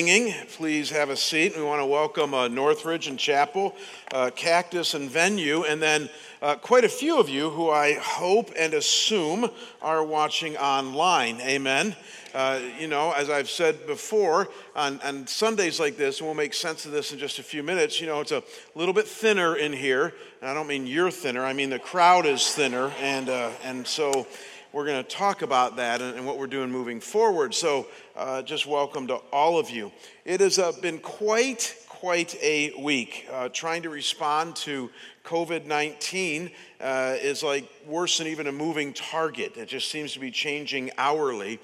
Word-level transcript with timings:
singing. 0.00 0.32
Please 0.56 0.88
have 0.88 1.10
a 1.10 1.16
seat. 1.16 1.54
We 1.54 1.62
want 1.62 1.82
to 1.82 1.84
welcome 1.84 2.32
uh, 2.32 2.48
Northridge 2.48 3.06
and 3.06 3.18
Chapel, 3.18 3.74
uh, 4.14 4.30
Cactus 4.34 4.94
and 4.94 5.10
Venue, 5.10 5.64
and 5.64 5.82
then 5.82 6.08
uh, 6.40 6.54
quite 6.54 6.84
a 6.84 6.88
few 6.88 7.20
of 7.20 7.28
you 7.28 7.50
who 7.50 7.68
I 7.68 7.98
hope 8.00 8.50
and 8.58 8.72
assume 8.72 9.50
are 9.82 10.02
watching 10.02 10.56
online. 10.56 11.38
Amen. 11.42 11.94
Uh, 12.34 12.60
you 12.78 12.86
know, 12.86 13.12
as 13.12 13.28
I've 13.28 13.50
said 13.50 13.86
before, 13.86 14.48
on, 14.74 15.02
on 15.02 15.26
Sundays 15.26 15.78
like 15.78 15.98
this, 15.98 16.20
and 16.20 16.26
we'll 16.26 16.34
make 16.34 16.54
sense 16.54 16.86
of 16.86 16.92
this 16.92 17.12
in 17.12 17.18
just 17.18 17.38
a 17.38 17.42
few 17.42 17.62
minutes, 17.62 18.00
you 18.00 18.06
know, 18.06 18.20
it's 18.20 18.32
a 18.32 18.42
little 18.74 18.94
bit 18.94 19.06
thinner 19.06 19.54
in 19.54 19.74
here. 19.74 20.14
And 20.40 20.48
I 20.48 20.54
don't 20.54 20.66
mean 20.66 20.86
you're 20.86 21.10
thinner, 21.10 21.44
I 21.44 21.52
mean 21.52 21.68
the 21.68 21.78
crowd 21.78 22.24
is 22.24 22.54
thinner. 22.54 22.90
And, 23.00 23.28
uh, 23.28 23.50
and 23.64 23.86
so 23.86 24.26
we're 24.72 24.86
going 24.86 25.02
to 25.02 25.08
talk 25.08 25.42
about 25.42 25.76
that 25.76 26.00
and, 26.00 26.16
and, 26.16 26.26
what 26.26 26.38
we're 26.38 26.46
doing 26.46 26.70
moving 26.70 27.00
forward. 27.00 27.54
So, 27.54 27.88
uh, 28.16 28.42
just 28.42 28.66
welcome 28.66 29.06
to 29.08 29.16
all 29.32 29.58
of 29.58 29.68
you. 29.68 29.90
It 30.24 30.40
has 30.40 30.58
uh, 30.58 30.72
been 30.80 30.98
quite, 30.98 31.76
quite 31.88 32.36
a 32.40 32.72
week. 32.78 33.26
Uh, 33.32 33.48
trying 33.48 33.82
to 33.82 33.90
respond 33.90 34.54
to 34.56 34.90
COVID 35.24 35.66
19 35.66 36.50
uh, 36.80 37.16
is 37.20 37.42
like 37.42 37.68
worse 37.86 38.18
than 38.18 38.28
even 38.28 38.46
a 38.46 38.52
moving 38.52 38.92
target, 38.92 39.56
it 39.56 39.66
just 39.66 39.90
seems 39.90 40.12
to 40.12 40.20
be 40.20 40.30
changing 40.30 40.90
hourly. 40.96 41.58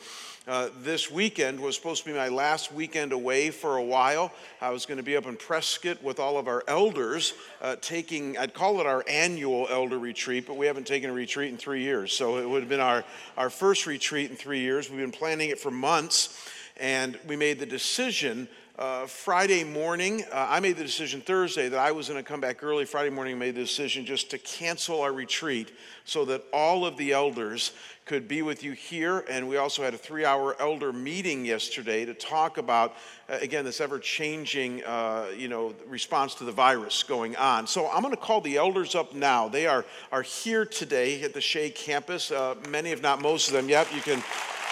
Uh, 0.46 0.68
this 0.82 1.10
weekend 1.10 1.58
was 1.58 1.74
supposed 1.74 2.04
to 2.04 2.08
be 2.08 2.16
my 2.16 2.28
last 2.28 2.72
weekend 2.72 3.10
away 3.12 3.50
for 3.50 3.78
a 3.78 3.82
while. 3.82 4.32
I 4.60 4.70
was 4.70 4.86
going 4.86 4.98
to 4.98 5.02
be 5.02 5.16
up 5.16 5.26
in 5.26 5.36
Prescott 5.36 6.00
with 6.04 6.20
all 6.20 6.38
of 6.38 6.46
our 6.46 6.62
elders, 6.68 7.32
uh, 7.60 7.74
taking, 7.80 8.38
I'd 8.38 8.54
call 8.54 8.78
it 8.78 8.86
our 8.86 9.02
annual 9.08 9.66
elder 9.68 9.98
retreat, 9.98 10.46
but 10.46 10.56
we 10.56 10.66
haven't 10.66 10.86
taken 10.86 11.10
a 11.10 11.12
retreat 11.12 11.50
in 11.50 11.56
three 11.56 11.82
years. 11.82 12.12
So 12.12 12.36
it 12.36 12.48
would 12.48 12.60
have 12.60 12.68
been 12.68 12.78
our, 12.78 13.04
our 13.36 13.50
first 13.50 13.86
retreat 13.86 14.30
in 14.30 14.36
three 14.36 14.60
years. 14.60 14.88
We've 14.88 15.00
been 15.00 15.10
planning 15.10 15.48
it 15.48 15.58
for 15.58 15.72
months, 15.72 16.48
and 16.76 17.18
we 17.26 17.34
made 17.34 17.58
the 17.58 17.66
decision 17.66 18.46
uh, 18.78 19.06
Friday 19.06 19.64
morning, 19.64 20.22
uh, 20.30 20.48
I 20.50 20.60
made 20.60 20.76
the 20.76 20.84
decision 20.84 21.22
Thursday 21.22 21.70
that 21.70 21.78
I 21.78 21.92
was 21.92 22.10
going 22.10 22.22
to 22.22 22.28
come 22.28 22.42
back 22.42 22.62
early. 22.62 22.84
Friday 22.84 23.08
morning, 23.08 23.36
I 23.36 23.38
made 23.38 23.54
the 23.54 23.62
decision 23.62 24.04
just 24.04 24.28
to 24.32 24.38
cancel 24.38 25.00
our 25.00 25.14
retreat 25.14 25.72
so 26.04 26.26
that 26.26 26.44
all 26.52 26.84
of 26.84 26.98
the 26.98 27.12
elders 27.12 27.72
could 28.06 28.28
be 28.28 28.40
with 28.40 28.62
you 28.62 28.70
here. 28.70 29.24
And 29.28 29.48
we 29.48 29.56
also 29.56 29.82
had 29.82 29.92
a 29.92 29.98
three 29.98 30.24
hour 30.24 30.56
elder 30.60 30.92
meeting 30.92 31.44
yesterday 31.44 32.04
to 32.04 32.14
talk 32.14 32.56
about, 32.56 32.94
uh, 33.28 33.38
again, 33.42 33.64
this 33.64 33.80
ever 33.80 33.98
changing, 33.98 34.84
uh, 34.84 35.26
you 35.36 35.48
know, 35.48 35.74
response 35.86 36.34
to 36.36 36.44
the 36.44 36.52
virus 36.52 37.02
going 37.02 37.34
on. 37.36 37.66
So 37.66 37.90
I'm 37.90 38.02
going 38.02 38.14
to 38.14 38.20
call 38.20 38.40
the 38.40 38.56
elders 38.56 38.94
up 38.94 39.12
now. 39.12 39.48
They 39.48 39.66
are, 39.66 39.84
are 40.12 40.22
here 40.22 40.64
today 40.64 41.20
at 41.22 41.34
the 41.34 41.40
Shea 41.40 41.68
campus. 41.68 42.30
Uh, 42.30 42.54
many, 42.70 42.90
if 42.90 43.02
not 43.02 43.20
most 43.20 43.48
of 43.48 43.54
them, 43.54 43.68
yep, 43.68 43.88
you 43.92 44.00
can 44.00 44.22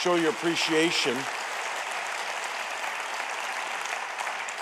show 0.01 0.15
your 0.15 0.31
appreciation. 0.31 1.17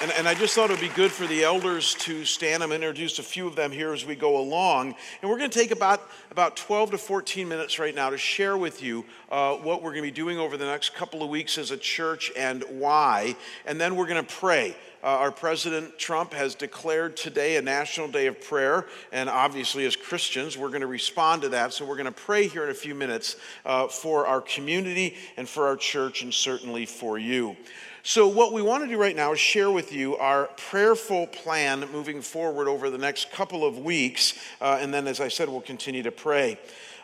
And, 0.03 0.11
and, 0.11 0.27
I 0.27 0.35
just 0.35 0.57
thought 0.57 0.69
it 0.69 0.73
would 0.73 0.81
be 0.81 0.89
good 0.97 1.13
for 1.13 1.29
the 1.29 1.45
elders 1.45 1.95
to 2.01 2.25
stand. 2.25 2.65
I'm 2.65 2.73
introduce 2.73 3.21
a 3.21 3.23
few 3.23 3.47
of 3.47 3.55
them 3.55 3.71
here 3.71 3.93
as 3.93 4.05
we 4.05 4.17
go 4.17 4.37
along. 4.37 4.97
And 5.21 5.31
we're 5.31 5.39
going 5.39 5.49
to 5.49 5.57
take 5.57 5.71
about, 5.71 6.03
about 6.33 6.57
12 6.57 6.91
to 6.91 6.99
14 6.99 7.49
minutes 7.49 7.79
right 7.79 7.95
now 7.95 8.11
to 8.11 8.19
share 8.19 8.57
with 8.57 8.83
you 8.83 9.05
uh, 9.31 9.55
what 9.55 9.81
we're 9.81 9.93
going 9.93 10.03
to 10.03 10.09
be 10.09 10.11
doing 10.11 10.41
over 10.41 10.57
the 10.57 10.65
next 10.65 10.97
couple 10.97 11.23
of 11.23 11.31
weeks 11.31 11.57
as 11.57 11.71
a 11.71 11.77
church 11.77 12.33
and 12.37 12.65
why. 12.69 13.37
And 13.65 13.81
then 13.81 13.95
we're 13.95 14.09
going 14.09 14.25
to 14.25 14.35
pray. 14.35 14.75
Uh, 15.05 15.07
our 15.07 15.31
President 15.31 15.97
Trump 16.01 16.33
has 16.33 16.57
declared 16.57 17.17
today 17.17 17.57
a 17.57 17.63
national 17.63 18.09
day 18.09 18.27
of 18.27 18.41
prayer, 18.41 18.87
and 19.13 19.29
obviously, 19.29 19.85
as 19.85 19.97
Christians, 19.97 20.57
we're 20.57 20.69
going 20.69 20.81
to 20.81 20.87
respond 20.87 21.43
to 21.43 21.49
that. 21.49 21.73
So, 21.73 21.85
we're 21.85 21.97
going 21.97 22.07
to 22.07 22.13
pray 22.13 22.47
here 22.47 22.63
in 22.63 22.71
a 22.71 22.75
few 22.75 22.95
minutes 22.95 23.35
uh, 23.65 23.89
for 23.89 24.29
our 24.29 24.41
community 24.41 25.17
and 25.37 25.49
for 25.49 25.67
our 25.67 25.77
church, 25.77 26.23
and 26.23 26.33
certainly 26.33 26.87
for 26.87 27.19
you. 27.19 27.57
So, 28.05 28.27
what 28.27 28.53
we 28.53 28.63
want 28.63 28.83
to 28.83 28.89
do 28.89 28.99
right 28.99 29.15
now 29.15 29.33
is 29.33 29.39
share 29.39 29.71
with 29.71 29.93
you 29.93 30.17
our 30.17 30.47
prayerful 30.57 31.29
plan 31.29 31.89
moving 31.93 32.21
forward 32.21 32.67
over 32.67 32.91
the 32.91 32.99
next 32.99 33.31
couple 33.31 33.65
of 33.65 33.79
weeks. 33.79 34.35
Uh, 34.61 34.77
and 34.81 34.93
then, 34.93 35.07
as 35.07 35.21
I 35.21 35.29
said, 35.29 35.49
we'll 35.49 35.61
continue 35.61 36.03
to 36.03 36.11
pray. 36.11 36.59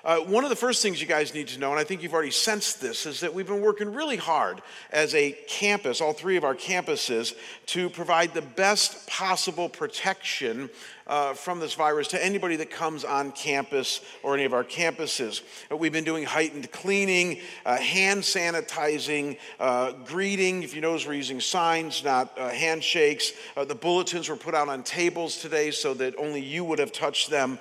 Uh, 0.05 0.19
one 0.19 0.43
of 0.43 0.51
the 0.51 0.57
first 0.57 0.83
things 0.83 1.01
you 1.01 1.07
guys 1.07 1.35
need 1.35 1.47
to 1.49 1.61
know, 1.61 1.71
and 1.71 1.79
I 1.79 1.85
think 1.85 2.03
you've 2.03 2.15
already 2.15 2.33
sensed 2.33 2.81
this, 2.81 3.07
is 3.07 3.21
that 3.21 3.33
we've 3.33 3.47
been 3.47 3.61
working 3.61 3.95
really 3.95 4.17
hard 4.17 4.61
as 4.91 5.15
a 5.15 5.39
campus, 5.47 6.01
all 6.01 6.13
three 6.13 6.37
of 6.37 6.43
our 6.43 6.55
campuses, 6.55 7.37
to 7.67 7.89
provide 7.89 8.35
the 8.35 8.43
best 8.43 9.07
possible 9.07 9.69
protection 9.69 10.69
uh, 11.09 11.35
from 11.35 11.59
this 11.59 11.75
virus 11.75 12.09
to 12.09 12.25
anybody 12.25 12.57
that 12.57 12.71
comes 12.71 13.05
on 13.05 13.33
campus 13.33 14.01
or 14.23 14.35
any 14.35 14.45
of 14.45 14.53
our 14.53 14.65
campuses. 14.65 15.43
Uh, 15.71 15.77
we've 15.77 15.93
been 15.93 16.05
doing 16.05 16.25
heightened 16.25 16.71
cleaning, 16.71 17.41
uh, 17.65 17.77
hand 17.77 18.23
sanitizing, 18.23 19.39
uh, 19.59 19.93
greeting. 20.05 20.63
If 20.63 20.75
you 20.75 20.81
notice, 20.81 21.07
we're 21.07 21.15
using 21.15 21.41
signs, 21.41 22.05
not 22.05 22.37
uh, 22.39 22.51
handshakes. 22.51 23.33
Uh, 23.57 23.65
the 23.65 23.75
bulletins 23.75 24.29
were 24.29 24.37
put 24.37 24.55
out 24.55 24.69
on 24.69 24.83
tables 24.83 25.39
today 25.39 25.71
so 25.71 25.95
that 25.95 26.15
only 26.19 26.41
you 26.41 26.65
would 26.65 26.79
have 26.79 26.93
touched 26.93 27.31
them. 27.31 27.59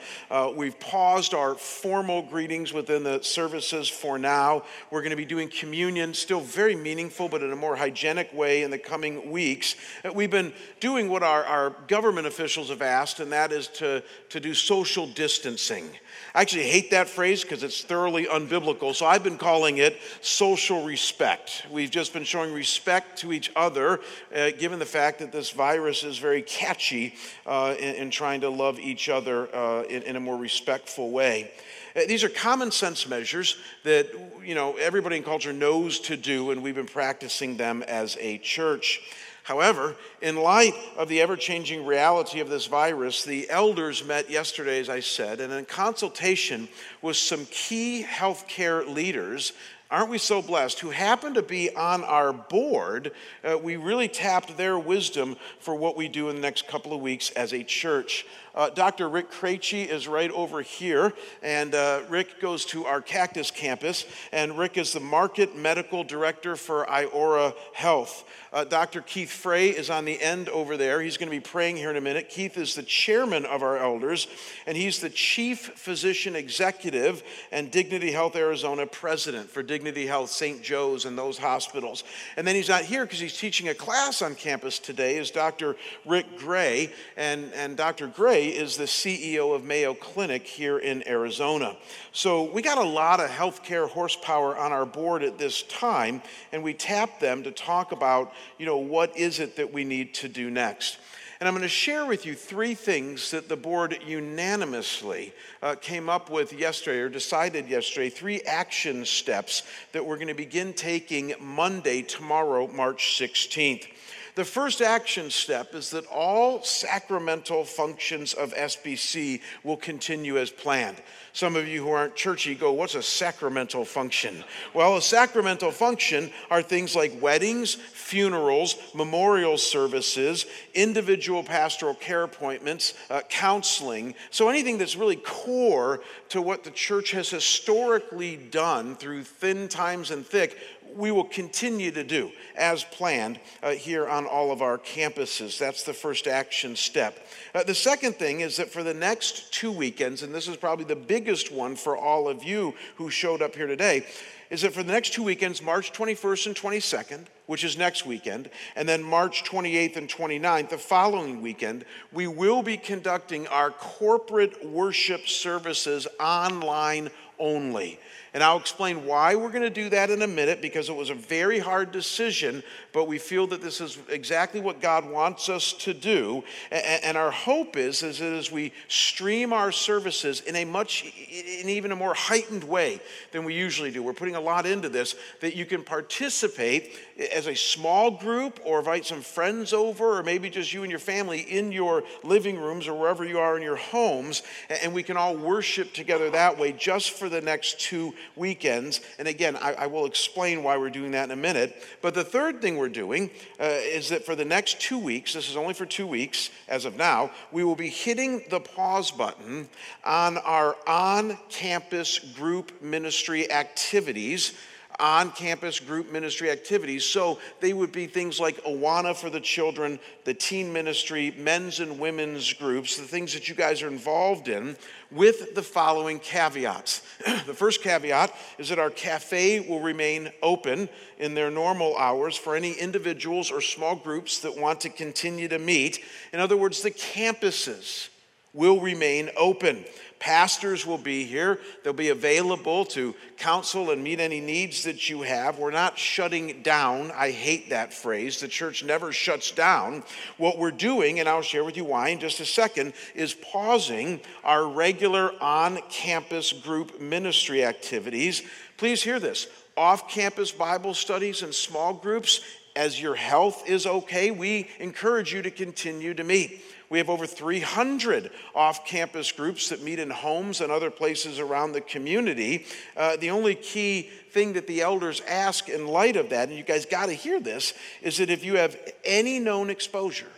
we've 0.56 0.80
paused 0.80 1.34
our 1.34 1.56
formal 1.56 2.24
greetings 2.24 2.74
within 2.74 3.04
the 3.04 3.22
services 3.22 3.88
for 3.88 4.18
now. 4.18 4.64
We're 4.92 5.02
going 5.02 5.12
to 5.12 5.16
be 5.16 5.26
doing 5.26 5.50
communion, 5.50 6.14
still 6.14 6.42
very 6.42 6.76
meaningful, 6.76 7.30
but 7.30 7.42
in 7.44 7.52
a 7.52 7.56
more 7.56 7.76
hygienic 7.76 8.34
way 8.34 8.64
in 8.64 8.72
the 8.72 8.78
coming 8.78 9.32
weeks. 9.32 9.76
we've 10.14 10.32
been 10.32 10.54
doing 10.80 11.10
what 11.10 11.24
our, 11.24 11.44
our 11.46 11.70
government 11.88 12.28
officials 12.28 12.70
have 12.70 12.82
asked, 12.82 13.20
and 13.20 13.32
that 13.38 13.52
is 13.52 13.68
to, 13.68 14.04
to 14.30 14.40
do 14.40 14.56
social 14.56 15.06
distancing. 15.06 15.88
I 16.34 16.42
actually 16.42 16.68
hate 16.68 16.90
that 16.92 17.08
phrase 17.08 17.44
because 17.44 17.62
it's 17.62 17.84
thoroughly 17.84 18.26
unbiblical, 18.26 18.96
so 18.96 19.06
I've 19.06 19.24
been 19.24 19.38
calling 19.38 19.78
it 19.78 19.98
social 20.22 20.84
respect. 20.84 21.66
We've 21.70 21.92
just 21.92 22.14
been 22.14 22.24
showing 22.24 22.52
respect 22.52 23.20
to 23.20 23.32
each 23.32 23.52
other, 23.56 24.00
uh, 24.36 24.52
given 24.58 24.80
the 24.80 24.86
fact 24.86 25.20
that 25.20 25.32
this 25.32 25.52
virus 25.52 26.04
is 26.04 26.18
very 26.18 26.42
catchy 26.42 27.14
uh, 27.46 27.76
in, 27.78 27.96
in, 27.96 28.10
trying 28.10 28.42
to 28.42 28.50
love 28.50 28.80
each 28.80 29.08
other 29.08 29.56
uh, 29.56 29.84
in, 29.84 30.02
in 30.04 30.16
a 30.16 30.20
more 30.20 30.38
respectful 30.38 31.12
way. 31.12 31.52
Uh, 31.96 32.02
these 32.08 32.24
are 32.24 32.30
common 32.30 32.72
sense 32.72 33.08
measures 33.08 33.58
that 33.84 34.08
you 34.44 34.56
know 34.56 34.76
everybody 34.78 35.18
in 35.18 35.24
culture 35.24 35.54
knows 35.54 36.00
to 36.00 36.18
do, 36.18 36.52
and 36.52 36.64
we've 36.64 36.76
been 36.76 36.86
practicing 36.86 37.58
them 37.58 37.84
as 37.84 38.18
a 38.20 38.40
church. 38.40 39.02
However, 39.48 39.96
in 40.22 40.36
light 40.36 40.74
of 40.98 41.08
the 41.08 41.22
ever 41.22 41.38
changing 41.38 41.86
reality 41.86 42.42
of 42.42 42.50
this 42.50 42.66
virus, 42.66 43.24
the 43.24 43.50
elders 43.50 44.04
met 44.04 44.30
yesterday, 44.30 44.78
as 44.82 44.90
I 44.90 45.00
said, 45.00 45.40
and 45.40 45.54
in 45.54 45.64
consultation 45.64 46.68
with 47.02 47.16
some 47.16 47.46
key 47.46 48.04
healthcare 48.06 48.86
leaders, 48.86 49.54
aren't 49.90 50.10
we 50.10 50.18
so 50.18 50.42
blessed, 50.42 50.80
who 50.80 50.90
happen 50.90 51.34
to 51.36 51.42
be 51.42 51.74
on 51.74 52.04
our 52.04 52.34
board, 52.34 53.12
uh, 53.44 53.58
we 53.58 53.78
really 53.78 54.08
tapped 54.10 54.58
their 54.58 54.78
wisdom 54.78 55.38
for 55.60 55.76
what 55.76 55.96
we 55.96 56.10
do 56.10 56.30
in 56.30 56.36
the 56.36 56.42
next 56.42 56.68
couple 56.68 56.94
of 56.94 57.02
weeks 57.02 57.30
as 57.32 57.54
a 57.54 57.64
church. 57.64 58.26
Uh, 58.54 58.70
Dr. 58.70 59.08
Rick 59.08 59.32
Krejci 59.32 59.88
is 59.88 60.08
right 60.08 60.32
over 60.32 60.62
here, 60.62 61.14
and 61.44 61.76
uh, 61.76 62.02
Rick 62.10 62.42
goes 62.42 62.66
to 62.66 62.86
our 62.86 63.02
Cactus 63.02 63.52
campus, 63.52 64.06
and 64.32 64.58
Rick 64.58 64.78
is 64.78 64.94
the 64.94 65.00
market 65.00 65.56
medical 65.56 66.04
director 66.04 66.56
for 66.56 66.86
Iora 66.88 67.54
Health. 67.74 68.24
Uh, 68.52 68.64
Dr. 68.64 69.02
Keith 69.02 69.30
Frey 69.30 69.70
is 69.70 69.90
on 69.92 70.06
the 70.06 70.20
end 70.20 70.50
over 70.50 70.76
there. 70.76 71.02
He's 71.02 71.18
going 71.18 71.30
to 71.30 71.36
be 71.36 71.40
praying 71.40 71.76
here 71.76 71.92
in 71.92 71.98
a 71.98 72.02
minute. 72.02 72.30
Keith 72.30 72.58
is 72.58 72.74
the 72.74 72.82
chairman 72.82 73.46
of 73.46 73.62
our 73.62 73.78
elders, 73.78 74.28
and 74.66 74.76
he's 74.76 75.00
the 75.00 75.10
chief 75.10 75.60
physician 75.76 76.36
executive 76.36 77.24
and 77.52 77.70
Dignity 77.70 78.12
Health 78.12 78.36
Arizona 78.36 78.88
president 78.88 79.52
for 79.52 79.62
Dignity 79.62 79.77
Health 79.84 80.30
St. 80.30 80.62
Joe's 80.62 81.06
and 81.06 81.18
those 81.18 81.38
hospitals. 81.38 82.04
And 82.36 82.48
then 82.48 82.56
he's 82.56 82.70
not 82.70 82.84
here 82.84 83.06
because 83.06 83.20
he's 83.20 83.38
teaching 83.38 83.70
a 83.70 83.74
class 83.74 84.22
on 84.22 84.36
campus 84.36 84.80
today, 84.80 85.18
is 85.18 85.32
Dr. 85.32 85.76
Rick 86.06 86.38
Gray. 86.38 86.92
And, 87.16 87.52
and 87.54 87.78
Dr. 87.78 88.08
Gray 88.08 88.48
is 88.48 88.78
the 88.78 88.86
CEO 88.86 89.56
of 89.56 89.64
Mayo 89.64 89.94
Clinic 89.94 90.46
here 90.48 90.80
in 90.80 91.08
Arizona. 91.08 91.76
So 92.12 92.52
we 92.52 92.62
got 92.62 92.78
a 92.78 92.84
lot 92.84 93.20
of 93.20 93.30
healthcare 93.30 93.90
horsepower 93.90 94.58
on 94.58 94.72
our 94.72 94.86
board 94.86 95.24
at 95.24 95.38
this 95.38 95.64
time, 95.64 96.22
and 96.52 96.64
we 96.64 96.74
tapped 96.74 97.20
them 97.20 97.44
to 97.44 97.52
talk 97.52 97.92
about 97.92 98.34
you 98.58 98.66
know, 98.66 98.78
what 98.78 99.16
is 99.18 99.40
it 99.40 99.56
that 99.58 99.74
we 99.74 99.84
need 99.84 100.14
to 100.16 100.28
do 100.28 100.50
next? 100.50 100.98
And 101.40 101.48
I'm 101.48 101.54
going 101.54 101.62
to 101.62 101.68
share 101.68 102.08
with 102.08 102.26
you 102.26 102.34
three 102.34 102.74
things 102.74 103.30
that 103.30 103.48
the 103.48 103.56
board 103.56 104.00
unanimously 104.04 105.34
uh, 105.62 105.76
came 105.76 106.10
up 106.10 106.32
with 106.32 106.52
yesterday 106.52 107.00
or 107.00 107.10
decided 107.10 107.68
yesterday, 107.68 108.10
three 108.10 108.42
action 108.42 109.06
steps 109.06 109.62
that 109.92 110.04
we're 110.04 110.16
going 110.16 110.30
to 110.30 110.34
begin 110.34 110.74
taking 110.74 111.36
Monday, 111.40 112.02
tomorrow, 112.02 112.68
March 112.68 113.20
16th. 113.20 113.86
The 114.34 114.46
first 114.46 114.82
action 114.82 115.30
step 115.30 115.76
is 115.76 115.92
that 115.92 116.06
all 116.08 116.64
sacramental 116.64 117.66
functions 117.66 118.34
of 118.34 118.54
SBC 118.54 119.42
will 119.64 119.78
continue 119.78 120.38
as 120.38 120.50
planned. 120.50 120.98
Some 121.38 121.56
of 121.56 121.68
you 121.68 121.84
who 121.84 121.92
aren't 121.92 122.16
churchy 122.16 122.56
go, 122.56 122.72
What's 122.72 122.96
a 122.96 123.04
sacramental 123.04 123.86
function? 123.86 124.44
Well, 124.74 124.98
a 124.98 125.02
sacramental 125.04 125.70
function 125.70 126.32
are 126.50 126.64
things 126.64 126.96
like 126.96 127.22
weddings, 127.22 127.76
funerals, 127.76 128.76
memorial 128.96 129.60
services, 129.60 130.48
individual 130.74 131.44
pastoral 131.44 131.94
care 131.94 132.24
appointments, 132.24 132.96
uh, 133.12 133.22
counseling. 133.30 134.16
So 134.32 134.50
anything 134.50 134.80
that's 134.80 134.96
really 134.96 135.18
core 135.18 136.02
to 136.30 136.42
what 136.42 136.64
the 136.64 136.72
church 136.72 137.12
has 137.12 137.30
historically 137.30 138.38
done 138.38 138.96
through 138.96 139.24
thin 139.26 139.68
times 139.68 140.10
and 140.10 140.26
thick 140.26 140.58
we 140.98 141.12
will 141.12 141.24
continue 141.24 141.92
to 141.92 142.04
do 142.04 142.32
as 142.56 142.84
planned 142.84 143.40
uh, 143.62 143.72
here 143.72 144.08
on 144.08 144.26
all 144.26 144.52
of 144.52 144.62
our 144.62 144.78
campuses. 144.78 145.58
That's 145.58 145.84
the 145.84 145.94
first 145.94 146.28
action 146.28 146.76
step. 146.76 147.28
Uh, 147.54 147.64
the 147.64 147.76
second 147.76 148.16
thing 148.16 148.42
is 148.42 148.58
that 148.58 148.70
for 148.70 148.84
the 148.84 148.94
next 148.94 149.54
two 149.54 149.72
weekends, 149.72 150.24
and 150.24 150.34
this 150.34 150.48
is 150.48 150.58
probably 150.58 150.86
the 150.86 150.96
biggest 150.96 151.52
one 151.52 151.76
for 151.76 151.96
all 151.96 152.28
of 152.28 152.44
you 152.44 152.74
who 152.96 153.10
showed 153.10 153.42
up 153.42 153.56
here 153.56 153.68
today, 153.68 154.06
is 154.50 154.62
that 154.62 154.74
for 154.74 154.84
the 154.84 154.92
next 154.92 155.14
two 155.14 155.24
weekends, 155.24 155.62
March 155.62 155.92
21st 155.92 156.48
and 156.48 156.56
22nd, 156.56 157.26
which 157.48 157.64
is 157.64 157.78
next 157.78 158.06
weekend, 158.06 158.50
and 158.76 158.88
then 158.88 159.04
March 159.04 159.44
28th 159.44 159.98
and 159.98 160.10
29th, 160.10 160.70
the 160.70 160.78
following 160.78 161.42
weekend, 161.42 161.86
we 162.12 162.28
will 162.28 162.64
be 162.64 162.78
conducting 162.78 163.46
our 163.48 163.72
corporate 163.72 164.66
worship 164.66 165.28
services 165.28 166.08
online 166.20 167.10
only. 167.40 168.00
And 168.34 168.44
I'll 168.44 168.58
explain 168.58 169.06
why 169.06 169.36
we're 169.36 169.52
going 169.52 169.64
to 169.64 169.70
do 169.70 169.90
that 169.90 170.10
in 170.10 170.22
a 170.22 170.28
minute 170.28 170.62
because 170.62 170.90
it 170.90 170.96
was 170.96 171.10
a 171.10 171.16
very 171.16 171.60
hard 171.60 171.92
decision, 171.92 172.62
but 172.94 173.08
we 173.08 173.18
feel 173.18 173.48
that 173.48 173.62
this 173.62 173.82
is 173.82 173.98
exactly 174.10 174.60
what 174.60 174.82
God 174.82 175.10
wants 175.10 175.50
us 175.50 175.74
to 175.74 175.94
do. 175.94 176.44
And 176.72 177.18
our 177.18 177.32
hope 177.32 177.78
is, 177.78 178.04
is 178.04 178.20
that 178.20 178.34
as 178.34 178.52
we 178.52 178.74
stream 178.88 179.54
our 179.54 179.72
services 179.72 180.42
in 180.42 180.56
a 180.56 180.66
much, 180.66 181.06
in 181.30 181.70
even 181.70 181.92
a 181.92 181.96
more 181.96 182.14
heightened 182.14 182.64
way 182.64 183.00
than 183.32 183.46
we 183.46 183.54
usually 183.54 183.92
do, 183.92 184.04
we're 184.04 184.14
putting 184.14 184.36
a 184.36 184.42
lot 184.42 184.66
into 184.66 184.90
this, 184.90 185.16
that 185.42 185.56
you 185.56 185.66
can 185.66 185.84
participate 185.84 186.94
as 187.34 187.48
a 187.48 187.56
small 187.56 188.12
group 188.12 188.60
or 188.66 188.80
invite 188.80 189.06
some 189.06 189.22
friends 189.22 189.74
over, 189.74 190.20
or 190.20 190.24
maybe 190.24 190.50
just 190.50 190.74
you 190.74 190.84
and 190.84 190.92
your 190.92 191.00
family 191.00 191.40
in 191.40 191.72
your 191.72 192.04
living 192.24 192.60
rooms 192.60 192.88
or 192.88 192.94
wherever 192.94 193.26
you 193.26 193.40
are 193.40 193.58
in 193.58 193.64
your 193.64 193.76
homes, 193.76 194.44
and 194.70 194.94
we 194.94 195.04
can 195.04 195.18
all 195.18 195.36
worship 195.36 195.94
together 195.94 196.30
that 196.30 196.58
way 196.58 196.72
just 196.72 197.12
for 197.12 197.30
the 197.30 197.42
next 197.42 197.80
two 197.80 198.14
weekends. 198.36 199.02
And 199.20 199.28
again, 199.28 199.56
I, 199.56 199.74
I 199.74 199.88
will 199.88 200.06
explain 200.06 200.64
why 200.64 200.78
we're 200.78 200.90
doing 200.90 201.12
that 201.12 201.26
in 201.26 201.32
a 201.32 201.42
minute. 201.42 201.84
But 202.02 202.14
the 202.14 202.24
third 202.24 202.62
thing 202.62 202.78
we're 202.78 202.90
doing 202.90 203.30
uh, 203.60 203.66
is 203.66 204.10
that 204.10 204.26
for 204.26 204.36
the 204.36 204.46
next 204.46 204.80
two 204.82 204.98
weeks, 204.98 205.34
this 205.34 205.50
is 205.50 205.58
only 205.58 205.74
for 205.74 205.86
two 205.86 206.08
weeks 206.08 206.50
as 206.68 206.86
of 206.86 206.96
now, 206.96 207.32
we 207.52 207.64
will 207.64 207.76
be 207.76 207.90
hitting 207.90 208.44
the 208.50 208.60
pause 208.60 209.12
button 209.12 209.70
on 210.06 210.38
our 210.38 210.76
on 210.88 211.38
campus 211.50 212.20
group 212.20 212.82
ministry 212.82 213.52
activities 213.52 214.54
on 215.00 215.32
campus 215.32 215.80
group 215.80 216.12
ministry 216.12 216.50
activities. 216.50 217.04
So 217.06 217.40
they 217.60 217.74
would 217.74 217.92
be 217.92 218.08
things 218.08 218.40
like 218.40 218.64
Awana 218.64 219.16
for 219.16 219.30
the 219.30 219.40
children, 219.40 220.00
the 220.24 220.34
teen 220.34 220.74
ministry, 220.74 221.34
men's 221.38 221.80
and 221.80 222.00
women's 222.00 222.52
groups, 222.54 222.98
the 222.98 223.04
things 223.04 223.34
that 223.34 223.48
you 223.48 223.56
guys 223.56 223.84
are 223.84 223.88
involved 223.88 224.48
in, 224.48 224.76
with 225.12 225.56
the 225.56 225.62
following 225.62 226.20
caveats. 226.20 227.02
the 227.46 227.54
first 227.54 227.82
caveat 227.82 228.36
is 228.58 228.70
that 228.70 228.80
our 228.80 228.90
cafe 228.90 229.60
will 229.60 229.80
remain 229.80 230.32
open 230.42 230.90
in 231.20 231.34
their 231.34 231.52
normal 231.52 231.96
hours 231.98 232.36
for 232.36 232.56
any 232.56 232.74
individuals 232.74 233.52
or 233.52 233.62
small 233.62 233.96
groups 233.96 234.40
that 234.40 234.58
want 234.58 234.82
to 234.82 234.90
continue 234.90 235.48
to 235.48 235.60
meet. 235.60 236.04
In 236.34 236.40
other 236.40 236.58
words, 236.58 236.82
the 236.82 236.92
campuses 236.92 238.10
will 238.54 238.80
remain 238.82 239.30
open. 239.38 239.86
Pastors 240.20 240.86
will 240.86 240.98
be 240.98 241.26
here. 241.26 241.60
They'll 241.84 241.94
be 241.94 242.10
available 242.10 242.86
to 242.86 243.14
counsel 243.38 243.92
and 243.92 244.04
meet 244.04 244.20
any 244.20 244.42
needs 244.42 244.84
that 244.84 245.10
you 245.10 245.22
have. 245.22 245.60
We're 245.60 245.72
not 245.72 245.98
shutting 245.98 246.64
down. 246.64 247.12
I 247.12 247.32
hate 247.32 247.70
that 247.70 247.94
phrase. 247.94 248.40
The 248.40 248.48
church 248.48 248.84
never 248.84 249.12
shuts 249.12 249.52
down. 249.52 250.04
What 250.38 250.58
we're 250.58 250.72
doing, 250.72 251.20
and 251.20 251.30
I'll 251.30 251.44
share 251.44 251.64
with 251.64 251.78
you 251.78 251.86
why 251.86 252.10
in 252.10 252.20
just 252.20 252.40
a 252.40 252.46
second, 252.46 252.94
is 253.14 253.36
pausing 253.36 254.20
our 254.44 254.68
regular 254.68 255.32
on 255.42 255.80
campus 255.90 256.52
group 256.52 257.00
ministry 257.00 257.64
activities. 257.64 258.42
Please 258.78 259.04
hear 259.04 259.20
this 259.20 259.48
off 259.78 260.10
campus 260.10 260.52
Bible 260.52 260.96
studies 260.96 261.44
and 261.44 261.54
small 261.54 261.94
groups. 261.94 262.42
As 262.76 263.02
your 263.02 263.16
health 263.16 263.68
is 263.68 263.88
okay, 263.88 264.30
we 264.30 264.70
encourage 264.80 265.34
you 265.34 265.42
to 265.42 265.50
continue 265.50 266.14
to 266.14 266.24
meet. 266.24 266.62
We 266.90 267.00
have 267.00 267.10
over 267.10 267.26
300 267.26 268.32
off 268.56 268.86
campus 268.86 269.32
groups 269.32 269.70
that 269.70 269.84
meet 269.84 270.00
in 270.00 270.10
homes 270.10 270.62
and 270.62 270.72
other 270.72 270.90
places 270.90 271.40
around 271.40 271.74
the 271.74 271.82
community. 271.82 272.66
Uh, 272.96 273.18
the 273.18 273.32
only 273.32 273.56
key 273.56 274.10
thing 274.32 274.54
that 274.54 274.68
the 274.68 274.82
elders 274.82 275.22
ask 275.28 275.68
in 275.68 275.88
light 275.88 276.16
of 276.16 276.30
that, 276.30 276.48
and 276.48 276.58
you 276.58 276.64
guys 276.64 276.86
got 276.86 277.08
to 277.08 277.14
hear 277.14 277.40
this, 277.40 277.74
is 278.02 278.18
that 278.18 278.30
if 278.30 278.46
you 278.46 278.56
have 278.56 278.78
any 279.04 279.40
known 279.40 279.70
exposure, 279.70 280.32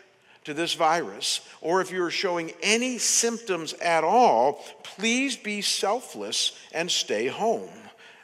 to 0.46 0.54
this 0.54 0.74
virus, 0.74 1.42
or 1.62 1.82
if 1.82 1.92
you're 1.92 2.10
showing 2.10 2.52
any 2.64 2.98
symptoms 2.98 3.74
at 3.74 4.04
all, 4.04 4.54
please 4.84 5.38
be 5.38 5.62
selfless 5.62 6.58
and 6.72 6.90
stay 6.90 7.28
home. 7.28 7.70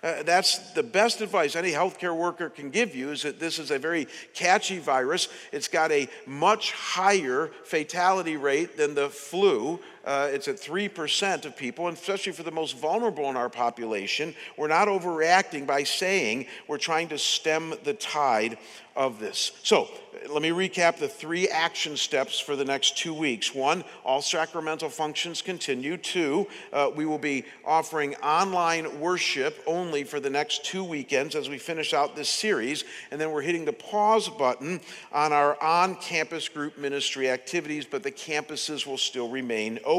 Uh, 0.06 0.22
that's 0.22 0.60
the 0.74 0.84
best 0.84 1.20
advice 1.20 1.56
any 1.56 1.72
healthcare 1.72 2.16
worker 2.16 2.48
can 2.48 2.70
give 2.70 2.96
you 2.96 3.10
is 3.10 3.24
that 3.24 3.40
this 3.40 3.58
is 3.58 3.72
a 3.72 3.80
very 3.80 4.08
catchy 4.36 4.78
virus. 4.78 5.30
It's 5.52 5.68
got 5.68 5.92
a 5.92 6.08
much 6.28 6.74
higher 6.74 7.50
fatality 7.64 8.38
rate 8.38 8.78
than 8.78 8.94
the 8.94 9.10
flu. 9.10 9.80
Uh, 10.06 10.30
it's 10.32 10.48
at 10.48 10.58
3% 10.58 11.46
of 11.46 11.58
people, 11.58 11.88
and 11.88 11.98
especially 11.98 12.32
for 12.32 12.44
the 12.44 12.52
most 12.52 12.78
vulnerable 12.78 13.30
in 13.30 13.36
our 13.36 13.50
population, 13.50 14.36
we're 14.56 14.68
not 14.68 14.88
overreacting 14.88 15.66
by 15.66 15.84
saying 15.84 16.46
we're 16.68 16.78
trying 16.78 17.08
to 17.08 17.18
stem 17.18 17.74
the 17.84 17.94
tide 17.94 18.58
of 18.96 19.20
this. 19.20 19.52
So, 19.64 19.90
let 20.30 20.42
me 20.42 20.50
recap 20.50 20.98
the 20.98 21.08
three 21.08 21.50
action 21.50 21.98
steps 21.98 22.40
for 22.40 22.56
the 22.56 22.66
next 22.66 22.98
two 22.98 23.14
weeks. 23.14 23.54
One, 23.54 23.84
all 24.04 24.22
sacramental 24.22 24.90
functions 24.90 25.42
continue. 25.42 25.98
Two, 25.98 26.48
uh, 26.72 26.90
we 26.96 27.06
will 27.06 27.20
be 27.20 27.44
offering 27.66 28.16
online 28.16 29.00
worship 29.00 29.62
only 29.68 30.04
for 30.04 30.20
the 30.20 30.30
next 30.30 30.66
two 30.66 30.84
weekends 30.84 31.36
as 31.36 31.50
we 31.50 31.58
finish 31.58 31.94
out 31.94 32.16
this 32.16 32.30
series. 32.30 32.86
And 33.12 33.20
then 33.20 33.32
we're 33.32 33.42
hitting 33.42 33.66
the 33.66 33.74
pause 33.74 34.30
button 34.30 34.80
on 35.12 35.34
our 35.34 35.62
on 35.62 35.96
campus 35.96 36.48
group 36.48 36.78
ministry 36.78 37.30
activities, 37.30 37.86
but 37.86 38.02
the 38.02 38.12
campuses 38.12 38.86
will 38.88 38.98
still 38.98 39.30
remain 39.30 39.80
open. 39.84 39.95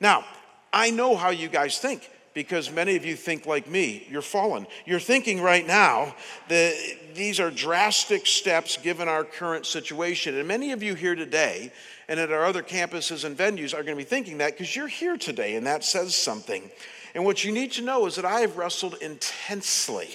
Now, 0.00 0.24
I 0.72 0.90
know 0.90 1.16
how 1.16 1.30
you 1.30 1.48
guys 1.48 1.78
think 1.78 2.08
because 2.32 2.70
many 2.70 2.96
of 2.96 3.04
you 3.04 3.16
think 3.16 3.46
like 3.46 3.68
me. 3.68 4.06
You're 4.08 4.22
fallen. 4.22 4.66
You're 4.86 5.00
thinking 5.00 5.40
right 5.40 5.66
now 5.66 6.14
that 6.48 6.74
these 7.14 7.40
are 7.40 7.50
drastic 7.50 8.26
steps 8.26 8.76
given 8.76 9.08
our 9.08 9.24
current 9.24 9.66
situation. 9.66 10.36
And 10.36 10.46
many 10.46 10.72
of 10.72 10.82
you 10.82 10.94
here 10.94 11.14
today 11.14 11.72
and 12.08 12.20
at 12.20 12.30
our 12.30 12.44
other 12.44 12.62
campuses 12.62 13.24
and 13.24 13.36
venues 13.36 13.72
are 13.72 13.82
going 13.82 13.96
to 13.96 13.96
be 13.96 14.04
thinking 14.04 14.38
that 14.38 14.52
because 14.52 14.74
you're 14.74 14.88
here 14.88 15.16
today 15.16 15.56
and 15.56 15.66
that 15.66 15.84
says 15.84 16.14
something. 16.14 16.70
And 17.14 17.24
what 17.24 17.44
you 17.44 17.52
need 17.52 17.72
to 17.72 17.82
know 17.82 18.06
is 18.06 18.14
that 18.16 18.24
I 18.24 18.40
have 18.40 18.56
wrestled 18.56 18.96
intensely 19.00 20.10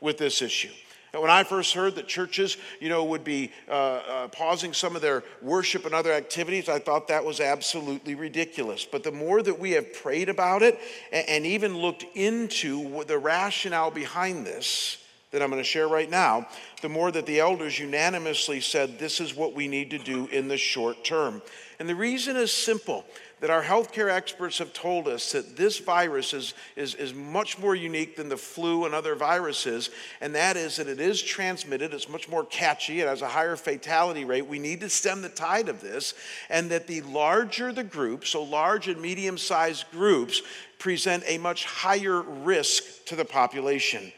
with 0.00 0.18
this 0.18 0.42
issue. 0.42 0.72
When 1.12 1.30
I 1.30 1.44
first 1.44 1.74
heard 1.74 1.96
that 1.96 2.08
churches, 2.08 2.56
you 2.80 2.88
know, 2.88 3.04
would 3.04 3.22
be 3.22 3.52
uh, 3.68 3.72
uh, 3.72 4.28
pausing 4.28 4.72
some 4.72 4.96
of 4.96 5.02
their 5.02 5.22
worship 5.42 5.84
and 5.84 5.94
other 5.94 6.10
activities, 6.10 6.70
I 6.70 6.78
thought 6.78 7.08
that 7.08 7.22
was 7.22 7.38
absolutely 7.38 8.14
ridiculous. 8.14 8.86
But 8.86 9.02
the 9.02 9.12
more 9.12 9.42
that 9.42 9.58
we 9.58 9.72
have 9.72 9.92
prayed 9.92 10.30
about 10.30 10.62
it 10.62 10.78
and, 11.12 11.28
and 11.28 11.46
even 11.46 11.76
looked 11.76 12.06
into 12.14 13.04
the 13.04 13.18
rationale 13.18 13.90
behind 13.90 14.46
this, 14.46 14.96
that 15.32 15.42
I'm 15.42 15.50
going 15.50 15.60
to 15.60 15.68
share 15.68 15.88
right 15.88 16.08
now, 16.08 16.46
the 16.80 16.88
more 16.88 17.10
that 17.10 17.26
the 17.26 17.40
elders 17.40 17.78
unanimously 17.78 18.60
said 18.60 18.98
this 18.98 19.20
is 19.20 19.34
what 19.34 19.54
we 19.54 19.68
need 19.68 19.90
to 19.90 19.98
do 19.98 20.28
in 20.28 20.48
the 20.48 20.58
short 20.58 21.04
term. 21.04 21.42
And 21.78 21.88
the 21.88 21.94
reason 21.94 22.36
is 22.36 22.52
simple 22.52 23.04
that 23.42 23.50
our 23.50 23.62
healthcare 23.62 24.08
experts 24.08 24.58
have 24.58 24.72
told 24.72 25.08
us 25.08 25.32
that 25.32 25.56
this 25.56 25.80
virus 25.80 26.32
is, 26.32 26.54
is, 26.76 26.94
is 26.94 27.12
much 27.12 27.58
more 27.58 27.74
unique 27.74 28.14
than 28.14 28.28
the 28.28 28.36
flu 28.36 28.84
and 28.84 28.94
other 28.94 29.16
viruses, 29.16 29.90
and 30.20 30.32
that 30.36 30.56
is 30.56 30.76
that 30.76 30.86
it 30.86 31.00
is 31.00 31.20
transmitted, 31.20 31.92
it's 31.92 32.08
much 32.08 32.28
more 32.28 32.44
catchy, 32.44 33.00
it 33.00 33.08
has 33.08 33.20
a 33.20 33.26
higher 33.26 33.56
fatality 33.56 34.24
rate. 34.24 34.46
We 34.46 34.60
need 34.60 34.80
to 34.82 34.88
stem 34.88 35.22
the 35.22 35.28
tide 35.28 35.68
of 35.68 35.80
this, 35.80 36.14
and 36.50 36.70
that 36.70 36.86
the 36.86 37.00
larger 37.00 37.72
the 37.72 37.82
group, 37.82 38.24
so 38.24 38.44
large 38.44 38.86
and 38.86 39.02
medium 39.02 39.36
sized 39.36 39.90
groups, 39.90 40.40
present 40.78 41.24
a 41.26 41.36
much 41.38 41.64
higher 41.64 42.22
risk 42.22 43.04
to 43.06 43.16
the 43.16 43.24
population. 43.24 44.12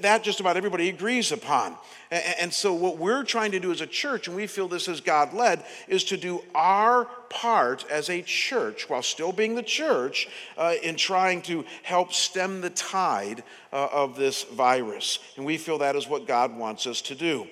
That 0.00 0.22
just 0.22 0.40
about 0.40 0.56
everybody 0.56 0.88
agrees 0.88 1.32
upon. 1.32 1.76
And 2.10 2.52
so, 2.52 2.72
what 2.72 2.96
we're 2.96 3.24
trying 3.24 3.52
to 3.52 3.60
do 3.60 3.72
as 3.72 3.80
a 3.80 3.86
church, 3.86 4.26
and 4.26 4.36
we 4.36 4.46
feel 4.46 4.68
this 4.68 4.88
is 4.88 5.00
God 5.00 5.34
led, 5.34 5.64
is 5.86 6.04
to 6.04 6.16
do 6.16 6.42
our 6.54 7.08
part 7.30 7.86
as 7.88 8.10
a 8.10 8.20
church, 8.20 8.90
while 8.90 9.02
still 9.02 9.32
being 9.32 9.54
the 9.54 9.62
church, 9.62 10.28
uh, 10.58 10.74
in 10.82 10.96
trying 10.96 11.40
to 11.42 11.64
help 11.82 12.12
stem 12.12 12.60
the 12.60 12.70
tide 12.70 13.42
uh, 13.72 13.88
of 13.90 14.16
this 14.16 14.42
virus. 14.42 15.20
And 15.36 15.46
we 15.46 15.56
feel 15.56 15.78
that 15.78 15.96
is 15.96 16.06
what 16.06 16.26
God 16.26 16.54
wants 16.54 16.86
us 16.86 17.00
to 17.02 17.14
do. 17.14 17.46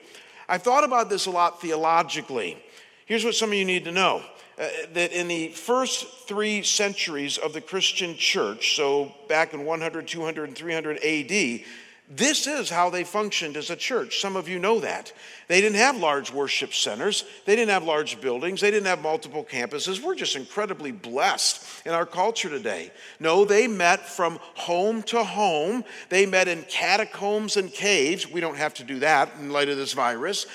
I've 0.49 0.62
thought 0.62 0.85
about 0.85 1.08
this 1.08 1.26
a 1.26 1.30
lot 1.30 1.62
theologically. 1.62 2.62
Here's 3.06 3.25
what 3.25 3.35
some 3.35 3.50
of 3.50 3.54
you 3.54 3.64
need 3.64 3.85
to 3.85 3.92
know. 3.92 4.23
Uh, 4.58 4.68
that 4.92 5.12
in 5.12 5.28
the 5.28 5.49
first 5.50 6.26
three 6.26 6.64
centuries 6.64 7.38
of 7.38 7.52
the 7.52 7.61
Christian 7.61 8.16
church, 8.16 8.75
so 8.75 9.14
back 9.28 9.54
in 9.54 9.64
100, 9.64 10.08
200, 10.08 10.49
and 10.49 10.58
300 10.58 10.97
AD, 10.97 11.61
This 12.10 12.46
is 12.46 12.70
how 12.70 12.88
they 12.88 13.04
functioned 13.04 13.58
as 13.58 13.68
a 13.68 13.76
church. 13.76 14.20
Some 14.20 14.34
of 14.34 14.48
you 14.48 14.58
know 14.58 14.80
that. 14.80 15.12
They 15.46 15.60
didn't 15.60 15.76
have 15.76 15.98
large 15.98 16.32
worship 16.32 16.72
centers, 16.72 17.24
they 17.44 17.54
didn't 17.54 17.70
have 17.70 17.84
large 17.84 18.18
buildings, 18.20 18.62
they 18.62 18.70
didn't 18.70 18.86
have 18.86 19.02
multiple 19.02 19.44
campuses. 19.44 20.02
We're 20.02 20.14
just 20.14 20.34
incredibly 20.34 20.90
blessed 20.90 21.66
in 21.84 21.92
our 21.92 22.06
culture 22.06 22.48
today. 22.48 22.92
No, 23.20 23.44
they 23.44 23.66
met 23.66 24.08
from 24.08 24.38
home 24.54 25.02
to 25.04 25.22
home, 25.22 25.84
they 26.08 26.24
met 26.24 26.48
in 26.48 26.62
catacombs 26.62 27.58
and 27.58 27.70
caves. 27.70 28.30
We 28.30 28.40
don't 28.40 28.56
have 28.56 28.72
to 28.74 28.84
do 28.84 29.00
that 29.00 29.30
in 29.38 29.50
light 29.50 29.68
of 29.68 29.76
this 29.76 29.92
virus. 29.92 30.46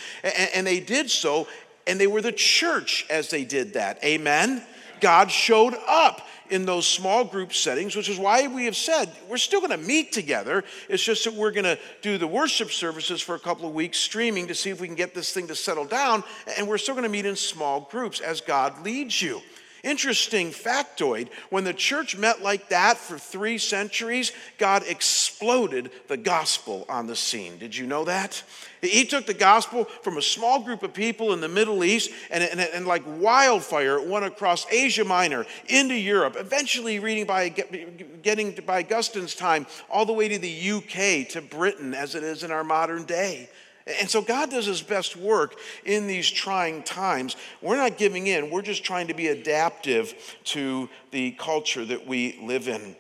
And 0.55 0.65
they 0.65 0.79
did 0.79 1.12
so, 1.12 1.48
and 1.86 2.00
they 2.00 2.07
were 2.07 2.22
the 2.22 2.31
church 2.31 3.05
as 3.12 3.29
they 3.29 3.45
did 3.45 3.74
that. 3.74 4.03
Amen? 4.03 4.63
God 5.01 5.29
showed 5.29 5.75
up 5.88 6.27
in 6.53 6.65
those 6.65 6.88
small 6.88 7.25
group 7.25 7.51
settings, 7.51 7.95
which 7.95 8.07
is 8.07 8.19
why 8.19 8.45
we 8.45 8.65
have 8.65 8.75
said 8.75 9.12
we're 9.27 9.38
still 9.38 9.60
going 9.60 9.72
to 9.72 9.88
meet 9.88 10.12
together. 10.12 10.63
It's 10.88 11.03
just 11.03 11.24
that 11.24 11.33
we're 11.33 11.51
going 11.51 11.63
to 11.63 11.79
do 12.03 12.19
the 12.19 12.27
worship 12.27 12.72
services 12.72 13.22
for 13.22 13.33
a 13.33 13.39
couple 13.39 13.67
of 13.67 13.74
weeks 13.74 13.98
streaming 13.98 14.48
to 14.48 14.55
see 14.55 14.69
if 14.69 14.79
we 14.79 14.86
can 14.88 14.95
get 14.95 15.15
this 15.15 15.33
thing 15.33 15.48
to 15.48 15.55
settle 15.55 15.86
down. 15.86 16.24
And 16.57 16.67
we're 16.67 16.77
still 16.77 16.93
going 16.93 17.05
to 17.05 17.10
meet 17.10 17.25
in 17.25 17.36
small 17.36 17.81
groups 17.91 18.22
as 18.22 18.39
God 18.39 18.86
leads 18.86 19.19
you. 19.19 19.41
Interesting 19.84 20.52
factoid 20.52 21.28
when 21.50 21.66
the 21.66 21.74
church 21.74 22.16
met 22.16 22.42
like 22.42 22.70
that 22.70 22.96
for 22.96 23.18
three 23.18 23.58
centuries, 23.58 24.32
God 24.58 24.84
exploded 24.88 25.92
the 26.08 26.16
gospel 26.16 26.86
on 26.88 27.06
the 27.06 27.18
scene. 27.18 27.58
Did 27.58 27.75
you 27.75 27.86
know 27.86 28.06
that? 28.06 28.44
He 28.82 29.04
took 29.04 29.25
the 29.25 29.34
gospel 29.34 29.84
from 30.02 30.18
a 30.18 30.22
small 30.22 30.62
group 30.62 30.84
of 30.84 30.94
people 30.94 31.34
in 31.34 31.42
the 31.42 31.50
Middle 31.50 31.84
East 31.84 32.12
and, 32.32 32.42
and, 32.46 32.62
and 32.62 32.88
like 32.88 33.04
wildfire, 33.06 33.98
it 33.98 34.08
went 34.08 34.24
across 34.24 34.66
Asia 34.72 35.04
Minor 35.04 35.46
into 35.68 35.96
Europe, 35.96 36.38
eventually 36.40 37.00
reading 37.00 37.25
by, 37.25 37.50
getting 37.50 38.54
by 38.66 38.84
Augustine's 38.84 39.36
time 39.36 39.68
all 39.90 40.06
the 40.06 40.13
way 40.13 40.30
to 40.30 40.40
the 40.40 40.72
UK, 40.72 41.28
to 41.30 41.42
Britain, 41.42 41.94
as 41.94 42.16
it 42.16 42.24
is 42.24 42.44
in 42.44 42.52
our 42.52 42.63
modern 42.63 43.04
day. 43.04 43.50
And 43.86 44.10
so 44.10 44.22
God 44.22 44.50
does 44.50 44.66
his 44.66 44.82
best 44.82 45.16
work 45.16 45.56
in 45.86 46.08
these 46.08 46.30
trying 46.30 46.84
times. 46.84 47.36
We're 47.62 47.78
not 47.78 47.98
giving 47.98 48.28
in, 48.28 48.50
we're 48.50 48.62
just 48.62 48.84
trying 48.84 49.08
to 49.08 49.13
be 49.13 49.28
adaptive 49.28 50.13
to 50.46 50.90
the 51.12 51.32
culture 51.32 51.84
that 51.86 52.08
we 52.08 52.40
live 52.42 52.68
in. 52.68 52.96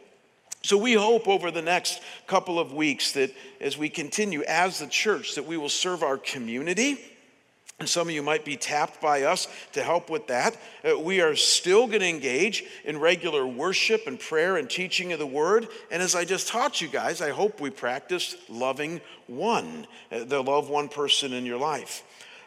So 0.61 0.77
we 0.77 0.93
hope 0.93 1.27
over 1.27 1.51
the 1.51 1.61
next 1.61 2.01
couple 2.25 2.57
of 2.57 2.73
weeks 2.73 3.11
that 3.13 3.31
as 3.59 3.77
we 3.77 3.89
continue 3.89 4.43
as 4.43 4.79
the 4.79 4.87
church 4.87 5.35
that 5.35 5.45
we 5.45 5.57
will 5.57 5.69
serve 5.69 6.03
our 6.03 6.17
community 6.17 6.99
and 7.79 7.89
some 7.89 8.07
of 8.07 8.13
you 8.13 8.23
might 8.23 8.45
be 8.45 8.55
tapped 8.55 9.01
by 9.01 9.23
us 9.23 9.47
to 9.73 9.83
help 9.83 10.09
with 10.09 10.27
that. 10.27 10.55
Uh, 10.87 10.97
we 10.97 11.21
are 11.21 11.35
still 11.35 11.87
going 11.87 11.99
to 11.99 12.07
engage 12.07 12.63
in 12.85 12.99
regular 12.99 13.45
worship 13.45 14.07
and 14.07 14.19
prayer 14.19 14.57
and 14.57 14.69
teaching 14.69 15.11
of 15.11 15.19
the 15.19 15.27
word. 15.27 15.67
And 15.91 16.01
as 16.01 16.15
I 16.15 16.23
just 16.23 16.47
taught 16.47 16.81
you 16.81 16.87
guys, 16.87 17.21
I 17.21 17.31
hope 17.31 17.59
we 17.59 17.71
practice 17.71 18.35
loving 18.47 19.01
one, 19.27 19.87
uh, 20.11 20.23
the 20.23 20.41
love 20.41 20.69
one 20.69 20.87
person 20.87 21.33
in 21.33 21.45
your 21.45 21.57
life. 21.57 22.03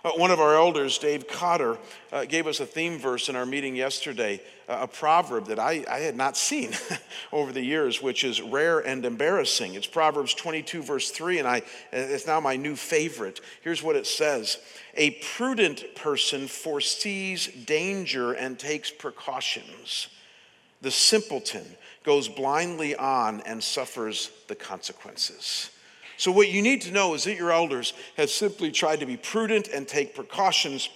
Uh, 0.07 0.13
one 0.13 0.31
of 0.31 0.39
our 0.39 0.55
elders, 0.55 0.99
Dave 0.99 1.27
Cotter, 1.27 1.77
uh, 2.13 2.25
gave 2.25 2.47
us 2.47 2.61
a 2.61 2.67
theme 2.67 2.97
verse 2.97 3.29
in 3.29 3.35
our 3.35 3.45
meeting 3.45 3.75
yesterday, 3.75 4.41
uh, 4.69 4.79
a 4.83 4.87
proverb 4.87 5.47
that 5.47 5.59
I, 5.59 5.85
I 5.91 5.99
had 5.99 6.15
not 6.15 6.37
seen 6.37 6.71
over 7.33 7.53
the 7.53 7.65
years, 7.65 8.01
which 8.01 8.23
is 8.23 8.41
rare 8.41 8.79
and 8.79 9.05
embarrassing. 9.05 9.75
It's 9.75 9.89
Proverbs 9.89 10.33
22, 10.33 10.85
verse 10.85 11.11
3, 11.11 11.41
and 11.41 11.49
I, 11.49 11.63
it's 11.91 12.25
now 12.25 12.39
my 12.39 12.55
new 12.55 12.77
favorite. 12.77 13.41
Here's 13.63 13.83
what 13.83 13.97
it 13.97 14.07
says 14.07 14.59
A 14.95 15.11
prudent 15.35 15.97
person 15.97 16.47
foresees 16.47 17.49
danger 17.49 18.33
and 18.33 18.57
takes 18.57 18.93
precautions. 18.93 20.07
The 20.83 20.93
simpleton 20.93 21.67
goes 22.05 22.29
blindly 22.29 22.95
on 22.95 23.41
and 23.41 23.61
suffers 23.61 24.31
the 24.47 24.55
consequences. 24.55 25.71
So, 26.17 26.33
what 26.33 26.49
you 26.49 26.63
need 26.63 26.83
to 26.83 26.93
know 26.93 27.15
is 27.15 27.25
that 27.25 27.37
your 27.37 27.53
elders 27.53 27.93
have 28.17 28.31
simply 28.31 28.71
tried 28.71 29.01
to 29.01 29.07
be 29.07 29.17
prudent 29.17 29.69
and 29.69 29.87
take 29.87 30.15
precautions. 30.15 30.89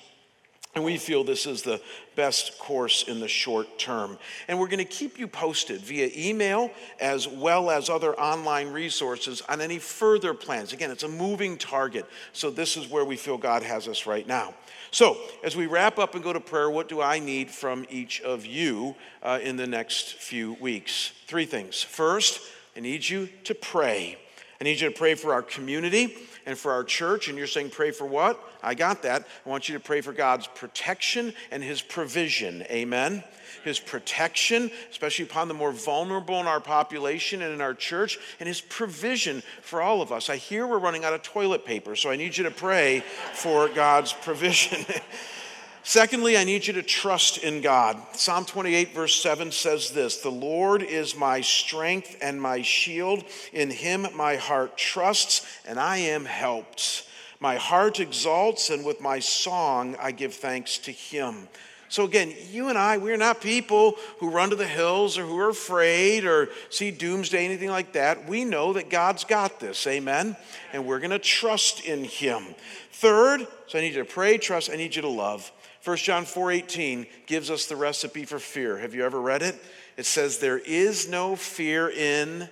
And 0.74 0.84
we 0.84 0.98
feel 0.98 1.24
this 1.24 1.46
is 1.46 1.62
the 1.62 1.80
best 2.14 2.56
course 2.60 3.02
in 3.02 3.18
the 3.18 3.26
short 3.26 3.76
term. 3.76 4.18
And 4.46 4.60
we're 4.60 4.68
going 4.68 4.78
to 4.78 4.84
keep 4.84 5.18
you 5.18 5.26
posted 5.26 5.80
via 5.80 6.10
email 6.16 6.70
as 7.00 7.26
well 7.26 7.70
as 7.70 7.90
other 7.90 8.14
online 8.20 8.68
resources 8.68 9.42
on 9.48 9.60
any 9.60 9.80
further 9.80 10.32
plans. 10.32 10.72
Again, 10.72 10.92
it's 10.92 11.02
a 11.02 11.08
moving 11.08 11.58
target. 11.58 12.06
So, 12.32 12.50
this 12.50 12.76
is 12.76 12.88
where 12.88 13.04
we 13.04 13.16
feel 13.16 13.36
God 13.36 13.62
has 13.62 13.88
us 13.88 14.06
right 14.06 14.26
now. 14.26 14.54
So, 14.92 15.18
as 15.44 15.56
we 15.56 15.66
wrap 15.66 15.98
up 15.98 16.14
and 16.14 16.24
go 16.24 16.32
to 16.32 16.40
prayer, 16.40 16.70
what 16.70 16.88
do 16.88 17.00
I 17.00 17.18
need 17.18 17.50
from 17.50 17.84
each 17.90 18.20
of 18.22 18.46
you 18.46 18.96
uh, 19.22 19.38
in 19.42 19.56
the 19.56 19.66
next 19.66 20.14
few 20.14 20.54
weeks? 20.54 21.12
Three 21.26 21.46
things. 21.46 21.82
First, 21.82 22.40
I 22.76 22.80
need 22.80 23.08
you 23.08 23.28
to 23.44 23.54
pray. 23.54 24.18
I 24.60 24.64
need 24.64 24.80
you 24.80 24.90
to 24.90 24.94
pray 24.94 25.14
for 25.14 25.32
our 25.32 25.42
community 25.42 26.16
and 26.44 26.58
for 26.58 26.72
our 26.72 26.84
church. 26.84 27.28
And 27.28 27.38
you're 27.38 27.46
saying, 27.46 27.70
pray 27.70 27.92
for 27.92 28.06
what? 28.06 28.38
I 28.62 28.74
got 28.74 29.02
that. 29.02 29.26
I 29.46 29.48
want 29.48 29.68
you 29.68 29.74
to 29.74 29.80
pray 29.80 30.02
for 30.02 30.12
God's 30.12 30.46
protection 30.48 31.32
and 31.50 31.64
His 31.64 31.80
provision. 31.80 32.64
Amen. 32.70 33.24
His 33.64 33.80
protection, 33.80 34.70
especially 34.90 35.24
upon 35.24 35.48
the 35.48 35.54
more 35.54 35.72
vulnerable 35.72 36.40
in 36.40 36.46
our 36.46 36.60
population 36.60 37.40
and 37.40 37.54
in 37.54 37.60
our 37.62 37.74
church, 37.74 38.18
and 38.38 38.46
His 38.46 38.60
provision 38.60 39.42
for 39.62 39.80
all 39.80 40.02
of 40.02 40.12
us. 40.12 40.28
I 40.28 40.36
hear 40.36 40.66
we're 40.66 40.78
running 40.78 41.04
out 41.04 41.14
of 41.14 41.22
toilet 41.22 41.64
paper, 41.64 41.96
so 41.96 42.10
I 42.10 42.16
need 42.16 42.36
you 42.36 42.44
to 42.44 42.50
pray 42.50 43.02
for 43.32 43.68
God's 43.68 44.12
provision. 44.12 44.84
Secondly, 45.82 46.36
I 46.36 46.44
need 46.44 46.66
you 46.66 46.74
to 46.74 46.82
trust 46.82 47.38
in 47.38 47.62
God. 47.62 47.96
Psalm 48.12 48.44
28, 48.44 48.94
verse 48.94 49.14
7 49.14 49.50
says 49.50 49.90
this 49.90 50.18
The 50.18 50.30
Lord 50.30 50.82
is 50.82 51.16
my 51.16 51.40
strength 51.40 52.16
and 52.20 52.40
my 52.40 52.62
shield. 52.62 53.24
In 53.52 53.70
him 53.70 54.06
my 54.14 54.36
heart 54.36 54.76
trusts, 54.76 55.46
and 55.66 55.80
I 55.80 55.98
am 55.98 56.26
helped. 56.26 57.06
My 57.40 57.56
heart 57.56 57.98
exalts, 57.98 58.68
and 58.68 58.84
with 58.84 59.00
my 59.00 59.18
song 59.18 59.96
I 59.98 60.12
give 60.12 60.34
thanks 60.34 60.76
to 60.78 60.92
him. 60.92 61.48
So, 61.88 62.04
again, 62.04 62.32
you 62.50 62.68
and 62.68 62.78
I, 62.78 62.98
we're 62.98 63.16
not 63.16 63.40
people 63.40 63.96
who 64.20 64.30
run 64.30 64.50
to 64.50 64.56
the 64.56 64.66
hills 64.66 65.18
or 65.18 65.26
who 65.26 65.36
are 65.40 65.48
afraid 65.48 66.24
or 66.24 66.50
see 66.68 66.92
doomsday, 66.92 67.44
anything 67.44 67.68
like 67.68 67.94
that. 67.94 68.28
We 68.28 68.44
know 68.44 68.74
that 68.74 68.90
God's 68.90 69.24
got 69.24 69.58
this, 69.58 69.88
amen? 69.88 70.36
And 70.72 70.86
we're 70.86 71.00
going 71.00 71.10
to 71.10 71.18
trust 71.18 71.84
in 71.84 72.04
Him. 72.04 72.54
Third, 72.92 73.44
so 73.66 73.78
I 73.78 73.80
need 73.80 73.94
you 73.94 74.04
to 74.04 74.08
pray, 74.08 74.38
trust, 74.38 74.70
I 74.70 74.76
need 74.76 74.94
you 74.94 75.02
to 75.02 75.08
love. 75.08 75.50
1 75.82 75.96
John 75.98 76.26
4:18 76.26 77.06
gives 77.26 77.50
us 77.50 77.66
the 77.66 77.76
recipe 77.76 78.24
for 78.24 78.38
fear. 78.38 78.78
Have 78.78 78.94
you 78.94 79.04
ever 79.04 79.20
read 79.20 79.42
it? 79.42 79.56
It 79.96 80.04
says 80.04 80.38
there 80.38 80.58
is 80.58 81.08
no 81.08 81.36
fear 81.36 81.88
in 81.88 82.48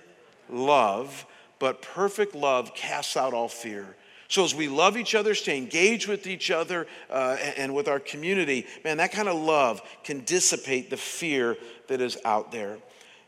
love, 0.49 1.25
but 1.59 1.81
perfect 1.81 2.33
love 2.33 2.73
casts 2.73 3.15
out 3.15 3.33
all 3.33 3.47
fear. 3.47 3.95
So 4.29 4.43
as 4.43 4.53
we 4.53 4.67
love 4.67 4.97
each 4.97 5.15
other, 5.15 5.33
stay 5.33 5.57
engaged 5.57 6.07
with 6.07 6.27
each 6.27 6.51
other 6.51 6.85
uh, 7.09 7.37
and 7.57 7.73
with 7.73 7.87
our 7.87 7.99
community, 7.99 8.67
man, 8.83 8.97
that 8.97 9.11
kind 9.11 9.27
of 9.27 9.35
love 9.35 9.81
can 10.03 10.23
dissipate 10.23 10.89
the 10.89 10.97
fear 10.97 11.57
that 11.87 11.99
is 11.99 12.17
out 12.23 12.51
there. 12.51 12.77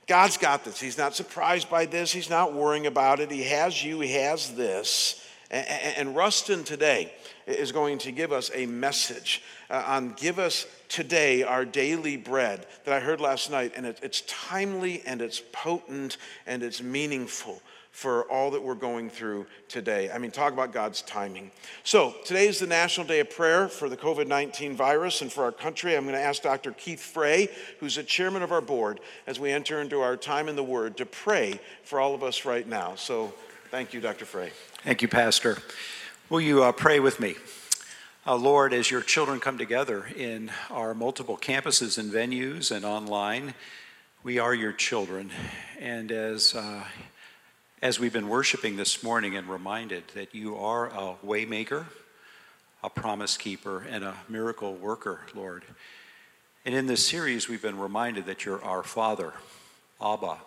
God's 0.08 0.38
got 0.38 0.64
this. 0.64 0.80
He's 0.80 0.98
not 0.98 1.16
surprised 1.16 1.70
by 1.70 1.86
this. 1.86 2.12
He's 2.12 2.30
not 2.30 2.54
worrying 2.54 2.86
about 2.86 3.20
it. 3.20 3.32
He 3.32 3.44
has 3.44 3.84
you. 3.84 4.00
He 4.00 4.14
has 4.14 4.56
this. 4.56 5.26
And 5.50 6.16
Rustin 6.16 6.64
today 6.64 7.12
is 7.46 7.72
going 7.72 7.98
to 8.00 8.12
give 8.12 8.32
us 8.32 8.52
a 8.54 8.66
message 8.66 9.44
uh, 9.70 9.84
on 9.86 10.14
Give 10.14 10.40
Us 10.40 10.66
Today 10.90 11.44
Our 11.44 11.66
Daily 11.66 12.18
Bread 12.18 12.66
that 12.86 12.94
I 12.94 13.00
heard 13.00 13.22
last 13.22 13.52
night. 13.52 13.74
And 13.76 13.86
it, 13.86 14.00
it's 14.02 14.22
timely 14.22 15.02
and 15.06 15.22
it's 15.22 15.42
potent 15.52 16.18
and 16.46 16.64
it's 16.64 16.82
meaningful 16.82 17.62
for 17.92 18.24
all 18.32 18.52
that 18.52 18.64
we're 18.64 18.74
going 18.74 19.10
through 19.10 19.46
today. 19.68 20.10
I 20.12 20.18
mean, 20.18 20.32
talk 20.32 20.54
about 20.54 20.72
God's 20.72 21.02
timing. 21.02 21.52
So, 21.84 22.16
today 22.26 22.48
is 22.48 22.60
the 22.60 22.68
National 22.68 23.06
Day 23.06 23.20
of 23.20 23.30
Prayer 23.30 23.68
for 23.68 23.90
the 23.90 23.98
COVID 23.98 24.28
19 24.28 24.76
virus 24.76 25.22
and 25.22 25.32
for 25.32 25.44
our 25.44 25.52
country. 25.52 25.96
I'm 25.96 26.04
going 26.04 26.16
to 26.16 26.22
ask 26.22 26.42
Dr. 26.42 26.72
Keith 26.72 27.02
Frey, 27.02 27.50
who's 27.80 27.96
the 27.96 28.04
chairman 28.04 28.44
of 28.44 28.52
our 28.52 28.62
board, 28.62 29.02
as 29.28 29.40
we 29.40 29.52
enter 29.52 29.82
into 29.82 30.00
our 30.00 30.16
time 30.16 30.48
in 30.48 30.56
the 30.56 30.64
Word, 30.64 30.98
to 30.98 31.06
pray 31.06 31.60
for 31.84 32.00
all 32.00 32.16
of 32.16 32.24
us 32.24 32.46
right 32.46 32.68
now. 32.68 32.96
So, 32.96 33.34
thank 33.70 33.94
you, 33.94 34.00
Dr. 34.00 34.26
Frey. 34.26 34.52
Thank 34.84 35.02
you, 35.02 35.08
Pastor. 35.08 35.58
Will 36.32 36.40
you 36.40 36.64
uh, 36.64 36.72
pray 36.72 37.02
with 37.02 37.20
me? 37.20 37.36
Uh, 38.26 38.38
Lord, 38.38 38.74
as 38.74 38.90
your 38.90 39.02
children 39.02 39.42
come 39.42 39.58
together 39.58 40.06
in 40.16 40.50
our 40.70 40.94
multiple 40.94 41.36
campuses 41.36 41.98
and 41.98 42.10
venues 42.10 42.74
and 42.74 42.86
online, 42.86 43.54
we 44.24 44.40
are 44.40 44.56
your 44.56 44.72
children. 44.72 45.30
And 45.78 46.10
as, 46.10 46.56
uh, 46.56 46.86
as 47.82 48.00
we've 48.00 48.14
been 48.14 48.30
worshiping 48.30 48.78
this 48.78 49.04
morning 49.04 49.36
and 49.36 49.50
reminded 49.50 50.08
that 50.14 50.34
you 50.34 50.56
are 50.56 50.88
a 50.88 51.16
waymaker, 51.22 51.88
a 52.82 52.90
promise 52.90 53.36
keeper, 53.36 53.86
and 53.90 54.06
a 54.06 54.16
miracle 54.30 54.76
worker, 54.76 55.20
Lord. 55.36 55.66
And 56.64 56.74
in 56.74 56.86
this 56.86 57.06
series, 57.06 57.50
we've 57.50 57.62
been 57.62 57.78
reminded 57.78 58.26
that 58.28 58.46
you're 58.46 58.64
our 58.64 58.84
Father, 58.84 59.34
Abba, 60.02 60.38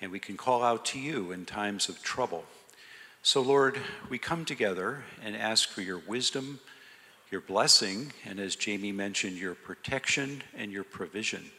and 0.00 0.10
we 0.10 0.18
can 0.18 0.36
call 0.36 0.64
out 0.64 0.84
to 0.86 0.98
you 0.98 1.30
in 1.30 1.46
times 1.46 1.88
of 1.88 2.02
trouble. 2.02 2.44
So, 3.24 3.40
Lord, 3.40 3.78
we 4.08 4.18
come 4.18 4.44
together 4.44 5.04
and 5.24 5.36
ask 5.36 5.68
for 5.68 5.80
your 5.80 5.98
wisdom, 6.08 6.58
your 7.30 7.40
blessing, 7.40 8.12
and 8.26 8.40
as 8.40 8.56
Jamie 8.56 8.90
mentioned, 8.90 9.36
your 9.36 9.54
protection 9.54 10.42
and 10.56 10.72
your 10.72 10.82
provision 10.82 11.52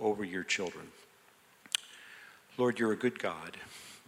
over 0.00 0.24
your 0.24 0.42
children. 0.42 0.88
Lord, 2.58 2.80
you're 2.80 2.90
a 2.90 2.96
good 2.96 3.20
God. 3.20 3.56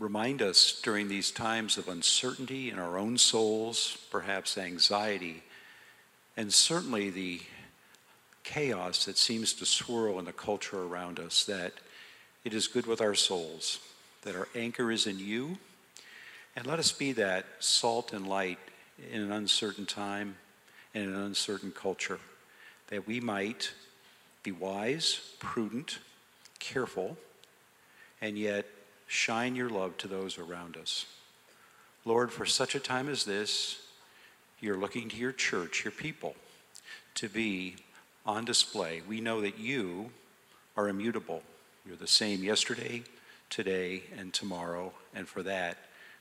remind 0.00 0.42
us 0.42 0.80
during 0.82 1.06
these 1.06 1.30
times 1.30 1.78
of 1.78 1.88
uncertainty 1.88 2.70
in 2.70 2.78
our 2.78 2.98
own 2.98 3.16
souls, 3.16 3.98
perhaps 4.10 4.58
anxiety, 4.58 5.42
and 6.36 6.52
certainly 6.52 7.08
the 7.08 7.40
chaos 8.42 9.04
that 9.06 9.16
seems 9.16 9.54
to 9.54 9.64
swirl 9.64 10.18
in 10.18 10.24
the 10.24 10.32
culture 10.32 10.82
around 10.82 11.18
us, 11.18 11.44
that 11.44 11.72
it 12.44 12.52
is 12.52 12.66
good 12.66 12.86
with 12.86 13.00
our 13.00 13.14
souls, 13.14 13.78
that 14.22 14.36
our 14.36 14.48
anchor 14.54 14.90
is 14.90 15.06
in 15.06 15.18
you. 15.18 15.56
And 16.56 16.66
let 16.66 16.78
us 16.78 16.90
be 16.90 17.12
that 17.12 17.44
salt 17.58 18.14
and 18.14 18.26
light 18.26 18.58
in 19.12 19.20
an 19.20 19.30
uncertain 19.30 19.84
time 19.84 20.36
and 20.94 21.14
an 21.14 21.14
uncertain 21.14 21.70
culture, 21.70 22.18
that 22.88 23.06
we 23.06 23.20
might 23.20 23.72
be 24.42 24.52
wise, 24.52 25.20
prudent, 25.38 25.98
careful, 26.58 27.18
and 28.22 28.38
yet 28.38 28.64
shine 29.06 29.54
your 29.54 29.68
love 29.68 29.98
to 29.98 30.08
those 30.08 30.38
around 30.38 30.78
us. 30.78 31.04
Lord, 32.06 32.32
for 32.32 32.46
such 32.46 32.74
a 32.74 32.80
time 32.80 33.10
as 33.10 33.24
this, 33.24 33.82
you're 34.60 34.78
looking 34.78 35.10
to 35.10 35.16
your 35.16 35.32
church, 35.32 35.84
your 35.84 35.92
people, 35.92 36.34
to 37.16 37.28
be 37.28 37.76
on 38.24 38.46
display. 38.46 39.02
We 39.06 39.20
know 39.20 39.42
that 39.42 39.58
you 39.58 40.10
are 40.76 40.88
immutable. 40.88 41.42
You're 41.86 41.96
the 41.96 42.06
same 42.06 42.42
yesterday, 42.42 43.02
today, 43.50 44.04
and 44.16 44.32
tomorrow. 44.32 44.92
And 45.14 45.28
for 45.28 45.42
that, 45.42 45.76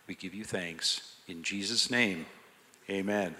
we 0.07 0.15
give 0.15 0.33
you 0.33 0.43
thanks. 0.43 1.15
In 1.27 1.43
Jesus' 1.43 1.89
name, 1.89 2.25
amen. 2.89 3.35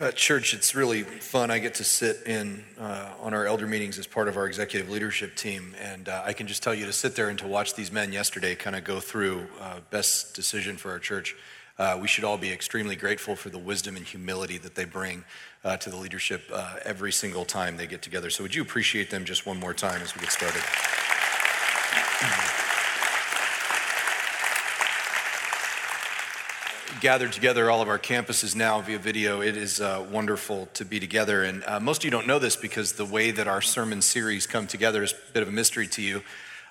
At 0.00 0.16
church, 0.16 0.52
it's 0.54 0.74
really 0.74 1.02
fun. 1.02 1.50
I 1.52 1.60
get 1.60 1.74
to 1.76 1.84
sit 1.84 2.26
in 2.26 2.64
uh, 2.78 3.12
on 3.20 3.32
our 3.32 3.46
elder 3.46 3.66
meetings 3.66 3.96
as 3.98 4.08
part 4.08 4.26
of 4.26 4.36
our 4.36 4.46
executive 4.46 4.90
leadership 4.90 5.36
team, 5.36 5.72
and 5.80 6.08
uh, 6.08 6.22
I 6.26 6.32
can 6.32 6.48
just 6.48 6.62
tell 6.64 6.74
you 6.74 6.84
to 6.86 6.92
sit 6.92 7.14
there 7.14 7.28
and 7.28 7.38
to 7.38 7.46
watch 7.46 7.74
these 7.74 7.92
men 7.92 8.12
yesterday 8.12 8.56
kind 8.56 8.74
of 8.74 8.82
go 8.82 8.98
through 8.98 9.46
uh, 9.60 9.80
best 9.90 10.34
decision 10.34 10.76
for 10.76 10.90
our 10.90 10.98
church. 10.98 11.36
Uh, 11.78 11.96
we 12.00 12.08
should 12.08 12.24
all 12.24 12.36
be 12.36 12.52
extremely 12.52 12.96
grateful 12.96 13.36
for 13.36 13.50
the 13.50 13.58
wisdom 13.58 13.96
and 13.96 14.04
humility 14.04 14.58
that 14.58 14.74
they 14.74 14.84
bring 14.84 15.24
uh, 15.64 15.76
to 15.76 15.90
the 15.90 15.96
leadership 15.96 16.42
uh, 16.52 16.76
every 16.84 17.12
single 17.12 17.44
time 17.44 17.76
they 17.76 17.86
get 17.86 18.02
together. 18.02 18.30
So, 18.30 18.42
would 18.42 18.54
you 18.54 18.62
appreciate 18.62 19.10
them 19.10 19.24
just 19.24 19.46
one 19.46 19.58
more 19.58 19.74
time 19.74 20.02
as 20.02 20.14
we 20.14 20.20
get 20.20 20.32
started? 20.32 20.62
Gathered 27.04 27.32
together 27.34 27.70
all 27.70 27.82
of 27.82 27.88
our 27.90 27.98
campuses 27.98 28.56
now 28.56 28.80
via 28.80 28.98
video. 28.98 29.42
It 29.42 29.58
is 29.58 29.78
uh, 29.78 30.06
wonderful 30.10 30.70
to 30.72 30.86
be 30.86 30.98
together. 30.98 31.44
And 31.44 31.62
uh, 31.66 31.78
most 31.78 32.00
of 32.00 32.06
you 32.06 32.10
don't 32.10 32.26
know 32.26 32.38
this 32.38 32.56
because 32.56 32.94
the 32.94 33.04
way 33.04 33.30
that 33.30 33.46
our 33.46 33.60
sermon 33.60 34.00
series 34.00 34.46
come 34.46 34.66
together 34.66 35.02
is 35.02 35.12
a 35.12 35.32
bit 35.34 35.42
of 35.42 35.50
a 35.50 35.52
mystery 35.52 35.86
to 35.88 36.00
you. 36.00 36.22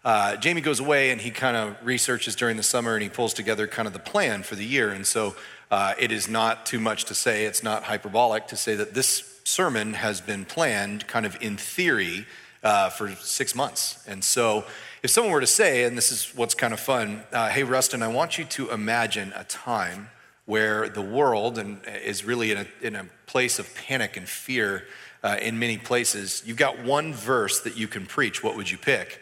Uh, 0.03 0.35
Jamie 0.37 0.61
goes 0.61 0.79
away 0.79 1.11
and 1.11 1.21
he 1.21 1.29
kind 1.29 1.55
of 1.55 1.77
researches 1.85 2.35
during 2.35 2.57
the 2.57 2.63
summer 2.63 2.95
and 2.95 3.03
he 3.03 3.09
pulls 3.09 3.35
together 3.35 3.67
kind 3.67 3.85
of 3.85 3.93
the 3.93 3.99
plan 3.99 4.41
for 4.41 4.55
the 4.55 4.65
year. 4.65 4.89
And 4.89 5.05
so 5.05 5.35
uh, 5.69 5.93
it 5.99 6.11
is 6.11 6.27
not 6.27 6.65
too 6.65 6.79
much 6.79 7.05
to 7.05 7.13
say, 7.13 7.45
it's 7.45 7.61
not 7.61 7.83
hyperbolic 7.83 8.47
to 8.47 8.55
say 8.55 8.73
that 8.73 8.95
this 8.95 9.39
sermon 9.43 9.93
has 9.93 10.19
been 10.19 10.45
planned 10.45 11.05
kind 11.05 11.27
of 11.27 11.37
in 11.41 11.57
theory 11.57 12.25
uh, 12.63 12.89
for 12.89 13.11
six 13.17 13.53
months. 13.53 14.03
And 14.07 14.23
so 14.23 14.65
if 15.03 15.11
someone 15.11 15.31
were 15.31 15.41
to 15.41 15.45
say, 15.45 15.83
and 15.83 15.95
this 15.95 16.11
is 16.11 16.35
what's 16.35 16.55
kind 16.55 16.73
of 16.73 16.79
fun, 16.79 17.21
uh, 17.31 17.49
hey, 17.49 17.61
Rustin, 17.61 18.01
I 18.01 18.07
want 18.07 18.39
you 18.39 18.45
to 18.45 18.71
imagine 18.71 19.31
a 19.35 19.43
time 19.43 20.09
where 20.45 20.89
the 20.89 21.01
world 21.01 21.57
and 21.57 21.81
is 22.03 22.25
really 22.25 22.51
in 22.51 22.57
a, 22.57 22.67
in 22.81 22.95
a 22.95 23.05
place 23.25 23.59
of 23.59 23.73
panic 23.75 24.17
and 24.17 24.27
fear 24.27 24.85
uh, 25.23 25.37
in 25.41 25.57
many 25.57 25.77
places. 25.77 26.43
You've 26.45 26.57
got 26.57 26.83
one 26.83 27.13
verse 27.13 27.61
that 27.61 27.77
you 27.77 27.87
can 27.87 28.05
preach. 28.05 28.43
What 28.43 28.55
would 28.55 28.69
you 28.69 28.77
pick? 28.77 29.21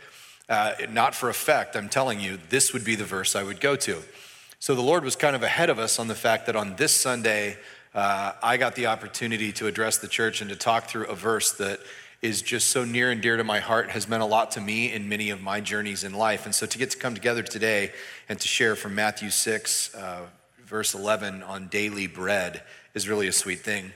Uh, 0.50 0.74
not 0.90 1.16
for 1.16 1.30
effect, 1.30 1.76
I'm 1.76 1.88
telling 1.88 2.20
you, 2.20 2.38
this 2.50 2.74
would 2.74 2.84
be 2.84 2.96
the 2.96 3.06
verse 3.06 3.36
I 3.36 3.44
would 3.44 3.62
go 3.62 3.76
to. 3.78 4.02
So 4.60 4.76
the 4.76 4.82
Lord 4.82 5.04
was 5.04 5.16
kind 5.16 5.36
of 5.36 5.44
ahead 5.44 5.70
of 5.70 5.80
us 5.80 5.98
on 5.98 6.08
the 6.08 6.16
fact 6.16 6.48
that 6.48 6.56
on 6.56 6.76
this 6.76 6.94
Sunday, 6.94 7.58
uh, 7.94 8.34
I 8.44 8.58
got 8.58 8.76
the 8.76 8.88
opportunity 8.88 9.52
to 9.54 9.68
address 9.68 9.98
the 9.98 10.08
church 10.08 10.42
and 10.42 10.50
to 10.50 10.56
talk 10.56 10.88
through 10.88 11.06
a 11.06 11.16
verse 11.16 11.54
that 11.54 11.80
is 12.22 12.42
just 12.42 12.70
so 12.70 12.84
near 12.84 13.12
and 13.12 13.22
dear 13.22 13.38
to 13.38 13.44
my 13.44 13.60
heart, 13.60 13.90
has 13.92 14.08
meant 14.08 14.22
a 14.22 14.26
lot 14.26 14.52
to 14.52 14.62
me 14.62 14.92
in 14.92 15.10
many 15.10 15.30
of 15.30 15.42
my 15.42 15.62
journeys 15.62 16.04
in 16.04 16.14
life. 16.14 16.46
And 16.46 16.54
so 16.54 16.66
to 16.66 16.78
get 16.78 16.92
to 16.92 16.98
come 16.98 17.16
together 17.16 17.42
today 17.44 17.92
and 18.30 18.40
to 18.40 18.48
share 18.48 18.76
from 18.76 18.94
Matthew 18.94 19.30
6, 19.30 19.96
uh, 19.96 20.26
verse 20.72 20.94
11 20.94 21.44
on 21.44 21.68
daily 21.68 22.08
bread 22.08 22.64
is 22.94 23.10
really 23.10 23.28
a 23.28 23.34
sweet 23.34 23.60
thing. 23.60 23.92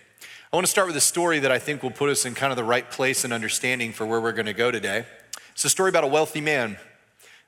I 0.52 0.58
want 0.58 0.66
to 0.66 0.70
start 0.72 0.88
with 0.88 0.98
a 0.98 1.02
story 1.02 1.40
that 1.40 1.50
I 1.50 1.58
think 1.58 1.82
will 1.82 1.90
put 1.90 2.10
us 2.10 2.26
in 2.26 2.36
kind 2.36 2.52
of 2.52 2.58
the 2.58 2.66
right 2.66 2.92
place 2.92 3.24
and 3.24 3.32
understanding 3.32 3.94
for 3.94 4.06
where 4.06 4.20
we're 4.20 4.34
going 4.34 4.46
to 4.48 4.54
go 4.54 4.72
today. 4.72 5.06
It's 5.54 5.64
a 5.64 5.70
story 5.70 5.88
about 5.88 6.04
a 6.04 6.08
wealthy 6.08 6.42
man. 6.42 6.78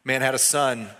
Man 0.06 0.22
had 0.22 0.34
a 0.34 0.40
son. 0.40 0.92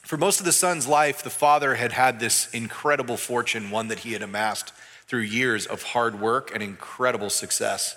For 0.00 0.16
most 0.16 0.40
of 0.40 0.46
the 0.46 0.52
son's 0.52 0.86
life, 0.86 1.22
the 1.22 1.28
father 1.28 1.74
had 1.74 1.92
had 1.92 2.20
this 2.20 2.48
incredible 2.54 3.18
fortune, 3.18 3.70
one 3.70 3.88
that 3.88 3.98
he 3.98 4.14
had 4.14 4.22
amassed 4.22 4.72
through 5.06 5.20
years 5.20 5.66
of 5.66 5.82
hard 5.82 6.18
work 6.18 6.50
and 6.54 6.62
incredible 6.62 7.28
success. 7.28 7.96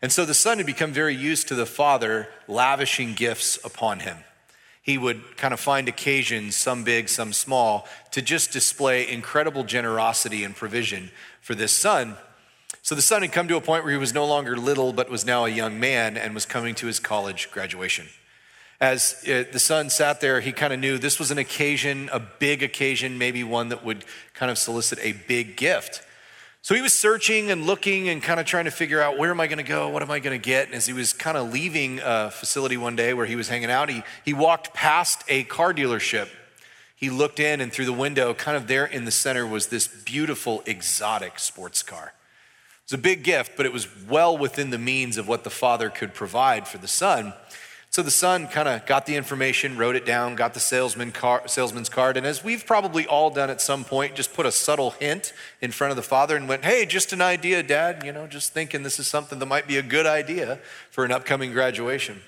And 0.00 0.12
so 0.12 0.24
the 0.24 0.32
son 0.32 0.58
had 0.58 0.66
become 0.66 0.92
very 0.92 1.16
used 1.16 1.48
to 1.48 1.56
the 1.56 1.66
father 1.66 2.28
lavishing 2.46 3.14
gifts 3.14 3.58
upon 3.64 3.98
him. 3.98 4.18
He 4.88 4.96
would 4.96 5.36
kind 5.36 5.52
of 5.52 5.60
find 5.60 5.86
occasions, 5.86 6.56
some 6.56 6.82
big, 6.82 7.10
some 7.10 7.32
small, 7.32 7.86
to 8.12 8.22
just 8.22 8.52
display 8.52 9.08
incredible 9.08 9.64
generosity 9.64 10.44
and 10.44 10.56
provision 10.56 11.10
for 11.42 11.54
this 11.54 11.72
son 11.72 12.16
so 12.88 12.94
the 12.94 13.02
son 13.02 13.20
had 13.20 13.32
come 13.32 13.48
to 13.48 13.56
a 13.56 13.60
point 13.60 13.84
where 13.84 13.92
he 13.92 13.98
was 13.98 14.14
no 14.14 14.24
longer 14.24 14.56
little, 14.56 14.94
but 14.94 15.10
was 15.10 15.26
now 15.26 15.44
a 15.44 15.50
young 15.50 15.78
man 15.78 16.16
and 16.16 16.32
was 16.34 16.46
coming 16.46 16.74
to 16.76 16.86
his 16.86 16.98
college 16.98 17.50
graduation. 17.50 18.06
As 18.80 19.22
uh, 19.28 19.44
the 19.52 19.58
son 19.58 19.90
sat 19.90 20.22
there, 20.22 20.40
he 20.40 20.52
kind 20.52 20.72
of 20.72 20.80
knew 20.80 20.96
this 20.96 21.18
was 21.18 21.30
an 21.30 21.36
occasion, 21.36 22.08
a 22.12 22.18
big 22.18 22.62
occasion, 22.62 23.18
maybe 23.18 23.44
one 23.44 23.68
that 23.68 23.84
would 23.84 24.06
kind 24.32 24.50
of 24.50 24.56
solicit 24.56 24.98
a 25.02 25.12
big 25.12 25.58
gift. 25.58 26.02
So 26.68 26.74
he 26.74 26.82
was 26.82 26.92
searching 26.92 27.50
and 27.50 27.64
looking 27.64 28.10
and 28.10 28.22
kind 28.22 28.38
of 28.38 28.44
trying 28.44 28.66
to 28.66 28.70
figure 28.70 29.00
out 29.00 29.16
where 29.16 29.30
am 29.30 29.40
I 29.40 29.46
going 29.46 29.56
to 29.56 29.64
go? 29.64 29.88
What 29.88 30.02
am 30.02 30.10
I 30.10 30.18
going 30.18 30.38
to 30.38 30.44
get? 30.44 30.66
And 30.66 30.74
as 30.74 30.84
he 30.84 30.92
was 30.92 31.14
kind 31.14 31.38
of 31.38 31.50
leaving 31.50 31.98
a 32.04 32.30
facility 32.30 32.76
one 32.76 32.94
day 32.94 33.14
where 33.14 33.24
he 33.24 33.36
was 33.36 33.48
hanging 33.48 33.70
out, 33.70 33.88
he, 33.88 34.02
he 34.22 34.34
walked 34.34 34.74
past 34.74 35.24
a 35.28 35.44
car 35.44 35.72
dealership. 35.72 36.28
He 36.94 37.08
looked 37.08 37.40
in, 37.40 37.62
and 37.62 37.72
through 37.72 37.86
the 37.86 37.94
window, 37.94 38.34
kind 38.34 38.54
of 38.54 38.66
there 38.66 38.84
in 38.84 39.06
the 39.06 39.10
center, 39.10 39.46
was 39.46 39.68
this 39.68 39.86
beautiful, 39.88 40.62
exotic 40.66 41.38
sports 41.38 41.82
car. 41.82 42.12
It 42.82 42.92
was 42.92 42.98
a 42.98 43.02
big 43.02 43.22
gift, 43.22 43.52
but 43.56 43.64
it 43.64 43.72
was 43.72 43.88
well 44.06 44.36
within 44.36 44.68
the 44.68 44.76
means 44.76 45.16
of 45.16 45.26
what 45.26 45.44
the 45.44 45.50
father 45.50 45.88
could 45.88 46.12
provide 46.12 46.68
for 46.68 46.76
the 46.76 46.86
son. 46.86 47.32
So 47.90 48.02
the 48.02 48.10
son 48.10 48.48
kind 48.48 48.68
of 48.68 48.84
got 48.84 49.06
the 49.06 49.16
information, 49.16 49.78
wrote 49.78 49.96
it 49.96 50.04
down, 50.04 50.36
got 50.36 50.52
the 50.52 50.60
salesman 50.60 51.10
car, 51.10 51.42
salesman's 51.46 51.88
card, 51.88 52.18
and 52.18 52.26
as 52.26 52.44
we've 52.44 52.66
probably 52.66 53.06
all 53.06 53.30
done 53.30 53.48
at 53.48 53.62
some 53.62 53.82
point, 53.82 54.14
just 54.14 54.34
put 54.34 54.44
a 54.44 54.52
subtle 54.52 54.90
hint 54.92 55.32
in 55.62 55.70
front 55.70 55.90
of 55.90 55.96
the 55.96 56.02
father 56.02 56.36
and 56.36 56.48
went, 56.48 56.64
Hey, 56.64 56.84
just 56.84 57.12
an 57.14 57.22
idea, 57.22 57.62
dad. 57.62 58.02
You 58.04 58.12
know, 58.12 58.26
just 58.26 58.52
thinking 58.52 58.82
this 58.82 58.98
is 58.98 59.06
something 59.06 59.38
that 59.38 59.46
might 59.46 59.66
be 59.66 59.78
a 59.78 59.82
good 59.82 60.06
idea 60.06 60.58
for 60.90 61.04
an 61.04 61.12
upcoming 61.12 61.52
graduation. 61.52 62.20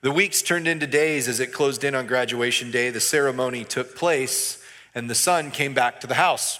The 0.00 0.12
weeks 0.12 0.40
turned 0.40 0.66
into 0.66 0.86
days 0.86 1.28
as 1.28 1.40
it 1.40 1.52
closed 1.52 1.84
in 1.84 1.94
on 1.94 2.06
graduation 2.06 2.70
day. 2.70 2.90
The 2.90 3.00
ceremony 3.00 3.64
took 3.64 3.96
place, 3.96 4.62
and 4.94 5.10
the 5.10 5.14
son 5.14 5.50
came 5.50 5.74
back 5.74 6.00
to 6.00 6.06
the 6.06 6.14
house. 6.14 6.58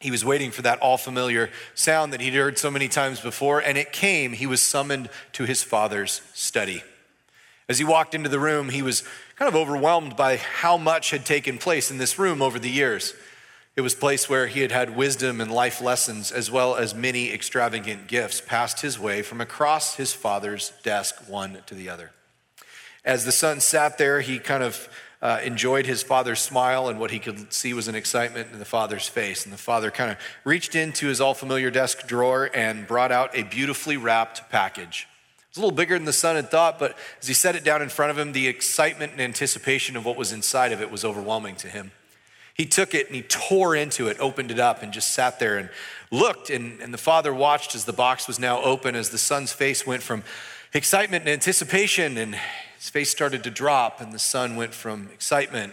He 0.00 0.12
was 0.12 0.24
waiting 0.24 0.52
for 0.52 0.62
that 0.62 0.78
all 0.78 0.96
familiar 0.96 1.50
sound 1.74 2.12
that 2.12 2.20
he'd 2.20 2.34
heard 2.34 2.56
so 2.56 2.70
many 2.70 2.86
times 2.86 3.20
before, 3.20 3.58
and 3.58 3.76
it 3.76 3.92
came. 3.92 4.32
He 4.32 4.46
was 4.46 4.62
summoned 4.62 5.10
to 5.32 5.44
his 5.44 5.62
father's 5.64 6.22
study. 6.34 6.84
As 7.68 7.78
he 7.78 7.84
walked 7.84 8.14
into 8.14 8.30
the 8.30 8.40
room, 8.40 8.70
he 8.70 8.80
was 8.80 9.02
kind 9.36 9.48
of 9.48 9.54
overwhelmed 9.54 10.16
by 10.16 10.36
how 10.36 10.78
much 10.78 11.10
had 11.10 11.26
taken 11.26 11.58
place 11.58 11.90
in 11.90 11.98
this 11.98 12.18
room 12.18 12.40
over 12.40 12.58
the 12.58 12.70
years. 12.70 13.14
It 13.76 13.82
was 13.82 13.94
a 13.94 13.98
place 13.98 14.28
where 14.28 14.46
he 14.46 14.60
had 14.60 14.72
had 14.72 14.96
wisdom 14.96 15.40
and 15.40 15.50
life 15.50 15.80
lessons, 15.80 16.32
as 16.32 16.50
well 16.50 16.76
as 16.76 16.94
many 16.94 17.32
extravagant 17.32 18.08
gifts 18.08 18.40
passed 18.40 18.80
his 18.80 18.98
way 18.98 19.22
from 19.22 19.40
across 19.40 19.96
his 19.96 20.12
father's 20.12 20.72
desk, 20.82 21.28
one 21.28 21.58
to 21.66 21.74
the 21.74 21.88
other. 21.88 22.10
As 23.04 23.24
the 23.24 23.32
son 23.32 23.60
sat 23.60 23.98
there, 23.98 24.20
he 24.20 24.38
kind 24.38 24.62
of 24.62 24.88
uh, 25.20 25.40
enjoyed 25.44 25.86
his 25.86 26.02
father's 26.02 26.40
smile, 26.40 26.88
and 26.88 26.98
what 26.98 27.10
he 27.10 27.18
could 27.18 27.52
see 27.52 27.74
was 27.74 27.88
an 27.88 27.94
excitement 27.94 28.48
in 28.52 28.58
the 28.58 28.64
father's 28.64 29.08
face. 29.08 29.44
And 29.44 29.52
the 29.52 29.58
father 29.58 29.90
kind 29.90 30.10
of 30.10 30.16
reached 30.44 30.74
into 30.74 31.06
his 31.06 31.20
all 31.20 31.34
familiar 31.34 31.70
desk 31.70 32.06
drawer 32.06 32.50
and 32.54 32.86
brought 32.86 33.12
out 33.12 33.36
a 33.36 33.42
beautifully 33.42 33.96
wrapped 33.96 34.48
package. 34.50 35.07
A 35.58 35.60
little 35.60 35.76
bigger 35.76 35.96
than 35.96 36.04
the 36.04 36.12
son 36.12 36.36
had 36.36 36.50
thought, 36.50 36.78
but 36.78 36.96
as 37.20 37.28
he 37.28 37.34
set 37.34 37.56
it 37.56 37.64
down 37.64 37.82
in 37.82 37.88
front 37.88 38.10
of 38.10 38.18
him, 38.18 38.32
the 38.32 38.46
excitement 38.46 39.12
and 39.12 39.20
anticipation 39.20 39.96
of 39.96 40.04
what 40.04 40.16
was 40.16 40.32
inside 40.32 40.72
of 40.72 40.80
it 40.80 40.90
was 40.90 41.04
overwhelming 41.04 41.56
to 41.56 41.68
him. 41.68 41.90
He 42.54 42.64
took 42.64 42.94
it 42.94 43.06
and 43.06 43.16
he 43.16 43.22
tore 43.22 43.74
into 43.74 44.08
it, 44.08 44.18
opened 44.20 44.50
it 44.50 44.58
up, 44.58 44.82
and 44.82 44.92
just 44.92 45.12
sat 45.12 45.38
there 45.38 45.58
and 45.58 45.68
looked. 46.10 46.50
And, 46.50 46.80
and 46.80 46.94
the 46.94 46.98
father 46.98 47.34
watched 47.34 47.74
as 47.74 47.84
the 47.84 47.92
box 47.92 48.26
was 48.26 48.38
now 48.38 48.62
open, 48.62 48.94
as 48.94 49.10
the 49.10 49.18
son's 49.18 49.52
face 49.52 49.86
went 49.86 50.02
from 50.02 50.22
excitement 50.72 51.22
and 51.22 51.30
anticipation 51.30 52.16
and 52.16 52.36
his 52.76 52.90
face 52.90 53.10
started 53.10 53.42
to 53.42 53.50
drop, 53.50 54.00
and 54.00 54.12
the 54.12 54.18
son 54.20 54.54
went 54.54 54.72
from 54.72 55.08
excitement 55.12 55.72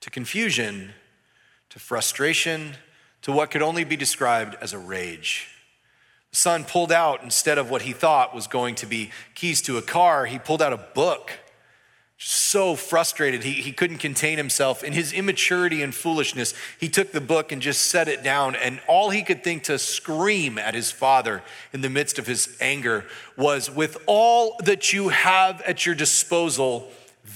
to 0.00 0.08
confusion 0.08 0.94
to 1.68 1.78
frustration 1.78 2.72
to 3.22 3.30
what 3.30 3.50
could 3.50 3.60
only 3.60 3.84
be 3.84 3.96
described 3.96 4.56
as 4.62 4.72
a 4.72 4.78
rage. 4.78 5.48
Son 6.32 6.64
pulled 6.64 6.92
out, 6.92 7.22
instead 7.22 7.58
of 7.58 7.70
what 7.70 7.82
he 7.82 7.92
thought 7.92 8.34
was 8.34 8.46
going 8.46 8.74
to 8.76 8.86
be 8.86 9.10
keys 9.34 9.60
to 9.62 9.78
a 9.78 9.82
car, 9.82 10.26
he 10.26 10.38
pulled 10.38 10.62
out 10.62 10.72
a 10.72 10.76
book. 10.76 11.32
so 12.22 12.76
frustrated. 12.76 13.42
He, 13.44 13.52
he 13.52 13.72
couldn't 13.72 13.96
contain 13.96 14.36
himself. 14.36 14.84
In 14.84 14.92
his 14.92 15.10
immaturity 15.14 15.82
and 15.82 15.94
foolishness, 15.94 16.52
he 16.78 16.90
took 16.90 17.12
the 17.12 17.20
book 17.20 17.50
and 17.50 17.62
just 17.62 17.80
set 17.80 18.08
it 18.08 18.22
down. 18.22 18.54
And 18.56 18.78
all 18.86 19.08
he 19.08 19.22
could 19.22 19.42
think 19.42 19.62
to 19.64 19.78
scream 19.78 20.58
at 20.58 20.74
his 20.74 20.92
father 20.92 21.42
in 21.72 21.80
the 21.80 21.88
midst 21.88 22.18
of 22.18 22.26
his 22.26 22.58
anger 22.60 23.06
was, 23.38 23.70
With 23.70 23.96
all 24.06 24.56
that 24.64 24.92
you 24.92 25.08
have 25.08 25.62
at 25.62 25.86
your 25.86 25.94
disposal, 25.94 26.90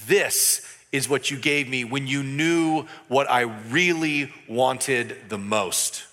this 0.06 0.60
is 0.92 1.08
what 1.08 1.30
you 1.30 1.38
gave 1.38 1.66
me 1.66 1.84
when 1.84 2.06
you 2.06 2.22
knew 2.22 2.84
what 3.08 3.28
I 3.30 3.40
really 3.40 4.32
wanted 4.46 5.16
the 5.30 5.38
most. 5.38 6.04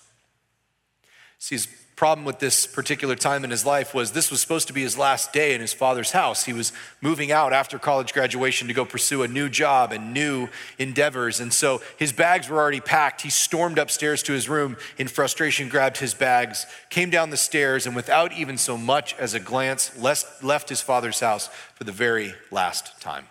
See, 1.38 1.56
his 1.56 1.68
problem 2.02 2.26
with 2.26 2.40
this 2.40 2.66
particular 2.66 3.14
time 3.14 3.44
in 3.44 3.50
his 3.52 3.64
life 3.64 3.94
was 3.94 4.10
this 4.10 4.28
was 4.28 4.40
supposed 4.40 4.66
to 4.66 4.72
be 4.72 4.82
his 4.82 4.98
last 4.98 5.32
day 5.32 5.54
in 5.54 5.60
his 5.60 5.72
father's 5.72 6.10
house. 6.10 6.42
He 6.42 6.52
was 6.52 6.72
moving 7.00 7.30
out 7.30 7.52
after 7.52 7.78
college 7.78 8.12
graduation 8.12 8.66
to 8.66 8.74
go 8.74 8.84
pursue 8.84 9.22
a 9.22 9.28
new 9.28 9.48
job 9.48 9.92
and 9.92 10.12
new 10.12 10.48
endeavors. 10.80 11.38
And 11.38 11.52
so 11.52 11.80
his 11.96 12.12
bags 12.12 12.48
were 12.48 12.58
already 12.58 12.80
packed. 12.80 13.20
He 13.20 13.30
stormed 13.30 13.78
upstairs 13.78 14.20
to 14.24 14.32
his 14.32 14.48
room 14.48 14.76
in 14.98 15.06
frustration, 15.06 15.68
grabbed 15.68 15.98
his 15.98 16.12
bags, 16.12 16.66
came 16.90 17.08
down 17.08 17.30
the 17.30 17.36
stairs, 17.36 17.86
and 17.86 17.94
without 17.94 18.32
even 18.32 18.58
so 18.58 18.76
much 18.76 19.14
as 19.14 19.32
a 19.32 19.38
glance, 19.38 19.96
left 20.42 20.68
his 20.68 20.80
father's 20.80 21.20
house 21.20 21.46
for 21.76 21.84
the 21.84 21.92
very 21.92 22.34
last 22.50 23.00
time. 23.00 23.28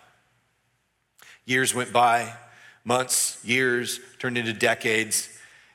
Years 1.44 1.74
went 1.74 1.92
by, 1.92 2.32
months, 2.86 3.38
years 3.44 4.00
turned 4.18 4.38
into 4.38 4.54
decades. 4.54 5.28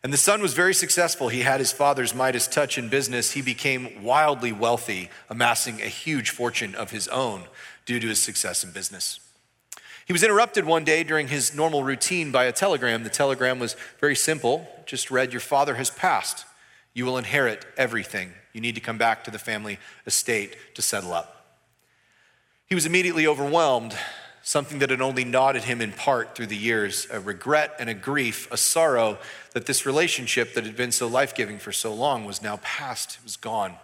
And 0.07 0.13
the 0.13 0.17
son 0.17 0.41
was 0.41 0.53
very 0.53 0.73
successful. 0.73 1.27
He 1.27 1.41
had 1.41 1.59
his 1.59 1.73
father's 1.73 2.15
Midas 2.15 2.47
touch 2.47 2.77
in 2.77 2.87
business. 2.87 3.31
He 3.31 3.41
became 3.41 4.03
wildly 4.03 4.53
wealthy, 4.53 5.09
amassing 5.29 5.81
a 5.81 5.89
huge 5.89 6.29
fortune 6.29 6.75
of 6.75 6.91
his 6.91 7.09
own 7.09 7.43
due 7.85 7.99
to 7.99 8.07
his 8.07 8.23
success 8.23 8.63
in 8.63 8.71
business. 8.71 9.19
He 10.05 10.13
was 10.13 10.23
interrupted 10.23 10.63
one 10.63 10.85
day 10.85 11.03
during 11.03 11.27
his 11.27 11.53
normal 11.53 11.83
routine 11.83 12.31
by 12.31 12.45
a 12.45 12.53
telegram. 12.53 13.03
The 13.03 13.09
telegram 13.09 13.59
was 13.59 13.75
very 13.99 14.15
simple, 14.15 14.65
just 14.85 15.11
read, 15.11 15.33
Your 15.33 15.41
father 15.41 15.75
has 15.75 15.89
passed. 15.89 16.45
You 16.93 17.05
will 17.05 17.17
inherit 17.17 17.65
everything. 17.75 18.31
You 18.53 18.61
need 18.61 18.75
to 18.75 18.81
come 18.81 18.97
back 18.97 19.25
to 19.25 19.31
the 19.31 19.37
family 19.37 19.77
estate 20.05 20.55
to 20.75 20.81
settle 20.81 21.11
up. 21.11 21.59
He 22.67 22.75
was 22.75 22.85
immediately 22.85 23.27
overwhelmed 23.27 23.93
something 24.47 24.79
that 24.79 24.89
had 24.89 25.01
only 25.01 25.25
gnawed 25.25 25.57
at 25.57 25.65
him 25.65 25.81
in 25.81 25.91
part 25.91 26.33
through 26.33 26.45
the 26.45 26.55
years 26.55 27.05
a 27.11 27.19
regret 27.19 27.75
and 27.79 27.89
a 27.89 27.93
grief, 27.93 28.49
a 28.49 28.55
sorrow 28.55 29.17
that 29.51 29.65
this 29.65 29.85
relationship 29.85 30.53
that 30.53 30.63
had 30.63 30.77
been 30.77 30.89
so 30.89 31.05
life 31.05 31.35
giving 31.35 31.59
for 31.59 31.73
so 31.73 31.93
long 31.93 32.23
was 32.23 32.41
now 32.41 32.55
past, 32.63 33.17
it 33.17 33.23
was 33.25 33.35
gone. 33.35 33.75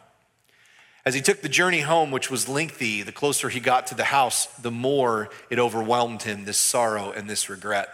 As 1.06 1.16
he 1.16 1.20
took 1.20 1.42
the 1.42 1.50
journey 1.50 1.82
home, 1.82 2.12
which 2.12 2.32
was 2.32 2.48
lengthy, 2.48 3.02
the 3.02 3.12
closer 3.12 3.50
he 3.50 3.60
got 3.60 3.88
to 3.88 3.96
the 3.96 4.06
house, 4.06 4.46
the 4.46 4.72
more 4.72 5.28
it 5.50 5.60
overwhelmed 5.60 6.24
him 6.24 6.46
this 6.46 6.60
sorrow 6.60 7.12
and 7.12 7.30
this 7.30 7.50
regret. 7.50 7.90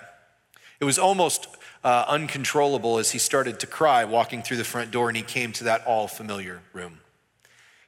It 0.79 0.85
was 0.85 0.99
almost 0.99 1.47
uh, 1.83 2.05
uncontrollable 2.07 2.99
as 2.99 3.09
he 3.09 3.17
started 3.17 3.59
to 3.61 3.65
cry 3.65 4.05
walking 4.05 4.43
through 4.43 4.57
the 4.57 4.63
front 4.63 4.91
door 4.91 5.09
and 5.09 5.17
he 5.17 5.23
came 5.23 5.53
to 5.53 5.63
that 5.63 5.87
all 5.87 6.07
familiar 6.07 6.61
room. 6.73 6.99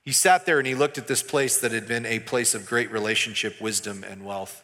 He 0.04 0.12
sat 0.12 0.48
there 0.48 0.58
and 0.58 0.66
he 0.66 0.74
looked 0.74 0.98
at 0.98 1.08
this 1.08 1.22
place 1.22 1.60
that 1.60 1.72
had 1.72 1.88
been 1.88 2.08
a 2.08 2.18
place 2.18 2.56
of 2.56 2.66
great 2.66 2.92
relationship, 2.92 3.62
wisdom, 3.62 4.04
and 4.04 4.26
wealth. 4.26 4.64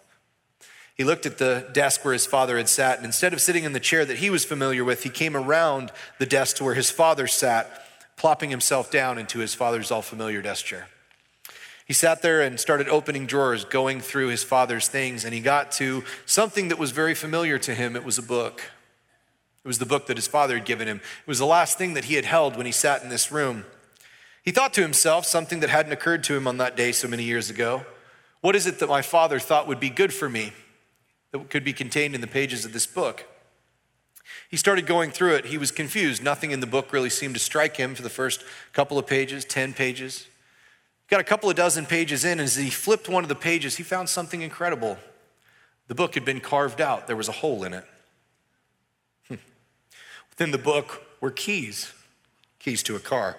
He 0.97 1.03
looked 1.03 1.27
at 1.27 1.37
the 1.37 1.67
desk 1.73 2.03
where 2.03 2.13
his 2.13 2.25
father 2.25 2.57
had 2.57 2.67
sat, 2.67 2.97
and 2.97 3.05
instead 3.05 3.31
of 3.31 3.39
sitting 3.39 3.63
in 3.63 3.73
the 3.73 3.79
chair 3.79 4.03
that 4.03 4.17
he 4.17 4.31
was 4.31 4.43
familiar 4.43 4.83
with, 4.83 5.03
he 5.03 5.09
came 5.09 5.37
around 5.37 5.91
the 6.17 6.25
desk 6.25 6.57
to 6.57 6.63
where 6.63 6.73
his 6.73 6.89
father 6.89 7.27
sat, 7.27 7.85
plopping 8.15 8.49
himself 8.49 8.89
down 8.89 9.19
into 9.19 9.37
his 9.37 9.53
father's 9.53 9.91
all 9.91 10.01
familiar 10.01 10.41
desk 10.41 10.65
chair. 10.65 10.87
He 11.85 11.93
sat 11.93 12.23
there 12.23 12.41
and 12.41 12.59
started 12.59 12.89
opening 12.89 13.27
drawers, 13.27 13.63
going 13.63 14.01
through 14.01 14.29
his 14.29 14.43
father's 14.43 14.87
things, 14.87 15.23
and 15.23 15.35
he 15.35 15.39
got 15.39 15.71
to 15.73 16.03
something 16.25 16.69
that 16.69 16.79
was 16.79 16.91
very 16.91 17.13
familiar 17.13 17.59
to 17.59 17.75
him. 17.75 17.95
It 17.95 18.03
was 18.03 18.17
a 18.17 18.23
book. 18.23 18.63
It 19.63 19.67
was 19.67 19.77
the 19.77 19.85
book 19.85 20.07
that 20.07 20.17
his 20.17 20.27
father 20.27 20.55
had 20.55 20.65
given 20.65 20.87
him. 20.87 20.97
It 20.97 21.27
was 21.27 21.39
the 21.39 21.45
last 21.45 21.77
thing 21.77 21.93
that 21.93 22.05
he 22.05 22.15
had 22.15 22.25
held 22.25 22.57
when 22.57 22.65
he 22.65 22.71
sat 22.71 23.03
in 23.03 23.09
this 23.09 23.31
room. 23.31 23.65
He 24.43 24.51
thought 24.51 24.73
to 24.73 24.81
himself 24.81 25.25
something 25.25 25.59
that 25.59 25.69
hadn't 25.69 25.91
occurred 25.91 26.23
to 26.25 26.35
him 26.35 26.47
on 26.47 26.57
that 26.57 26.75
day 26.75 26.91
so 26.91 27.07
many 27.07 27.23
years 27.23 27.49
ago. 27.49 27.85
What 28.41 28.55
is 28.55 28.65
it 28.65 28.79
that 28.79 28.89
my 28.89 29.01
father 29.01 29.39
thought 29.39 29.67
would 29.67 29.79
be 29.79 29.89
good 29.89 30.13
for 30.13 30.27
me? 30.27 30.53
That 31.39 31.49
could 31.49 31.63
be 31.63 31.73
contained 31.73 32.15
in 32.15 32.21
the 32.21 32.27
pages 32.27 32.65
of 32.65 32.73
this 32.73 32.87
book. 32.87 33.25
He 34.49 34.57
started 34.57 34.85
going 34.85 35.11
through 35.11 35.35
it. 35.35 35.45
He 35.45 35.57
was 35.57 35.71
confused. 35.71 36.23
Nothing 36.23 36.51
in 36.51 36.59
the 36.59 36.67
book 36.67 36.93
really 36.93 37.09
seemed 37.09 37.33
to 37.35 37.39
strike 37.39 37.77
him 37.77 37.95
for 37.95 38.01
the 38.01 38.09
first 38.09 38.43
couple 38.73 38.97
of 38.97 39.05
pages, 39.05 39.43
10 39.45 39.73
pages. 39.73 40.27
Got 41.09 41.19
a 41.19 41.25
couple 41.25 41.49
of 41.49 41.55
dozen 41.55 41.85
pages 41.85 42.25
in, 42.25 42.33
and 42.33 42.41
as 42.41 42.55
he 42.55 42.69
flipped 42.69 43.09
one 43.09 43.23
of 43.23 43.29
the 43.29 43.35
pages, 43.35 43.77
he 43.77 43.83
found 43.83 44.09
something 44.09 44.41
incredible. 44.41 44.97
The 45.87 45.95
book 45.95 46.15
had 46.15 46.25
been 46.25 46.41
carved 46.41 46.81
out, 46.81 47.07
there 47.07 47.15
was 47.15 47.29
a 47.29 47.33
hole 47.33 47.63
in 47.63 47.73
it. 47.73 47.85
Hmm. 49.27 49.35
Within 50.29 50.51
the 50.51 50.57
book 50.57 51.03
were 51.21 51.31
keys, 51.31 51.93
keys 52.59 52.83
to 52.83 52.95
a 52.95 52.99
car. 52.99 53.37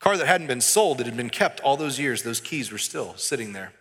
A 0.00 0.02
Car 0.02 0.16
that 0.16 0.26
hadn't 0.26 0.46
been 0.46 0.62
sold, 0.62 1.00
it 1.00 1.06
had 1.06 1.16
been 1.16 1.30
kept 1.30 1.60
all 1.60 1.76
those 1.76 1.98
years. 1.98 2.22
Those 2.22 2.40
keys 2.40 2.72
were 2.72 2.78
still 2.78 3.14
sitting 3.16 3.52
there. 3.52 3.72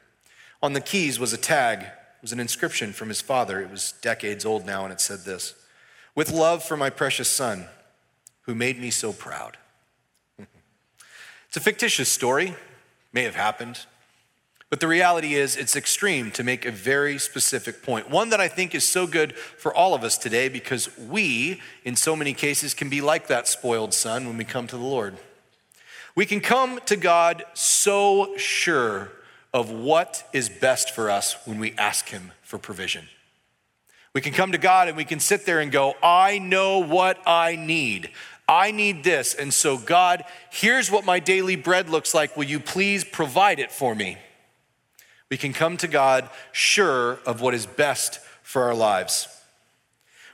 On 0.61 0.73
the 0.73 0.81
keys 0.81 1.19
was 1.19 1.31
a 1.31 1.37
tag 1.37 1.85
it 2.17 2.23
was 2.23 2.31
an 2.31 2.39
inscription 2.39 2.93
from 2.93 3.09
his 3.09 3.21
father. 3.21 3.61
It 3.61 3.69
was 3.69 3.93
decades 4.01 4.43
old 4.43 4.65
now, 4.65 4.83
and 4.83 4.91
it 4.91 4.99
said 4.99 5.19
this 5.19 5.53
With 6.15 6.31
love 6.31 6.63
for 6.63 6.75
my 6.75 6.89
precious 6.89 7.29
son, 7.29 7.65
who 8.41 8.55
made 8.55 8.79
me 8.81 8.89
so 8.89 9.13
proud. 9.13 9.57
it's 10.39 11.57
a 11.57 11.59
fictitious 11.59 12.09
story, 12.09 12.55
may 13.13 13.21
have 13.21 13.35
happened, 13.35 13.85
but 14.71 14.79
the 14.79 14.87
reality 14.87 15.35
is 15.35 15.55
it's 15.55 15.75
extreme 15.75 16.31
to 16.31 16.43
make 16.43 16.65
a 16.65 16.71
very 16.71 17.19
specific 17.19 17.83
point. 17.83 18.09
One 18.09 18.31
that 18.31 18.41
I 18.41 18.47
think 18.47 18.73
is 18.73 18.83
so 18.83 19.05
good 19.05 19.35
for 19.35 19.71
all 19.73 19.93
of 19.93 20.03
us 20.03 20.17
today 20.17 20.49
because 20.49 20.89
we, 20.97 21.61
in 21.85 21.95
so 21.95 22.15
many 22.15 22.33
cases, 22.33 22.73
can 22.73 22.89
be 22.89 22.99
like 22.99 23.27
that 23.27 23.47
spoiled 23.47 23.93
son 23.93 24.25
when 24.25 24.37
we 24.37 24.43
come 24.43 24.65
to 24.67 24.75
the 24.75 24.83
Lord. 24.83 25.17
We 26.15 26.25
can 26.25 26.41
come 26.41 26.79
to 26.87 26.95
God 26.95 27.45
so 27.53 28.35
sure 28.37 29.11
of 29.57 29.71
what 29.71 30.23
is 30.33 30.49
best 30.49 30.91
for 30.91 31.09
us 31.09 31.35
when 31.45 31.57
we 31.57 31.73
ask 31.79 32.09
Him 32.09 32.31
for 32.43 32.59
provision. 32.59 33.07
We 34.13 34.21
can 34.21 34.31
come 34.31 34.51
to 34.51 34.59
God 34.59 34.87
and 34.87 34.95
we 34.95 35.03
can 35.03 35.19
sit 35.19 35.47
there 35.47 35.59
and 35.59 35.71
go, 35.71 35.95
I 36.03 36.37
know 36.37 36.77
what 36.77 37.17
I 37.25 37.55
need. 37.55 38.11
I 38.47 38.69
need 38.69 39.03
this. 39.03 39.33
And 39.33 39.51
so, 39.51 39.79
God, 39.79 40.23
here's 40.51 40.91
what 40.91 41.05
my 41.05 41.19
daily 41.19 41.55
bread 41.55 41.89
looks 41.89 42.13
like. 42.13 42.37
Will 42.37 42.43
you 42.43 42.59
please 42.59 43.03
provide 43.03 43.57
it 43.57 43.71
for 43.71 43.95
me? 43.95 44.19
We 45.31 45.37
can 45.37 45.53
come 45.53 45.75
to 45.77 45.87
God 45.87 46.29
sure 46.51 47.17
of 47.25 47.41
what 47.41 47.55
is 47.55 47.65
best 47.65 48.19
for 48.43 48.61
our 48.61 48.75
lives. 48.75 49.27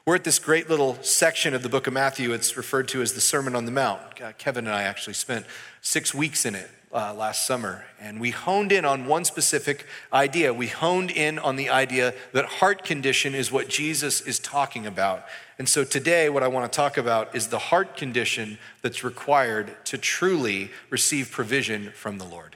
We're 0.05 0.15
at 0.15 0.25
this 0.25 0.37
great 0.37 0.69
little 0.69 1.01
section 1.01 1.53
of 1.53 1.63
the 1.63 1.69
book 1.69 1.87
of 1.87 1.93
Matthew. 1.93 2.33
It's 2.33 2.57
referred 2.57 2.89
to 2.89 3.01
as 3.01 3.13
the 3.13 3.21
Sermon 3.21 3.55
on 3.55 3.63
the 3.63 3.71
Mount. 3.71 4.01
Uh, 4.21 4.33
Kevin 4.37 4.67
and 4.67 4.75
I 4.75 4.83
actually 4.83 5.13
spent 5.13 5.45
six 5.81 6.13
weeks 6.13 6.45
in 6.45 6.55
it 6.55 6.69
uh, 6.93 7.13
last 7.13 7.47
summer, 7.47 7.85
and 7.99 8.19
we 8.19 8.29
honed 8.29 8.71
in 8.71 8.85
on 8.85 9.07
one 9.07 9.25
specific 9.25 9.85
idea. 10.11 10.53
We 10.53 10.67
honed 10.67 11.09
in 11.09 11.39
on 11.39 11.55
the 11.55 11.69
idea 11.69 12.13
that 12.33 12.45
heart 12.45 12.83
condition 12.83 13.33
is 13.33 13.51
what 13.51 13.67
Jesus 13.67 14.21
is 14.21 14.37
talking 14.37 14.85
about. 14.85 15.25
And 15.57 15.67
so 15.67 15.83
today, 15.83 16.29
what 16.29 16.43
I 16.43 16.47
want 16.47 16.71
to 16.71 16.75
talk 16.75 16.97
about 16.97 17.35
is 17.35 17.47
the 17.47 17.57
heart 17.57 17.97
condition 17.97 18.59
that's 18.81 19.03
required 19.03 19.75
to 19.85 19.97
truly 19.97 20.69
receive 20.89 21.31
provision 21.31 21.91
from 21.95 22.19
the 22.19 22.25
Lord. 22.25 22.55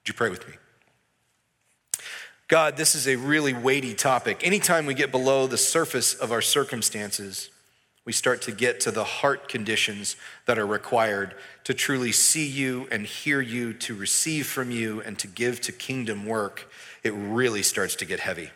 Would 0.00 0.08
you 0.08 0.14
pray 0.14 0.30
with 0.30 0.48
me? 0.48 0.54
God, 2.48 2.76
this 2.76 2.94
is 2.94 3.06
a 3.06 3.16
really 3.16 3.54
weighty 3.54 3.94
topic. 3.94 4.44
Anytime 4.44 4.86
we 4.86 4.94
get 4.94 5.10
below 5.10 5.46
the 5.46 5.56
surface 5.56 6.14
of 6.14 6.32
our 6.32 6.42
circumstances, 6.42 7.48
we 8.04 8.12
start 8.12 8.42
to 8.42 8.52
get 8.52 8.80
to 8.80 8.90
the 8.90 9.04
heart 9.04 9.48
conditions 9.48 10.16
that 10.46 10.58
are 10.58 10.66
required 10.66 11.36
to 11.64 11.72
truly 11.72 12.10
see 12.10 12.46
you 12.46 12.88
and 12.90 13.06
hear 13.06 13.40
you, 13.40 13.72
to 13.74 13.94
receive 13.94 14.46
from 14.46 14.70
you, 14.70 15.00
and 15.02 15.18
to 15.20 15.28
give 15.28 15.60
to 15.60 15.72
kingdom 15.72 16.26
work. 16.26 16.70
It 17.04 17.12
really 17.12 17.62
starts 17.62 17.94
to 17.96 18.04
get 18.04 18.20
heavy. 18.20 18.50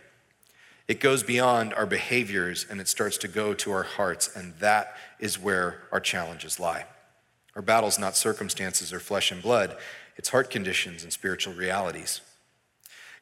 It 0.89 1.01
goes 1.01 1.23
beyond 1.23 1.75
our 1.75 1.87
behaviors 1.87 2.67
and 2.69 2.81
it 2.81 2.89
starts 2.89 3.19
to 3.19 3.29
go 3.29 3.55
to 3.55 3.73
our 3.73 3.83
hearts, 3.85 4.35
and 4.35 4.55
that 4.59 4.97
is 5.19 5.39
where 5.39 5.83
our 5.93 6.01
challenges 6.01 6.61
lie. 6.61 6.87
Our 7.55 7.63
battle's 7.63 7.99
not 7.99 8.17
circumstances 8.17 8.93
or 8.93 9.01
flesh 9.01 9.31
and 9.31 9.43
blood, 9.43 9.77
it's 10.17 10.31
heart 10.31 10.51
conditions 10.51 11.03
and 11.03 11.13
spiritual 11.13 11.55
realities. 11.55 12.21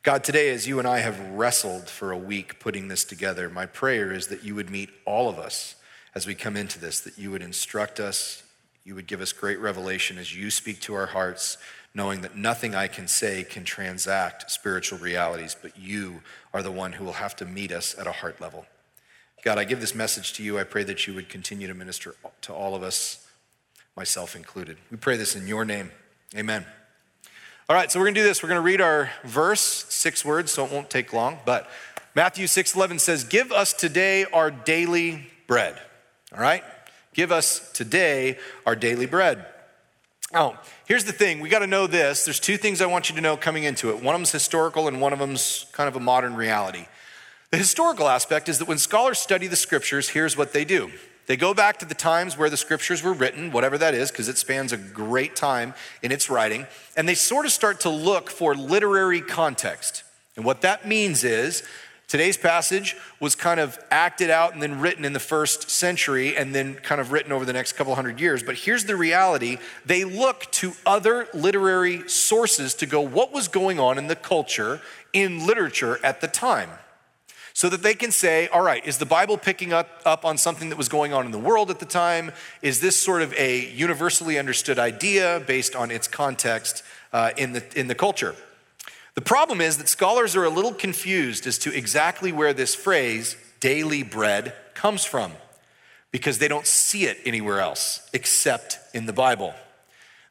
God, 0.02 0.22
today, 0.22 0.50
as 0.50 0.68
you 0.68 0.78
and 0.78 0.86
I 0.86 0.98
have 0.98 1.18
wrestled 1.30 1.88
for 1.88 2.12
a 2.12 2.18
week 2.18 2.60
putting 2.60 2.88
this 2.88 3.04
together, 3.04 3.48
my 3.48 3.66
prayer 3.66 4.12
is 4.12 4.26
that 4.26 4.44
you 4.44 4.54
would 4.54 4.70
meet 4.70 4.90
all 5.06 5.28
of 5.28 5.38
us 5.38 5.76
as 6.14 6.26
we 6.26 6.34
come 6.34 6.56
into 6.56 6.78
this, 6.78 7.00
that 7.00 7.18
you 7.18 7.30
would 7.30 7.42
instruct 7.42 7.98
us, 8.00 8.42
you 8.84 8.94
would 8.94 9.06
give 9.06 9.20
us 9.20 9.32
great 9.32 9.58
revelation 9.58 10.18
as 10.18 10.34
you 10.34 10.50
speak 10.50 10.80
to 10.82 10.94
our 10.94 11.06
hearts, 11.06 11.56
knowing 11.94 12.20
that 12.20 12.36
nothing 12.36 12.74
I 12.74 12.86
can 12.86 13.08
say 13.08 13.44
can 13.44 13.64
transact 13.64 14.50
spiritual 14.50 14.98
realities, 14.98 15.56
but 15.60 15.78
you 15.78 16.22
are 16.52 16.62
the 16.62 16.72
one 16.72 16.92
who 16.92 17.04
will 17.04 17.14
have 17.14 17.34
to 17.36 17.44
meet 17.44 17.72
us 17.72 17.96
at 17.98 18.06
a 18.06 18.12
heart 18.12 18.40
level. 18.40 18.66
God, 19.44 19.58
I 19.58 19.64
give 19.64 19.80
this 19.80 19.94
message 19.94 20.32
to 20.34 20.42
you. 20.42 20.58
I 20.58 20.64
pray 20.64 20.84
that 20.84 21.06
you 21.06 21.14
would 21.14 21.28
continue 21.28 21.66
to 21.66 21.74
minister 21.74 22.14
to 22.42 22.52
all 22.52 22.74
of 22.74 22.82
us, 22.82 23.26
myself 23.96 24.34
included. 24.34 24.78
We 24.90 24.96
pray 24.96 25.16
this 25.16 25.36
in 25.36 25.46
your 25.46 25.64
name. 25.64 25.90
Amen. 26.36 26.64
All 27.68 27.76
right, 27.76 27.90
so 27.90 27.98
we're 27.98 28.06
going 28.06 28.14
to 28.14 28.20
do 28.20 28.26
this. 28.26 28.42
We're 28.42 28.48
going 28.50 28.60
to 28.60 28.64
read 28.64 28.80
our 28.80 29.10
verse, 29.24 29.60
six 29.88 30.24
words, 30.24 30.52
so 30.52 30.64
it 30.66 30.72
won't 30.72 30.90
take 30.90 31.12
long. 31.12 31.38
But 31.44 31.68
Matthew 32.14 32.46
6:11 32.46 32.98
says, 32.98 33.24
"Give 33.24 33.52
us 33.52 33.72
today 33.72 34.24
our 34.26 34.50
daily 34.50 35.30
bread." 35.46 35.80
All 36.34 36.40
right? 36.40 36.64
Give 37.14 37.30
us 37.30 37.70
today 37.72 38.38
our 38.66 38.74
daily 38.74 39.06
bread. 39.06 39.46
Now, 40.32 40.58
here's 40.86 41.04
the 41.04 41.12
thing. 41.12 41.38
We 41.40 41.48
got 41.48 41.60
to 41.60 41.66
know 41.66 41.86
this. 41.86 42.24
There's 42.24 42.40
two 42.40 42.56
things 42.56 42.80
I 42.80 42.86
want 42.86 43.08
you 43.08 43.14
to 43.14 43.20
know 43.20 43.36
coming 43.36 43.64
into 43.64 43.90
it. 43.90 44.02
One 44.02 44.14
of 44.14 44.20
them's 44.20 44.32
historical 44.32 44.88
and 44.88 45.00
one 45.00 45.12
of 45.12 45.20
them's 45.20 45.66
kind 45.72 45.86
of 45.86 45.94
a 45.94 46.00
modern 46.00 46.34
reality. 46.34 46.86
The 47.52 47.56
historical 47.56 48.08
aspect 48.08 48.48
is 48.48 48.58
that 48.58 48.66
when 48.66 48.78
scholars 48.78 49.20
study 49.20 49.46
the 49.46 49.54
scriptures, 49.54 50.08
here's 50.08 50.36
what 50.36 50.52
they 50.52 50.64
do. 50.64 50.90
They 51.26 51.36
go 51.36 51.54
back 51.54 51.78
to 51.78 51.84
the 51.86 51.94
times 51.94 52.36
where 52.36 52.50
the 52.50 52.56
scriptures 52.56 53.02
were 53.02 53.12
written, 53.12 53.52
whatever 53.52 53.78
that 53.78 53.94
is, 53.94 54.10
because 54.10 54.28
it 54.28 54.36
spans 54.36 54.72
a 54.72 54.76
great 54.76 55.36
time 55.36 55.72
in 56.02 56.10
its 56.12 56.28
writing, 56.28 56.66
and 56.96 57.08
they 57.08 57.14
sort 57.14 57.46
of 57.46 57.52
start 57.52 57.80
to 57.80 57.88
look 57.88 58.28
for 58.28 58.54
literary 58.54 59.20
context. 59.20 60.02
And 60.36 60.44
what 60.44 60.62
that 60.62 60.86
means 60.86 61.22
is 61.22 61.62
today's 62.08 62.36
passage 62.36 62.96
was 63.20 63.34
kind 63.34 63.60
of 63.60 63.78
acted 63.90 64.30
out 64.30 64.52
and 64.52 64.62
then 64.62 64.80
written 64.80 65.04
in 65.04 65.12
the 65.12 65.20
first 65.20 65.70
century 65.70 66.36
and 66.36 66.54
then 66.54 66.74
kind 66.74 67.00
of 67.00 67.12
written 67.12 67.32
over 67.32 67.44
the 67.44 67.52
next 67.52 67.72
couple 67.72 67.94
hundred 67.94 68.20
years. 68.20 68.42
But 68.42 68.56
here's 68.56 68.84
the 68.84 68.96
reality 68.96 69.58
they 69.84 70.04
look 70.04 70.50
to 70.52 70.72
other 70.86 71.28
literary 71.34 72.08
sources 72.08 72.74
to 72.74 72.86
go, 72.86 73.00
what 73.00 73.32
was 73.32 73.48
going 73.48 73.78
on 73.78 73.98
in 73.98 74.06
the 74.06 74.16
culture, 74.16 74.80
in 75.12 75.46
literature 75.46 75.98
at 76.04 76.20
the 76.20 76.28
time? 76.28 76.70
so 77.56 77.68
that 77.68 77.84
they 77.84 77.94
can 77.94 78.10
say, 78.10 78.48
all 78.48 78.62
right, 78.62 78.84
is 78.84 78.98
the 78.98 79.06
Bible 79.06 79.38
picking 79.38 79.72
up, 79.72 80.02
up 80.04 80.24
on 80.24 80.36
something 80.36 80.70
that 80.70 80.76
was 80.76 80.88
going 80.88 81.12
on 81.12 81.24
in 81.24 81.30
the 81.30 81.38
world 81.38 81.70
at 81.70 81.78
the 81.78 81.86
time? 81.86 82.32
Is 82.62 82.80
this 82.80 82.96
sort 82.96 83.22
of 83.22 83.32
a 83.34 83.70
universally 83.70 84.40
understood 84.40 84.76
idea 84.76 85.40
based 85.46 85.76
on 85.76 85.92
its 85.92 86.08
context 86.08 86.82
uh, 87.12 87.30
in, 87.36 87.52
the, 87.52 87.64
in 87.78 87.86
the 87.86 87.94
culture? 87.94 88.34
The 89.14 89.20
problem 89.20 89.60
is 89.60 89.78
that 89.78 89.88
scholars 89.88 90.34
are 90.34 90.44
a 90.44 90.50
little 90.50 90.74
confused 90.74 91.46
as 91.46 91.58
to 91.58 91.72
exactly 91.72 92.32
where 92.32 92.52
this 92.52 92.74
phrase, 92.74 93.36
daily 93.60 94.02
bread, 94.02 94.54
comes 94.74 95.04
from, 95.04 95.32
because 96.10 96.38
they 96.38 96.48
don't 96.48 96.66
see 96.66 97.04
it 97.04 97.18
anywhere 97.24 97.60
else 97.60 98.08
except 98.12 98.78
in 98.92 99.06
the 99.06 99.12
Bible. 99.12 99.54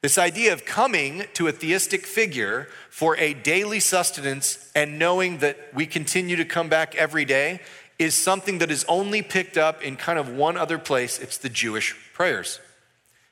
This 0.02 0.18
idea 0.18 0.52
of 0.52 0.66
coming 0.66 1.24
to 1.36 1.48
a 1.48 1.54
theistic 1.54 2.06
figure 2.06 2.68
for 2.90 3.16
a 3.18 3.34
daily 3.34 3.80
sustenance 3.80 4.70
and 4.76 5.00
knowing 5.00 5.38
that 5.38 5.58
we 5.74 5.86
continue 5.86 6.36
to 6.36 6.44
come 6.44 6.68
back 6.68 6.94
every 6.96 7.24
day 7.24 7.62
is 7.98 8.14
something 8.14 8.58
that 8.58 8.70
is 8.70 8.84
only 8.90 9.22
picked 9.22 9.58
up 9.58 9.82
in 9.82 9.96
kind 9.96 10.20
of 10.20 10.28
one 10.28 10.58
other 10.58 10.78
place. 10.78 11.20
It's 11.20 11.38
the 11.38 11.48
Jewish 11.48 11.96
prayers, 12.14 12.60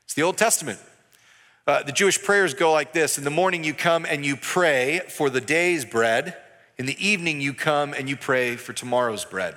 it's 0.06 0.14
the 0.14 0.24
Old 0.24 0.38
Testament. 0.38 0.80
Uh, 1.68 1.84
the 1.84 1.92
Jewish 1.92 2.22
prayers 2.22 2.54
go 2.54 2.72
like 2.72 2.94
this 2.94 3.18
In 3.18 3.24
the 3.24 3.30
morning, 3.30 3.64
you 3.64 3.74
come 3.74 4.06
and 4.06 4.26
you 4.26 4.36
pray 4.36 5.02
for 5.10 5.30
the 5.30 5.42
day's 5.42 5.86
bread. 5.86 6.36
In 6.78 6.86
the 6.86 7.06
evening, 7.06 7.42
you 7.42 7.54
come 7.54 7.94
and 7.94 8.10
you 8.10 8.18
pray 8.18 8.56
for 8.56 8.74
tomorrow's 8.74 9.26
bread. 9.26 9.56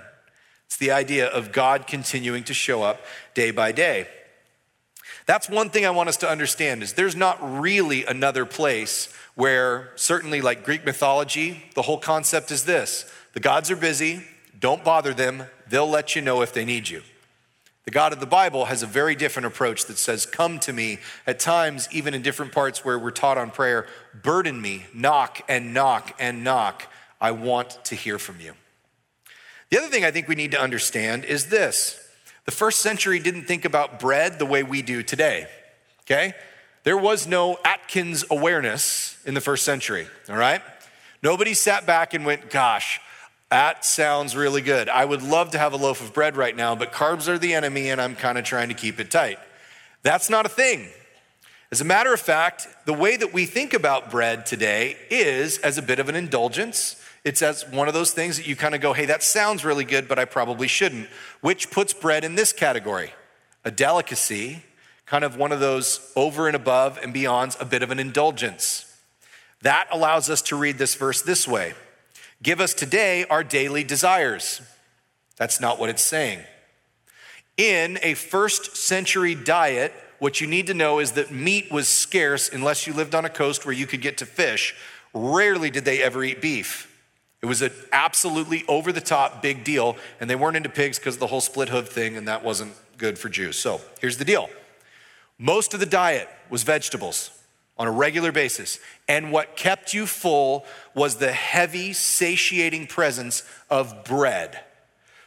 It's 0.67 0.77
the 0.77 0.91
idea 0.91 1.27
of 1.27 1.53
God 1.53 1.87
continuing 1.87 2.45
to 2.45 2.55
show 2.55 2.83
up 2.83 3.01
day 3.33 3.51
by 3.51 3.73
day. 3.73 4.09
That's 5.27 5.49
one 5.49 5.71
thing 5.71 5.87
I 5.87 5.91
want 5.91 6.11
us 6.11 6.19
to 6.19 6.29
understand 6.29 6.83
is 6.83 6.93
there's 6.93 7.17
not 7.17 7.39
really 7.41 8.05
another 8.05 8.45
place 8.45 9.09
where 9.35 9.93
certainly 9.97 10.41
like 10.41 10.65
Greek 10.65 10.85
mythology, 10.85 11.65
the 11.75 11.83
whole 11.83 11.99
concept 11.99 12.51
is 12.51 12.65
this. 12.65 13.11
The 13.33 13.41
gods 13.41 13.71
are 13.71 13.77
busy, 13.77 14.23
don't 14.59 14.85
bother 14.85 15.15
them, 15.15 15.45
they'll 15.69 15.89
let 15.89 16.15
you 16.15 16.23
know 16.23 16.43
if 16.43 16.53
they 16.53 16.65
need 16.65 16.89
you. 16.89 17.03
The 17.85 17.91
God 17.91 18.15
of 18.15 18.21
the 18.21 18.27
Bible 18.27 18.65
has 18.67 18.83
a 18.83 18.87
very 18.87 19.15
different 19.15 19.47
approach 19.47 19.85
that 19.87 19.99
says, 19.99 20.25
Come 20.25 20.59
to 20.61 20.73
me. 20.73 20.99
At 21.27 21.39
times, 21.39 21.89
even 21.93 22.15
in 22.15 22.23
different 22.23 22.53
parts 22.53 22.85
where 22.85 22.99
we're 22.99 23.11
taught 23.11 23.37
on 23.37 23.51
prayer, 23.51 23.87
burden 24.23 24.61
me, 24.61 24.87
knock 24.95 25.43
and 25.49 25.75
knock 25.75 26.15
and 26.19 26.43
knock. 26.43 26.87
I 27.21 27.33
want 27.33 27.85
to 27.85 27.95
hear 27.95 28.19
from 28.19 28.41
you. 28.41 28.55
The 29.71 29.79
other 29.79 29.89
thing 29.89 30.05
I 30.05 30.11
think 30.11 30.29
we 30.29 30.35
need 30.35 30.53
to 30.53 30.61
understand 30.61 31.25
is 31.25 31.49
this 31.49 32.01
the 32.45 32.51
first 32.51 32.81
century 32.81 33.19
didn't 33.19 33.45
think 33.45 33.65
about 33.65 33.99
bread 33.99 34.39
the 34.39 34.47
way 34.47 34.63
we 34.63 34.83
do 34.83 35.03
today, 35.03 35.47
okay? 36.03 36.35
There 36.85 36.99
was 36.99 37.27
no 37.27 37.59
Atkins 37.65 38.25
awareness 38.31 39.19
in 39.25 39.35
the 39.35 39.41
first 39.41 39.65
century, 39.65 40.07
all 40.29 40.37
right? 40.37 40.61
Nobody 41.23 41.55
sat 41.55 41.87
back 41.87 42.13
and 42.13 42.27
went, 42.27 42.51
gosh, 42.51 43.01
that 43.55 43.85
sounds 43.85 44.35
really 44.35 44.63
good. 44.63 44.89
I 44.89 45.05
would 45.05 45.23
love 45.23 45.53
to 45.53 45.59
have 45.59 45.73
a 45.75 45.77
loaf 45.77 46.01
of 46.01 46.13
bread 46.13 46.37
right 46.37 46.57
now, 46.57 46.75
but 46.75 46.91
carbs 46.91 47.29
are 47.29 47.39
the 47.39 47.55
enemy 47.55 47.89
and 47.89 48.01
I'm 48.01 48.17
kind 48.17 48.37
of 48.37 48.43
trying 48.43 48.67
to 48.67 48.75
keep 48.75 48.99
it 48.99 49.13
tight. 49.13 49.39
That's 50.03 50.29
not 50.29 50.45
a 50.45 50.49
thing. 50.49 50.89
As 51.71 51.81
a 51.81 51.85
matter 51.85 52.13
of 52.13 52.19
fact, 52.19 52.67
the 52.85 52.93
way 52.93 53.17
that 53.17 53.33
we 53.33 53.47
think 53.47 53.73
about 53.73 54.11
bread 54.11 54.45
today 54.45 54.97
is 55.09 55.59
as 55.59 55.79
a 55.79 55.83
bit 55.83 56.01
of 56.01 56.09
an 56.09 56.17
indulgence 56.17 57.01
it's 57.23 57.43
as 57.43 57.67
one 57.71 57.87
of 57.87 57.95
those 57.95 58.11
things 58.11 58.39
that 58.39 58.47
you 58.47 58.57
kind 58.57 58.75
of 58.75 58.81
go, 58.81 58.93
hey, 58.93 59.07
that 59.07 59.23
sounds 59.23 59.65
really 59.65 59.85
good, 59.85 60.09
but 60.09 60.19
I 60.19 60.27
probably 60.27 60.69
shouldn't, 60.69 61.09
which 61.41 61.71
puts 61.71 61.95
bread 61.95 62.25
in 62.25 62.35
this 62.35 62.53
category 62.53 63.13
a 63.65 63.71
delicacy, 63.71 64.65
kind 65.07 65.25
of 65.25 65.37
one 65.37 65.53
of 65.53 65.61
those 65.61 66.13
over 66.17 66.49
and 66.49 66.57
above 66.57 66.99
and 67.03 67.15
beyond, 67.15 67.57
a 67.61 67.65
bit 67.65 67.85
of 67.85 67.93
an 67.93 68.01
indulgence. 68.01 68.85
That 69.63 69.87
allows 69.93 70.29
us 70.29 70.43
to 70.43 70.57
read 70.57 70.77
this 70.77 70.97
verse 70.97 71.23
this 71.23 71.47
way 71.47 71.75
Give 72.45 72.61
us 72.61 72.75
today 72.75 73.25
our 73.31 73.43
daily 73.43 73.85
desires. 73.85 74.61
That's 75.39 75.63
not 75.63 75.81
what 75.81 75.89
it's 75.89 76.03
saying. 76.03 76.41
In 77.57 77.99
a 78.03 78.13
first 78.13 78.77
century 78.77 79.35
diet, 79.35 79.95
what 80.19 80.43
you 80.43 80.47
need 80.47 80.67
to 80.67 80.75
know 80.75 80.99
is 80.99 81.13
that 81.13 81.31
meat 81.31 81.73
was 81.73 81.89
scarce 81.89 82.51
unless 82.51 82.87
you 82.87 82.93
lived 82.93 83.15
on 83.15 83.25
a 83.25 83.31
coast 83.31 83.65
where 83.65 83.73
you 83.73 83.87
could 83.87 84.03
get 84.03 84.19
to 84.19 84.27
fish. 84.27 84.75
Rarely 85.15 85.71
did 85.71 85.87
they 85.87 86.03
ever 86.03 86.23
eat 86.23 86.43
beef. 86.43 86.95
It 87.41 87.47
was 87.47 87.63
an 87.63 87.73
absolutely 87.93 88.63
over 88.69 88.93
the 88.93 89.01
top 89.01 89.41
big 89.41 89.65
deal, 89.65 89.97
and 90.21 90.29
they 90.29 90.37
weren't 90.37 90.59
into 90.59 90.69
pigs 90.69 90.99
because 90.99 91.15
of 91.15 91.21
the 91.21 91.29
whole 91.29 91.41
split 91.41 91.71
hoof 91.71 91.89
thing, 91.89 92.15
and 92.15 92.29
that 92.29 92.45
wasn't 92.45 92.75
good 92.99 93.19
for 93.19 93.31
Jews. 93.31 93.57
So 93.57 93.81
here's 94.03 94.19
the 94.19 94.25
deal 94.27 94.51
most 95.39 95.73
of 95.73 95.81
the 95.81 95.87
diet 95.87 96.29
was 96.51 96.63
vegetables 96.63 97.31
on 97.77 97.89
a 97.89 97.93
regular 97.93 98.33
basis, 98.33 98.79
and 99.09 99.33
what 99.33 99.57
kept 99.57 99.93
you 99.93 100.07
full 100.07 100.65
was 100.95 101.17
the 101.17 101.33
heavy, 101.33 101.93
satiating 101.93 102.87
presence 102.87 103.43
of 103.69 104.05
bread. 104.05 104.61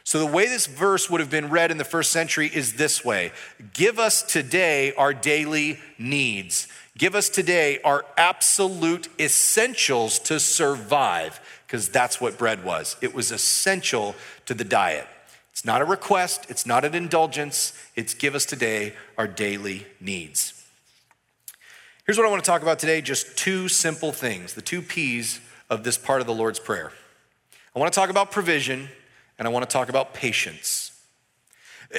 So, 0.04 0.18
the 0.18 0.26
way 0.26 0.46
this 0.46 0.66
verse 0.66 1.10
would 1.10 1.20
have 1.20 1.28
been 1.28 1.50
read 1.50 1.70
in 1.70 1.76
the 1.76 1.84
first 1.84 2.10
century 2.10 2.50
is 2.52 2.74
this 2.74 3.04
way 3.04 3.32
Give 3.74 3.98
us 3.98 4.22
today 4.22 4.94
our 4.94 5.12
daily 5.12 5.78
needs. 5.98 6.66
Give 6.96 7.14
us 7.14 7.28
today 7.28 7.78
our 7.84 8.04
absolute 8.16 9.08
essentials 9.20 10.18
to 10.20 10.40
survive 10.40 11.40
because 11.66 11.90
that's 11.90 12.20
what 12.20 12.38
bread 12.38 12.64
was. 12.64 12.96
It 13.02 13.14
was 13.14 13.30
essential 13.30 14.16
to 14.46 14.54
the 14.54 14.64
diet. 14.64 15.06
It's 15.52 15.64
not 15.66 15.82
a 15.82 15.84
request, 15.84 16.46
it's 16.48 16.64
not 16.64 16.84
an 16.84 16.94
indulgence, 16.94 17.72
it's 17.94 18.14
give 18.14 18.34
us 18.34 18.46
today 18.46 18.94
our 19.18 19.28
daily 19.28 19.86
needs. 20.00 20.57
Here's 22.08 22.16
what 22.16 22.26
I 22.26 22.30
want 22.30 22.42
to 22.42 22.50
talk 22.50 22.62
about 22.62 22.78
today 22.78 23.02
just 23.02 23.36
two 23.36 23.68
simple 23.68 24.12
things, 24.12 24.54
the 24.54 24.62
two 24.62 24.80
P's 24.80 25.42
of 25.68 25.84
this 25.84 25.98
part 25.98 26.22
of 26.22 26.26
the 26.26 26.32
Lord's 26.32 26.58
Prayer. 26.58 26.90
I 27.76 27.78
want 27.78 27.92
to 27.92 28.00
talk 28.00 28.08
about 28.08 28.30
provision 28.30 28.88
and 29.38 29.46
I 29.46 29.50
want 29.50 29.68
to 29.68 29.70
talk 29.70 29.90
about 29.90 30.14
patience. 30.14 30.90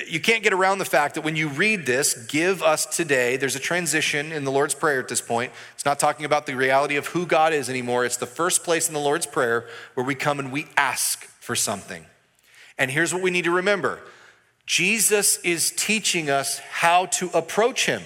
You 0.08 0.19
can't 0.19 0.41
get 0.41 0.52
around 0.52 0.80
the 0.80 0.86
fact 0.86 1.13
that 1.13 1.22
when 1.22 1.36
you 1.36 1.48
read 1.48 1.86
this, 1.86 2.26
give 2.26 2.63
us 2.63 2.88
today, 2.88 3.38
there's 3.38 3.56
a 3.56 3.60
transition 3.60 4.32
in 4.32 4.45
the 4.45 4.52
Lord's 4.52 4.74
Prayer 4.74 5.00
at 5.00 5.10
this 5.10 5.22
point. 5.22 5.52
It's 5.76 5.86
not 5.86 6.00
talking 6.00 6.26
about 6.26 6.48
the 6.48 6.56
reality 6.56 6.95
of 6.95 7.06
who 7.06 7.28
God 7.28 7.54
is 7.54 7.69
anymore. 7.69 8.04
It's 8.04 8.17
the 8.17 8.26
first 8.26 8.63
place 8.63 8.88
in 8.88 8.95
the 8.95 9.00
Lord's 9.00 9.28
Prayer 9.28 9.67
where 9.93 10.04
we 10.08 10.15
come 10.15 10.39
and 10.39 10.52
we 10.52 10.65
ask 10.76 11.26
for 11.39 11.56
something. 11.56 12.04
And 12.80 12.89
here's 12.89 13.13
what 13.13 13.22
we 13.22 13.30
need 13.30 13.43
to 13.43 13.52
remember 13.52 14.00
Jesus 14.65 15.38
is 15.43 15.69
teaching 15.69 16.32
us 16.32 16.58
how 16.58 17.06
to 17.06 17.30
approach 17.30 17.86
Him. 17.86 18.02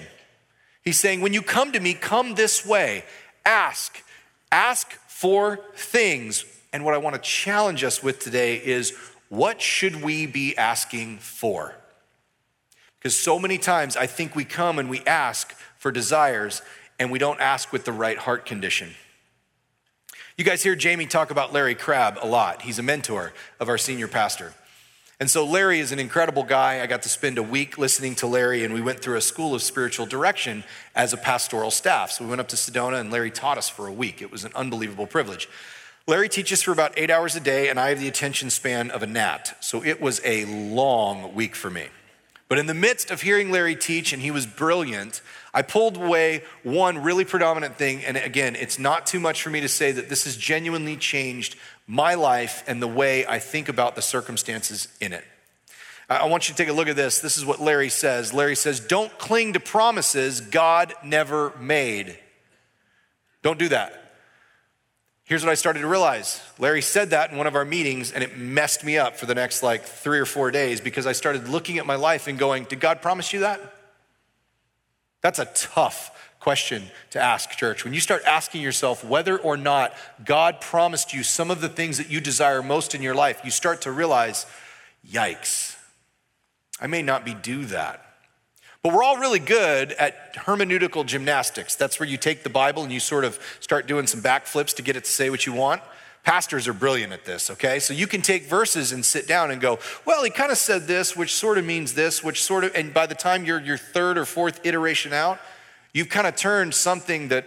He's 0.84 0.98
saying, 0.98 1.20
when 1.20 1.32
you 1.32 1.42
come 1.42 1.72
to 1.72 1.80
me, 1.80 1.94
come 1.94 2.34
this 2.34 2.64
way. 2.64 3.04
Ask. 3.44 4.02
Ask 4.52 4.92
for 5.08 5.60
things. 5.74 6.44
And 6.72 6.84
what 6.84 6.94
I 6.94 6.98
want 6.98 7.14
to 7.14 7.22
challenge 7.22 7.84
us 7.84 8.02
with 8.02 8.18
today 8.18 8.56
is 8.56 8.94
what 9.28 9.62
should 9.62 10.02
we 10.02 10.26
be 10.26 10.56
asking 10.56 11.18
for? 11.18 11.74
Because 12.98 13.16
so 13.16 13.38
many 13.38 13.58
times 13.58 13.96
I 13.96 14.06
think 14.06 14.36
we 14.36 14.44
come 14.44 14.78
and 14.78 14.90
we 14.90 15.00
ask 15.00 15.54
for 15.78 15.90
desires 15.90 16.62
and 16.98 17.10
we 17.10 17.18
don't 17.18 17.40
ask 17.40 17.72
with 17.72 17.84
the 17.84 17.92
right 17.92 18.18
heart 18.18 18.46
condition. 18.46 18.90
You 20.36 20.44
guys 20.44 20.62
hear 20.62 20.74
Jamie 20.74 21.06
talk 21.06 21.30
about 21.30 21.52
Larry 21.52 21.74
Crabb 21.74 22.18
a 22.20 22.26
lot. 22.26 22.62
He's 22.62 22.78
a 22.78 22.82
mentor 22.82 23.32
of 23.60 23.68
our 23.68 23.78
senior 23.78 24.08
pastor. 24.08 24.52
And 25.20 25.30
so 25.30 25.46
Larry 25.46 25.78
is 25.78 25.92
an 25.92 26.00
incredible 26.00 26.42
guy. 26.42 26.82
I 26.82 26.86
got 26.86 27.02
to 27.02 27.08
spend 27.08 27.38
a 27.38 27.42
week 27.42 27.78
listening 27.78 28.16
to 28.16 28.26
Larry, 28.26 28.64
and 28.64 28.74
we 28.74 28.80
went 28.80 29.00
through 29.00 29.16
a 29.16 29.20
school 29.20 29.54
of 29.54 29.62
spiritual 29.62 30.06
direction 30.06 30.64
as 30.94 31.12
a 31.12 31.16
pastoral 31.16 31.70
staff. 31.70 32.10
So 32.10 32.24
we 32.24 32.30
went 32.30 32.40
up 32.40 32.48
to 32.48 32.56
Sedona, 32.56 33.00
and 33.00 33.12
Larry 33.12 33.30
taught 33.30 33.56
us 33.56 33.68
for 33.68 33.86
a 33.86 33.92
week. 33.92 34.20
It 34.20 34.32
was 34.32 34.44
an 34.44 34.50
unbelievable 34.56 35.06
privilege. 35.06 35.48
Larry 36.06 36.28
teaches 36.28 36.62
for 36.62 36.72
about 36.72 36.92
eight 36.98 37.10
hours 37.10 37.36
a 37.36 37.40
day, 37.40 37.68
and 37.68 37.78
I 37.78 37.90
have 37.90 38.00
the 38.00 38.08
attention 38.08 38.50
span 38.50 38.90
of 38.90 39.02
a 39.02 39.06
gnat. 39.06 39.56
So 39.60 39.84
it 39.84 40.00
was 40.00 40.20
a 40.24 40.44
long 40.46 41.32
week 41.34 41.54
for 41.54 41.70
me. 41.70 41.86
But 42.48 42.58
in 42.58 42.66
the 42.66 42.74
midst 42.74 43.10
of 43.10 43.22
hearing 43.22 43.50
Larry 43.50 43.74
teach, 43.74 44.12
and 44.12 44.20
he 44.20 44.30
was 44.30 44.46
brilliant, 44.46 45.22
I 45.54 45.62
pulled 45.62 45.96
away 45.96 46.42
one 46.62 47.02
really 47.02 47.24
predominant 47.24 47.76
thing. 47.76 48.04
And 48.04 48.16
again, 48.16 48.54
it's 48.54 48.78
not 48.78 49.06
too 49.06 49.18
much 49.18 49.42
for 49.42 49.48
me 49.48 49.60
to 49.62 49.68
say 49.68 49.92
that 49.92 50.08
this 50.08 50.24
has 50.24 50.36
genuinely 50.36 50.96
changed 50.96 51.56
my 51.86 52.14
life 52.14 52.64
and 52.66 52.80
the 52.80 52.88
way 52.88 53.26
I 53.26 53.38
think 53.38 53.68
about 53.68 53.94
the 53.94 54.02
circumstances 54.02 54.88
in 55.00 55.12
it. 55.12 55.24
I 56.08 56.26
want 56.26 56.48
you 56.48 56.54
to 56.54 56.58
take 56.58 56.68
a 56.68 56.72
look 56.72 56.88
at 56.88 56.96
this. 56.96 57.20
This 57.20 57.38
is 57.38 57.46
what 57.46 57.60
Larry 57.60 57.88
says. 57.88 58.34
Larry 58.34 58.56
says, 58.56 58.78
Don't 58.80 59.16
cling 59.18 59.54
to 59.54 59.60
promises 59.60 60.40
God 60.40 60.92
never 61.02 61.52
made. 61.58 62.18
Don't 63.42 63.58
do 63.58 63.68
that. 63.68 64.00
Here's 65.24 65.42
what 65.42 65.50
I 65.50 65.54
started 65.54 65.80
to 65.80 65.86
realize. 65.86 66.42
Larry 66.58 66.82
said 66.82 67.10
that 67.10 67.30
in 67.30 67.38
one 67.38 67.46
of 67.46 67.54
our 67.54 67.64
meetings, 67.64 68.12
and 68.12 68.22
it 68.22 68.36
messed 68.36 68.84
me 68.84 68.98
up 68.98 69.16
for 69.16 69.24
the 69.24 69.34
next 69.34 69.62
like 69.62 69.84
three 69.84 70.18
or 70.18 70.26
four 70.26 70.50
days 70.50 70.82
because 70.82 71.06
I 71.06 71.12
started 71.12 71.48
looking 71.48 71.78
at 71.78 71.86
my 71.86 71.94
life 71.94 72.26
and 72.26 72.38
going, 72.38 72.64
Did 72.64 72.80
God 72.80 73.00
promise 73.00 73.32
you 73.32 73.40
that? 73.40 73.60
That's 75.24 75.38
a 75.38 75.46
tough 75.46 76.10
question 76.38 76.82
to 77.12 77.18
ask, 77.18 77.48
church. 77.52 77.82
When 77.82 77.94
you 77.94 78.00
start 78.00 78.22
asking 78.26 78.60
yourself 78.60 79.02
whether 79.02 79.38
or 79.38 79.56
not 79.56 79.94
God 80.22 80.60
promised 80.60 81.14
you 81.14 81.22
some 81.22 81.50
of 81.50 81.62
the 81.62 81.68
things 81.70 81.96
that 81.96 82.10
you 82.10 82.20
desire 82.20 82.62
most 82.62 82.94
in 82.94 83.00
your 83.00 83.14
life, 83.14 83.40
you 83.42 83.50
start 83.50 83.80
to 83.82 83.90
realize, 83.90 84.44
yikes, 85.10 85.76
I 86.78 86.88
may 86.88 87.00
not 87.00 87.24
be 87.24 87.32
do 87.32 87.64
that. 87.64 88.04
But 88.82 88.92
we're 88.92 89.02
all 89.02 89.16
really 89.16 89.38
good 89.38 89.92
at 89.92 90.34
hermeneutical 90.34 91.06
gymnastics. 91.06 91.74
That's 91.74 91.98
where 91.98 92.06
you 92.06 92.18
take 92.18 92.42
the 92.42 92.50
Bible 92.50 92.82
and 92.82 92.92
you 92.92 93.00
sort 93.00 93.24
of 93.24 93.38
start 93.60 93.86
doing 93.86 94.06
some 94.06 94.20
backflips 94.20 94.76
to 94.76 94.82
get 94.82 94.94
it 94.94 95.04
to 95.04 95.10
say 95.10 95.30
what 95.30 95.46
you 95.46 95.54
want. 95.54 95.80
Pastors 96.24 96.66
are 96.66 96.72
brilliant 96.72 97.12
at 97.12 97.26
this, 97.26 97.50
okay? 97.50 97.78
So 97.78 97.92
you 97.92 98.06
can 98.06 98.22
take 98.22 98.44
verses 98.44 98.92
and 98.92 99.04
sit 99.04 99.28
down 99.28 99.50
and 99.50 99.60
go, 99.60 99.78
well, 100.06 100.24
he 100.24 100.30
kind 100.30 100.50
of 100.50 100.56
said 100.56 100.86
this, 100.86 101.14
which 101.14 101.34
sort 101.34 101.58
of 101.58 101.66
means 101.66 101.92
this, 101.92 102.24
which 102.24 102.42
sort 102.42 102.64
of, 102.64 102.74
and 102.74 102.94
by 102.94 103.06
the 103.06 103.14
time 103.14 103.44
you're 103.44 103.60
your 103.60 103.76
third 103.76 104.16
or 104.16 104.24
fourth 104.24 104.64
iteration 104.64 105.12
out, 105.12 105.38
you've 105.92 106.08
kind 106.08 106.26
of 106.26 106.34
turned 106.34 106.74
something 106.74 107.28
that 107.28 107.46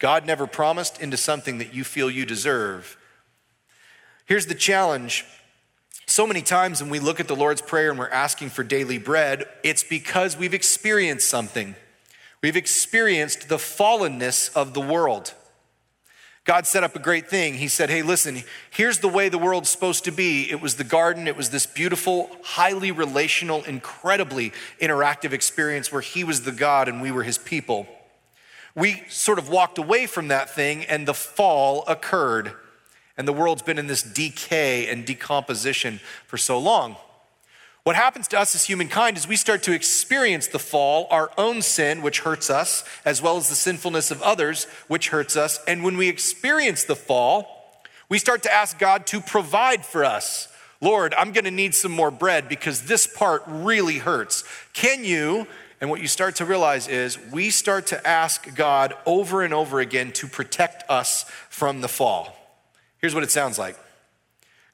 God 0.00 0.26
never 0.26 0.48
promised 0.48 1.00
into 1.00 1.16
something 1.16 1.58
that 1.58 1.72
you 1.72 1.84
feel 1.84 2.10
you 2.10 2.26
deserve. 2.26 2.96
Here's 4.26 4.46
the 4.46 4.54
challenge 4.54 5.24
so 6.08 6.26
many 6.26 6.40
times 6.40 6.80
when 6.80 6.90
we 6.90 7.00
look 7.00 7.20
at 7.20 7.28
the 7.28 7.36
Lord's 7.36 7.60
Prayer 7.60 7.90
and 7.90 7.98
we're 7.98 8.08
asking 8.08 8.48
for 8.48 8.64
daily 8.64 8.96
bread, 8.96 9.46
it's 9.62 9.84
because 9.84 10.38
we've 10.38 10.54
experienced 10.54 11.28
something. 11.28 11.76
We've 12.42 12.56
experienced 12.56 13.50
the 13.50 13.58
fallenness 13.58 14.54
of 14.56 14.72
the 14.72 14.80
world. 14.80 15.34
God 16.48 16.66
set 16.66 16.82
up 16.82 16.96
a 16.96 16.98
great 16.98 17.28
thing. 17.28 17.52
He 17.52 17.68
said, 17.68 17.90
Hey, 17.90 18.00
listen, 18.00 18.42
here's 18.70 19.00
the 19.00 19.08
way 19.08 19.28
the 19.28 19.36
world's 19.36 19.68
supposed 19.68 20.04
to 20.04 20.10
be. 20.10 20.50
It 20.50 20.62
was 20.62 20.76
the 20.76 20.82
garden, 20.82 21.28
it 21.28 21.36
was 21.36 21.50
this 21.50 21.66
beautiful, 21.66 22.30
highly 22.42 22.90
relational, 22.90 23.62
incredibly 23.64 24.54
interactive 24.80 25.32
experience 25.32 25.92
where 25.92 26.00
He 26.00 26.24
was 26.24 26.44
the 26.44 26.52
God 26.52 26.88
and 26.88 27.02
we 27.02 27.10
were 27.10 27.22
His 27.22 27.36
people. 27.36 27.86
We 28.74 29.02
sort 29.10 29.38
of 29.38 29.50
walked 29.50 29.76
away 29.76 30.06
from 30.06 30.28
that 30.28 30.48
thing 30.48 30.86
and 30.86 31.06
the 31.06 31.12
fall 31.12 31.84
occurred 31.86 32.52
and 33.18 33.28
the 33.28 33.32
world's 33.34 33.60
been 33.60 33.78
in 33.78 33.86
this 33.86 34.02
decay 34.02 34.90
and 34.90 35.04
decomposition 35.04 36.00
for 36.26 36.38
so 36.38 36.58
long. 36.58 36.96
What 37.84 37.96
happens 37.96 38.28
to 38.28 38.38
us 38.38 38.54
as 38.54 38.64
humankind 38.64 39.16
is 39.16 39.26
we 39.26 39.36
start 39.36 39.62
to 39.62 39.72
experience 39.72 40.48
the 40.48 40.58
fall, 40.58 41.06
our 41.10 41.30
own 41.38 41.62
sin, 41.62 42.02
which 42.02 42.20
hurts 42.20 42.50
us, 42.50 42.84
as 43.04 43.22
well 43.22 43.36
as 43.36 43.48
the 43.48 43.54
sinfulness 43.54 44.10
of 44.10 44.20
others, 44.20 44.64
which 44.88 45.08
hurts 45.08 45.36
us. 45.36 45.60
And 45.66 45.82
when 45.82 45.96
we 45.96 46.08
experience 46.08 46.84
the 46.84 46.96
fall, 46.96 47.80
we 48.08 48.18
start 48.18 48.42
to 48.42 48.52
ask 48.52 48.78
God 48.78 49.06
to 49.06 49.20
provide 49.20 49.86
for 49.86 50.04
us. 50.04 50.48
Lord, 50.80 51.14
I'm 51.14 51.32
going 51.32 51.44
to 51.44 51.50
need 51.50 51.74
some 51.74 51.92
more 51.92 52.10
bread 52.10 52.48
because 52.48 52.82
this 52.82 53.06
part 53.06 53.42
really 53.46 53.98
hurts. 53.98 54.44
Can 54.74 55.04
you? 55.04 55.46
And 55.80 55.90
what 55.90 56.00
you 56.00 56.08
start 56.08 56.36
to 56.36 56.44
realize 56.44 56.88
is 56.88 57.18
we 57.32 57.50
start 57.50 57.86
to 57.88 58.06
ask 58.06 58.54
God 58.54 58.94
over 59.06 59.42
and 59.42 59.54
over 59.54 59.80
again 59.80 60.12
to 60.12 60.26
protect 60.26 60.88
us 60.90 61.24
from 61.48 61.80
the 61.80 61.88
fall. 61.88 62.36
Here's 62.98 63.14
what 63.14 63.24
it 63.24 63.30
sounds 63.30 63.58
like 63.58 63.76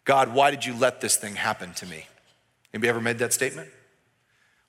God, 0.04 0.34
why 0.34 0.50
did 0.50 0.64
you 0.64 0.74
let 0.74 1.00
this 1.00 1.16
thing 1.16 1.36
happen 1.36 1.72
to 1.74 1.86
me? 1.86 2.06
Anybody 2.74 2.88
ever 2.88 3.00
made 3.00 3.18
that 3.18 3.32
statement? 3.32 3.68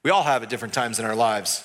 We 0.03 0.11
all 0.11 0.21
have 0.21 0.43
at 0.43 0.49
different 0.49 0.75
times 0.75 0.99
in 0.99 1.05
our 1.05 1.15
lives. 1.15 1.63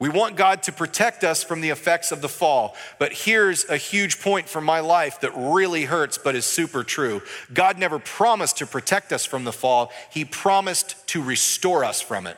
We 0.00 0.08
want 0.08 0.36
God 0.36 0.64
to 0.64 0.72
protect 0.72 1.22
us 1.22 1.44
from 1.44 1.60
the 1.60 1.70
effects 1.70 2.10
of 2.10 2.20
the 2.20 2.28
fall. 2.28 2.74
But 2.98 3.12
here's 3.12 3.64
a 3.70 3.76
huge 3.76 4.20
point 4.20 4.48
from 4.48 4.64
my 4.64 4.80
life 4.80 5.20
that 5.20 5.30
really 5.34 5.84
hurts, 5.84 6.18
but 6.18 6.34
is 6.34 6.44
super 6.44 6.82
true. 6.82 7.22
God 7.54 7.78
never 7.78 8.00
promised 8.00 8.58
to 8.58 8.66
protect 8.66 9.12
us 9.12 9.24
from 9.24 9.44
the 9.44 9.52
fall, 9.52 9.92
He 10.10 10.24
promised 10.24 11.06
to 11.08 11.22
restore 11.22 11.84
us 11.84 12.02
from 12.02 12.26
it. 12.26 12.36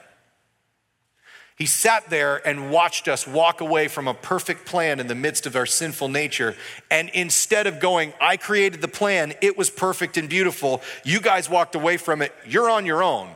He 1.58 1.66
sat 1.66 2.08
there 2.08 2.46
and 2.46 2.70
watched 2.70 3.08
us 3.08 3.26
walk 3.26 3.60
away 3.60 3.88
from 3.88 4.06
a 4.06 4.14
perfect 4.14 4.64
plan 4.64 5.00
in 5.00 5.08
the 5.08 5.16
midst 5.16 5.44
of 5.44 5.56
our 5.56 5.66
sinful 5.66 6.08
nature. 6.08 6.54
And 6.88 7.08
instead 7.08 7.66
of 7.66 7.80
going, 7.80 8.12
I 8.20 8.36
created 8.36 8.80
the 8.80 8.86
plan, 8.86 9.34
it 9.42 9.58
was 9.58 9.68
perfect 9.68 10.16
and 10.16 10.28
beautiful, 10.28 10.82
you 11.04 11.20
guys 11.20 11.50
walked 11.50 11.74
away 11.74 11.96
from 11.96 12.22
it, 12.22 12.32
you're 12.46 12.70
on 12.70 12.86
your 12.86 13.02
own. 13.02 13.30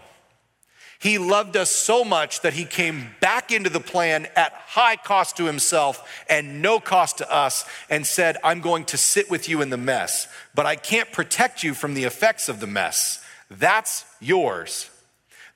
He 1.01 1.19
loved 1.19 1.57
us 1.57 1.69
so 1.69 2.05
much 2.05 2.43
that 2.43 2.53
he 2.53 2.65
came 2.65 3.09
back 3.19 3.51
into 3.51 3.69
the 3.69 3.81
plan 3.81 4.29
at 4.37 4.53
high 4.53 4.95
cost 4.95 5.37
to 5.39 5.47
himself 5.47 6.25
and 6.31 6.63
no 6.63 6.79
cost 6.79 7.19
to 7.19 7.29
us 7.29 7.65
and 7.91 8.07
said, 8.07 8.37
I'm 8.45 8.61
going 8.61 8.85
to 8.85 8.97
sit 8.97 9.29
with 9.29 9.49
you 9.49 9.63
in 9.63 9.71
the 9.71 9.77
mess, 9.77 10.29
but 10.55 10.65
I 10.65 10.77
can't 10.77 11.11
protect 11.11 11.65
you 11.65 11.75
from 11.75 11.95
the 11.95 12.05
effects 12.05 12.49
of 12.49 12.61
the 12.61 12.69
mess. 12.69 13.21
That's 13.51 14.05
yours. 14.21 14.92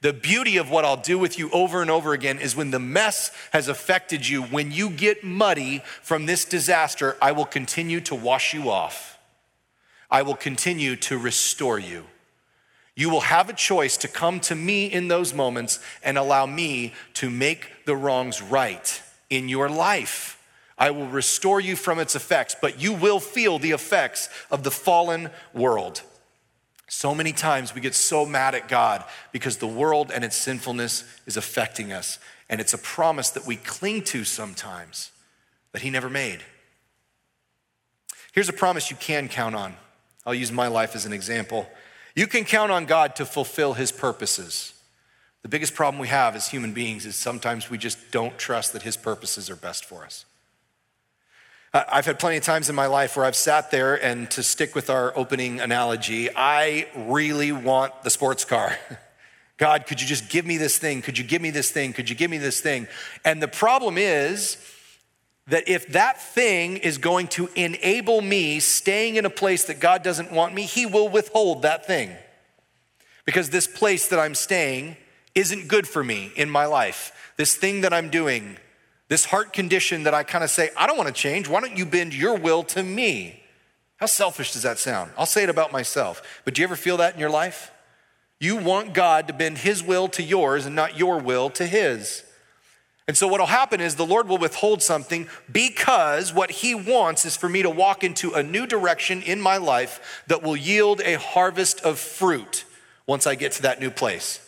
The 0.06 0.12
beauty 0.12 0.56
of 0.56 0.70
what 0.70 0.84
I'll 0.84 0.96
do 0.96 1.18
with 1.18 1.36
you 1.36 1.50
over 1.50 1.82
and 1.82 1.90
over 1.90 2.12
again 2.12 2.38
is 2.38 2.54
when 2.54 2.70
the 2.70 2.78
mess 2.78 3.32
has 3.52 3.66
affected 3.66 4.28
you, 4.28 4.44
when 4.44 4.70
you 4.70 4.88
get 4.88 5.24
muddy 5.24 5.82
from 6.00 6.26
this 6.26 6.44
disaster, 6.44 7.16
I 7.20 7.32
will 7.32 7.44
continue 7.44 8.00
to 8.02 8.14
wash 8.14 8.54
you 8.54 8.70
off. 8.70 9.18
I 10.08 10.22
will 10.22 10.36
continue 10.36 10.94
to 10.94 11.18
restore 11.18 11.80
you. 11.80 12.04
You 12.94 13.10
will 13.10 13.22
have 13.22 13.48
a 13.48 13.52
choice 13.52 13.96
to 13.96 14.06
come 14.06 14.38
to 14.42 14.54
me 14.54 14.86
in 14.86 15.08
those 15.08 15.34
moments 15.34 15.80
and 16.04 16.16
allow 16.16 16.46
me 16.46 16.94
to 17.14 17.28
make 17.28 17.84
the 17.84 17.96
wrongs 17.96 18.40
right 18.40 19.02
in 19.28 19.48
your 19.48 19.68
life. 19.68 20.40
I 20.78 20.92
will 20.92 21.08
restore 21.08 21.58
you 21.58 21.74
from 21.74 21.98
its 21.98 22.14
effects, 22.14 22.54
but 22.62 22.80
you 22.80 22.92
will 22.92 23.18
feel 23.18 23.58
the 23.58 23.72
effects 23.72 24.28
of 24.52 24.62
the 24.62 24.70
fallen 24.70 25.30
world. 25.52 26.02
So 26.88 27.14
many 27.14 27.32
times 27.32 27.74
we 27.74 27.80
get 27.80 27.94
so 27.94 28.24
mad 28.24 28.54
at 28.54 28.68
God 28.68 29.04
because 29.32 29.56
the 29.56 29.66
world 29.66 30.12
and 30.14 30.24
its 30.24 30.36
sinfulness 30.36 31.04
is 31.26 31.36
affecting 31.36 31.92
us. 31.92 32.18
And 32.48 32.60
it's 32.60 32.74
a 32.74 32.78
promise 32.78 33.30
that 33.30 33.46
we 33.46 33.56
cling 33.56 34.02
to 34.04 34.24
sometimes 34.24 35.10
that 35.72 35.82
He 35.82 35.90
never 35.90 36.08
made. 36.08 36.40
Here's 38.32 38.48
a 38.48 38.52
promise 38.52 38.90
you 38.90 38.96
can 38.96 39.28
count 39.28 39.54
on. 39.54 39.74
I'll 40.24 40.34
use 40.34 40.52
my 40.52 40.68
life 40.68 40.94
as 40.94 41.06
an 41.06 41.12
example. 41.12 41.68
You 42.14 42.26
can 42.26 42.44
count 42.44 42.70
on 42.70 42.84
God 42.84 43.16
to 43.16 43.24
fulfill 43.24 43.74
His 43.74 43.90
purposes. 43.90 44.72
The 45.42 45.48
biggest 45.48 45.74
problem 45.74 46.00
we 46.00 46.08
have 46.08 46.36
as 46.36 46.48
human 46.48 46.72
beings 46.72 47.04
is 47.04 47.16
sometimes 47.16 47.68
we 47.68 47.78
just 47.78 48.10
don't 48.10 48.38
trust 48.38 48.72
that 48.72 48.82
His 48.82 48.96
purposes 48.96 49.50
are 49.50 49.56
best 49.56 49.84
for 49.84 50.04
us. 50.04 50.24
I've 51.90 52.06
had 52.06 52.18
plenty 52.18 52.36
of 52.36 52.44
times 52.44 52.68
in 52.68 52.74
my 52.74 52.86
life 52.86 53.16
where 53.16 53.26
I've 53.26 53.36
sat 53.36 53.70
there, 53.70 54.02
and 54.02 54.30
to 54.30 54.42
stick 54.42 54.74
with 54.74 54.88
our 54.88 55.12
opening 55.16 55.60
analogy, 55.60 56.28
I 56.34 56.86
really 56.94 57.52
want 57.52 58.02
the 58.02 58.10
sports 58.10 58.44
car. 58.44 58.78
God, 59.58 59.86
could 59.86 60.00
you 60.00 60.06
just 60.06 60.28
give 60.28 60.46
me 60.46 60.58
this 60.58 60.78
thing? 60.78 61.02
Could 61.02 61.18
you 61.18 61.24
give 61.24 61.42
me 61.42 61.50
this 61.50 61.70
thing? 61.70 61.92
Could 61.92 62.08
you 62.08 62.16
give 62.16 62.30
me 62.30 62.38
this 62.38 62.60
thing? 62.60 62.86
And 63.24 63.42
the 63.42 63.48
problem 63.48 63.98
is 63.98 64.58
that 65.48 65.68
if 65.68 65.88
that 65.88 66.20
thing 66.20 66.76
is 66.76 66.98
going 66.98 67.28
to 67.28 67.48
enable 67.54 68.20
me 68.20 68.60
staying 68.60 69.16
in 69.16 69.24
a 69.24 69.30
place 69.30 69.64
that 69.64 69.80
God 69.80 70.02
doesn't 70.02 70.32
want 70.32 70.54
me, 70.54 70.62
He 70.62 70.86
will 70.86 71.08
withhold 71.08 71.62
that 71.62 71.86
thing. 71.86 72.10
Because 73.24 73.50
this 73.50 73.66
place 73.66 74.08
that 74.08 74.18
I'm 74.18 74.34
staying 74.34 74.96
isn't 75.34 75.68
good 75.68 75.86
for 75.86 76.02
me 76.04 76.32
in 76.36 76.48
my 76.48 76.66
life. 76.66 77.32
This 77.36 77.56
thing 77.56 77.82
that 77.82 77.92
I'm 77.92 78.08
doing 78.08 78.56
this 79.08 79.26
heart 79.26 79.52
condition 79.52 80.02
that 80.04 80.14
I 80.14 80.22
kind 80.22 80.42
of 80.42 80.50
say, 80.50 80.70
I 80.76 80.86
don't 80.86 80.96
want 80.96 81.08
to 81.08 81.14
change. 81.14 81.48
Why 81.48 81.60
don't 81.60 81.76
you 81.76 81.86
bend 81.86 82.14
your 82.14 82.36
will 82.36 82.62
to 82.64 82.82
me? 82.82 83.42
How 83.96 84.06
selfish 84.06 84.52
does 84.52 84.62
that 84.62 84.78
sound? 84.78 85.12
I'll 85.16 85.26
say 85.26 85.42
it 85.42 85.48
about 85.48 85.72
myself. 85.72 86.40
But 86.44 86.54
do 86.54 86.62
you 86.62 86.66
ever 86.66 86.76
feel 86.76 86.98
that 86.98 87.14
in 87.14 87.20
your 87.20 87.30
life? 87.30 87.70
You 88.38 88.56
want 88.56 88.92
God 88.92 89.28
to 89.28 89.32
bend 89.32 89.58
his 89.58 89.82
will 89.82 90.08
to 90.08 90.22
yours 90.22 90.66
and 90.66 90.76
not 90.76 90.98
your 90.98 91.18
will 91.18 91.48
to 91.50 91.66
his. 91.66 92.24
And 93.08 93.16
so, 93.16 93.28
what 93.28 93.38
will 93.38 93.46
happen 93.46 93.80
is 93.80 93.94
the 93.94 94.04
Lord 94.04 94.28
will 94.28 94.38
withhold 94.38 94.82
something 94.82 95.28
because 95.50 96.34
what 96.34 96.50
He 96.50 96.74
wants 96.74 97.24
is 97.24 97.36
for 97.36 97.48
me 97.48 97.62
to 97.62 97.70
walk 97.70 98.02
into 98.02 98.32
a 98.32 98.42
new 98.42 98.66
direction 98.66 99.22
in 99.22 99.40
my 99.40 99.58
life 99.58 100.24
that 100.26 100.42
will 100.42 100.56
yield 100.56 101.00
a 101.04 101.14
harvest 101.14 101.80
of 101.82 102.00
fruit 102.00 102.64
once 103.06 103.24
I 103.26 103.36
get 103.36 103.52
to 103.52 103.62
that 103.62 103.80
new 103.80 103.90
place. 103.90 104.40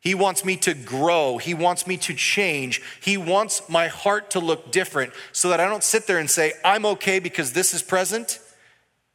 He 0.00 0.14
wants 0.14 0.44
me 0.44 0.56
to 0.58 0.72
grow. 0.72 1.36
He 1.36 1.52
wants 1.52 1.86
me 1.86 1.98
to 1.98 2.14
change. 2.14 2.80
He 3.00 3.16
wants 3.18 3.68
my 3.68 3.88
heart 3.88 4.30
to 4.30 4.40
look 4.40 4.72
different 4.72 5.12
so 5.32 5.50
that 5.50 5.60
I 5.60 5.66
don't 5.66 5.84
sit 5.84 6.06
there 6.06 6.18
and 6.18 6.30
say, 6.30 6.54
I'm 6.64 6.86
okay 6.86 7.18
because 7.18 7.52
this 7.52 7.74
is 7.74 7.82
present, 7.82 8.40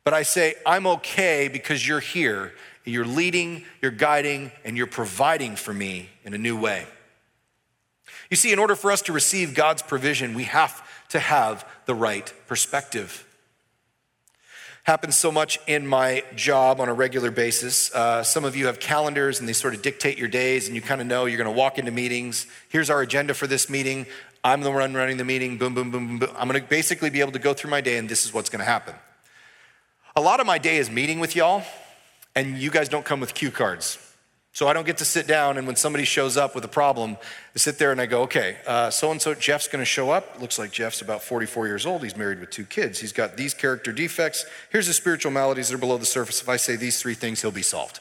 but 0.03 0.13
I 0.13 0.21
say, 0.21 0.53
I'm 0.65 0.85
okay 0.87 1.47
because 1.47 1.87
you're 1.87 1.99
here. 1.99 2.53
You're 2.83 3.05
leading, 3.05 3.65
you're 3.81 3.89
guiding, 3.89 4.51
and 4.63 4.77
you're 4.77 4.85
providing 4.85 5.55
for 5.55 5.73
me 5.73 6.09
in 6.23 6.35
a 6.35 6.37
new 6.37 6.55
way. 6.55 6.85
You 8.29 8.37
see, 8.37 8.53
in 8.53 8.59
order 8.59 8.75
for 8.75 8.91
us 8.91 9.01
to 9.03 9.13
receive 9.13 9.55
God's 9.55 9.81
provision, 9.81 10.35
we 10.35 10.43
have 10.43 10.87
to 11.09 11.19
have 11.19 11.67
the 11.87 11.95
right 11.95 12.31
perspective 12.47 13.24
happens 14.85 15.15
so 15.15 15.31
much 15.31 15.59
in 15.65 15.85
my 15.85 16.23
job 16.35 16.79
on 16.79 16.87
a 16.87 16.93
regular 16.93 17.31
basis. 17.31 17.93
Uh, 17.93 18.21
some 18.21 18.45
of 18.45 18.55
you 18.55 18.67
have 18.67 18.79
calendars 18.79 19.39
and 19.39 19.49
they 19.49 19.53
sort 19.53 19.73
of 19.73 19.81
dictate 19.81 20.17
your 20.17 20.27
days, 20.27 20.67
and 20.67 20.75
you 20.75 20.81
kind 20.81 21.01
of 21.01 21.07
know 21.07 21.25
you're 21.25 21.39
going 21.39 21.53
to 21.53 21.59
walk 21.59 21.79
into 21.79 21.91
meetings. 21.91 22.45
Here's 22.69 22.91
our 22.91 23.01
agenda 23.01 23.33
for 23.33 23.47
this 23.47 23.67
meeting. 23.67 24.05
I'm 24.43 24.61
the 24.61 24.69
one 24.69 24.93
running 24.93 25.17
the 25.17 25.25
meeting. 25.25 25.57
Boom, 25.57 25.73
boom, 25.73 25.89
boom, 25.89 26.07
boom, 26.07 26.19
boom. 26.19 26.29
I'm 26.37 26.47
going 26.47 26.61
to 26.61 26.67
basically 26.67 27.09
be 27.09 27.19
able 27.19 27.31
to 27.31 27.39
go 27.39 27.55
through 27.55 27.71
my 27.71 27.81
day, 27.81 27.97
and 27.97 28.07
this 28.07 28.25
is 28.25 28.33
what's 28.33 28.49
going 28.49 28.59
to 28.59 28.65
happen. 28.65 28.93
A 30.15 30.21
lot 30.21 30.39
of 30.39 30.45
my 30.45 30.59
day 30.59 30.77
is 30.77 30.89
meeting 30.91 31.19
with 31.19 31.35
y'all, 31.35 31.63
and 32.35 32.55
you 32.55 32.69
guys 32.69 32.87
don't 32.87 33.03
come 33.03 33.19
with 33.19 33.33
cue 33.33 33.49
cards. 33.49 33.97
So 34.55 34.69
I 34.69 34.73
don't 34.73 34.85
get 34.85 34.95
to 34.99 35.05
sit 35.05 35.27
down 35.27 35.57
and 35.57 35.67
when 35.67 35.75
somebody 35.75 36.05
shows 36.05 36.37
up 36.37 36.55
with 36.55 36.63
a 36.63 36.69
problem, 36.69 37.17
I 37.19 37.57
sit 37.59 37.77
there 37.77 37.91
and 37.91 37.99
I 37.99 38.05
go, 38.05 38.21
okay, 38.21 38.55
so 38.89 39.11
and 39.11 39.21
so 39.21 39.33
Jeff's 39.33 39.67
going 39.67 39.81
to 39.81 39.85
show 39.85 40.11
up. 40.11 40.39
Looks 40.39 40.57
like 40.57 40.71
Jeff's 40.71 41.01
about 41.01 41.21
44 41.21 41.67
years 41.67 41.85
old. 41.85 42.03
He's 42.03 42.15
married 42.15 42.39
with 42.39 42.51
two 42.51 42.63
kids. 42.63 42.99
He's 42.99 43.11
got 43.11 43.35
these 43.35 43.53
character 43.53 43.91
defects. 43.91 44.45
Here's 44.71 44.87
the 44.87 44.93
spiritual 44.93 45.33
maladies 45.33 45.67
that 45.67 45.75
are 45.75 45.77
below 45.77 45.97
the 45.97 46.05
surface. 46.05 46.41
If 46.41 46.47
I 46.47 46.55
say 46.55 46.77
these 46.77 47.01
three 47.01 47.15
things, 47.15 47.41
he'll 47.41 47.51
be 47.51 47.61
solved. 47.61 47.99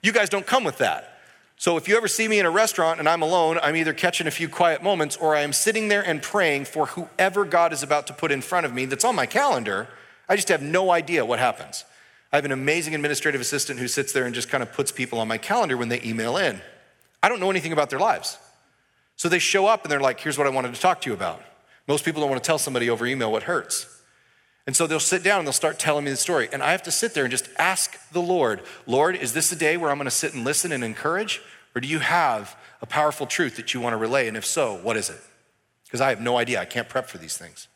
You 0.00 0.12
guys 0.12 0.28
don't 0.28 0.46
come 0.46 0.62
with 0.62 0.78
that. 0.78 1.18
So 1.56 1.76
if 1.76 1.88
you 1.88 1.96
ever 1.96 2.06
see 2.06 2.28
me 2.28 2.38
in 2.38 2.46
a 2.46 2.50
restaurant 2.50 3.00
and 3.00 3.08
I'm 3.08 3.22
alone, 3.22 3.58
I'm 3.60 3.74
either 3.74 3.92
catching 3.92 4.28
a 4.28 4.30
few 4.30 4.48
quiet 4.48 4.84
moments 4.84 5.16
or 5.16 5.34
I 5.34 5.40
am 5.40 5.52
sitting 5.52 5.88
there 5.88 6.06
and 6.06 6.22
praying 6.22 6.66
for 6.66 6.86
whoever 6.86 7.44
God 7.44 7.72
is 7.72 7.82
about 7.82 8.06
to 8.06 8.12
put 8.12 8.30
in 8.30 8.42
front 8.42 8.64
of 8.64 8.72
me 8.72 8.84
that's 8.84 9.04
on 9.04 9.16
my 9.16 9.26
calendar. 9.26 9.88
I 10.28 10.36
just 10.36 10.50
have 10.50 10.62
no 10.62 10.92
idea 10.92 11.26
what 11.26 11.40
happens. 11.40 11.84
I 12.32 12.36
have 12.36 12.44
an 12.44 12.52
amazing 12.52 12.94
administrative 12.94 13.40
assistant 13.40 13.80
who 13.80 13.88
sits 13.88 14.12
there 14.12 14.24
and 14.24 14.34
just 14.34 14.48
kind 14.48 14.62
of 14.62 14.72
puts 14.72 14.92
people 14.92 15.18
on 15.18 15.28
my 15.28 15.38
calendar 15.38 15.76
when 15.76 15.88
they 15.88 16.00
email 16.02 16.36
in. 16.36 16.60
I 17.22 17.28
don't 17.28 17.40
know 17.40 17.50
anything 17.50 17.72
about 17.72 17.90
their 17.90 17.98
lives. 17.98 18.38
So 19.16 19.28
they 19.28 19.38
show 19.38 19.66
up 19.66 19.82
and 19.82 19.90
they're 19.90 20.00
like, 20.00 20.20
here's 20.20 20.38
what 20.38 20.46
I 20.46 20.50
wanted 20.50 20.74
to 20.74 20.80
talk 20.80 21.00
to 21.02 21.10
you 21.10 21.14
about. 21.14 21.42
Most 21.88 22.04
people 22.04 22.20
don't 22.20 22.30
want 22.30 22.42
to 22.42 22.46
tell 22.46 22.58
somebody 22.58 22.88
over 22.88 23.04
email 23.04 23.32
what 23.32 23.42
hurts. 23.42 24.00
And 24.66 24.76
so 24.76 24.86
they'll 24.86 25.00
sit 25.00 25.22
down 25.22 25.40
and 25.40 25.46
they'll 25.46 25.52
start 25.52 25.78
telling 25.78 26.04
me 26.04 26.10
the 26.10 26.16
story. 26.16 26.48
And 26.52 26.62
I 26.62 26.70
have 26.70 26.84
to 26.84 26.90
sit 26.90 27.14
there 27.14 27.24
and 27.24 27.30
just 27.30 27.48
ask 27.58 27.98
the 28.12 28.22
Lord, 28.22 28.62
Lord, 28.86 29.16
is 29.16 29.32
this 29.32 29.50
a 29.50 29.56
day 29.56 29.76
where 29.76 29.90
I'm 29.90 29.96
going 29.96 30.04
to 30.04 30.10
sit 30.10 30.32
and 30.32 30.44
listen 30.44 30.70
and 30.70 30.84
encourage? 30.84 31.42
Or 31.74 31.80
do 31.80 31.88
you 31.88 31.98
have 31.98 32.56
a 32.80 32.86
powerful 32.86 33.26
truth 33.26 33.56
that 33.56 33.74
you 33.74 33.80
want 33.80 33.94
to 33.94 33.96
relay? 33.96 34.28
And 34.28 34.36
if 34.36 34.46
so, 34.46 34.76
what 34.76 34.96
is 34.96 35.10
it? 35.10 35.20
Because 35.84 36.00
I 36.00 36.10
have 36.10 36.20
no 36.20 36.36
idea. 36.36 36.60
I 36.60 36.64
can't 36.64 36.88
prep 36.88 37.08
for 37.08 37.18
these 37.18 37.36
things. 37.36 37.66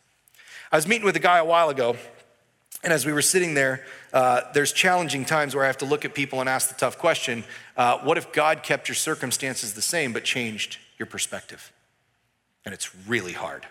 I 0.70 0.76
was 0.76 0.86
meeting 0.86 1.04
with 1.04 1.16
a 1.16 1.20
guy 1.20 1.38
a 1.38 1.44
while 1.44 1.68
ago 1.68 1.96
and 2.84 2.92
as 2.92 3.06
we 3.06 3.12
were 3.12 3.22
sitting 3.22 3.54
there, 3.54 3.82
uh, 4.12 4.42
there's 4.52 4.70
challenging 4.70 5.24
times 5.24 5.54
where 5.54 5.64
I 5.64 5.66
have 5.66 5.78
to 5.78 5.86
look 5.86 6.04
at 6.04 6.14
people 6.14 6.40
and 6.40 6.48
ask 6.48 6.68
the 6.68 6.74
tough 6.74 6.98
question 6.98 7.42
uh, 7.76 7.98
what 7.98 8.18
if 8.18 8.30
God 8.32 8.62
kept 8.62 8.88
your 8.88 8.94
circumstances 8.94 9.72
the 9.72 9.82
same 9.82 10.12
but 10.12 10.22
changed 10.22 10.78
your 10.98 11.06
perspective? 11.06 11.72
And 12.64 12.74
it's 12.74 12.94
really 13.06 13.32
hard. 13.32 13.66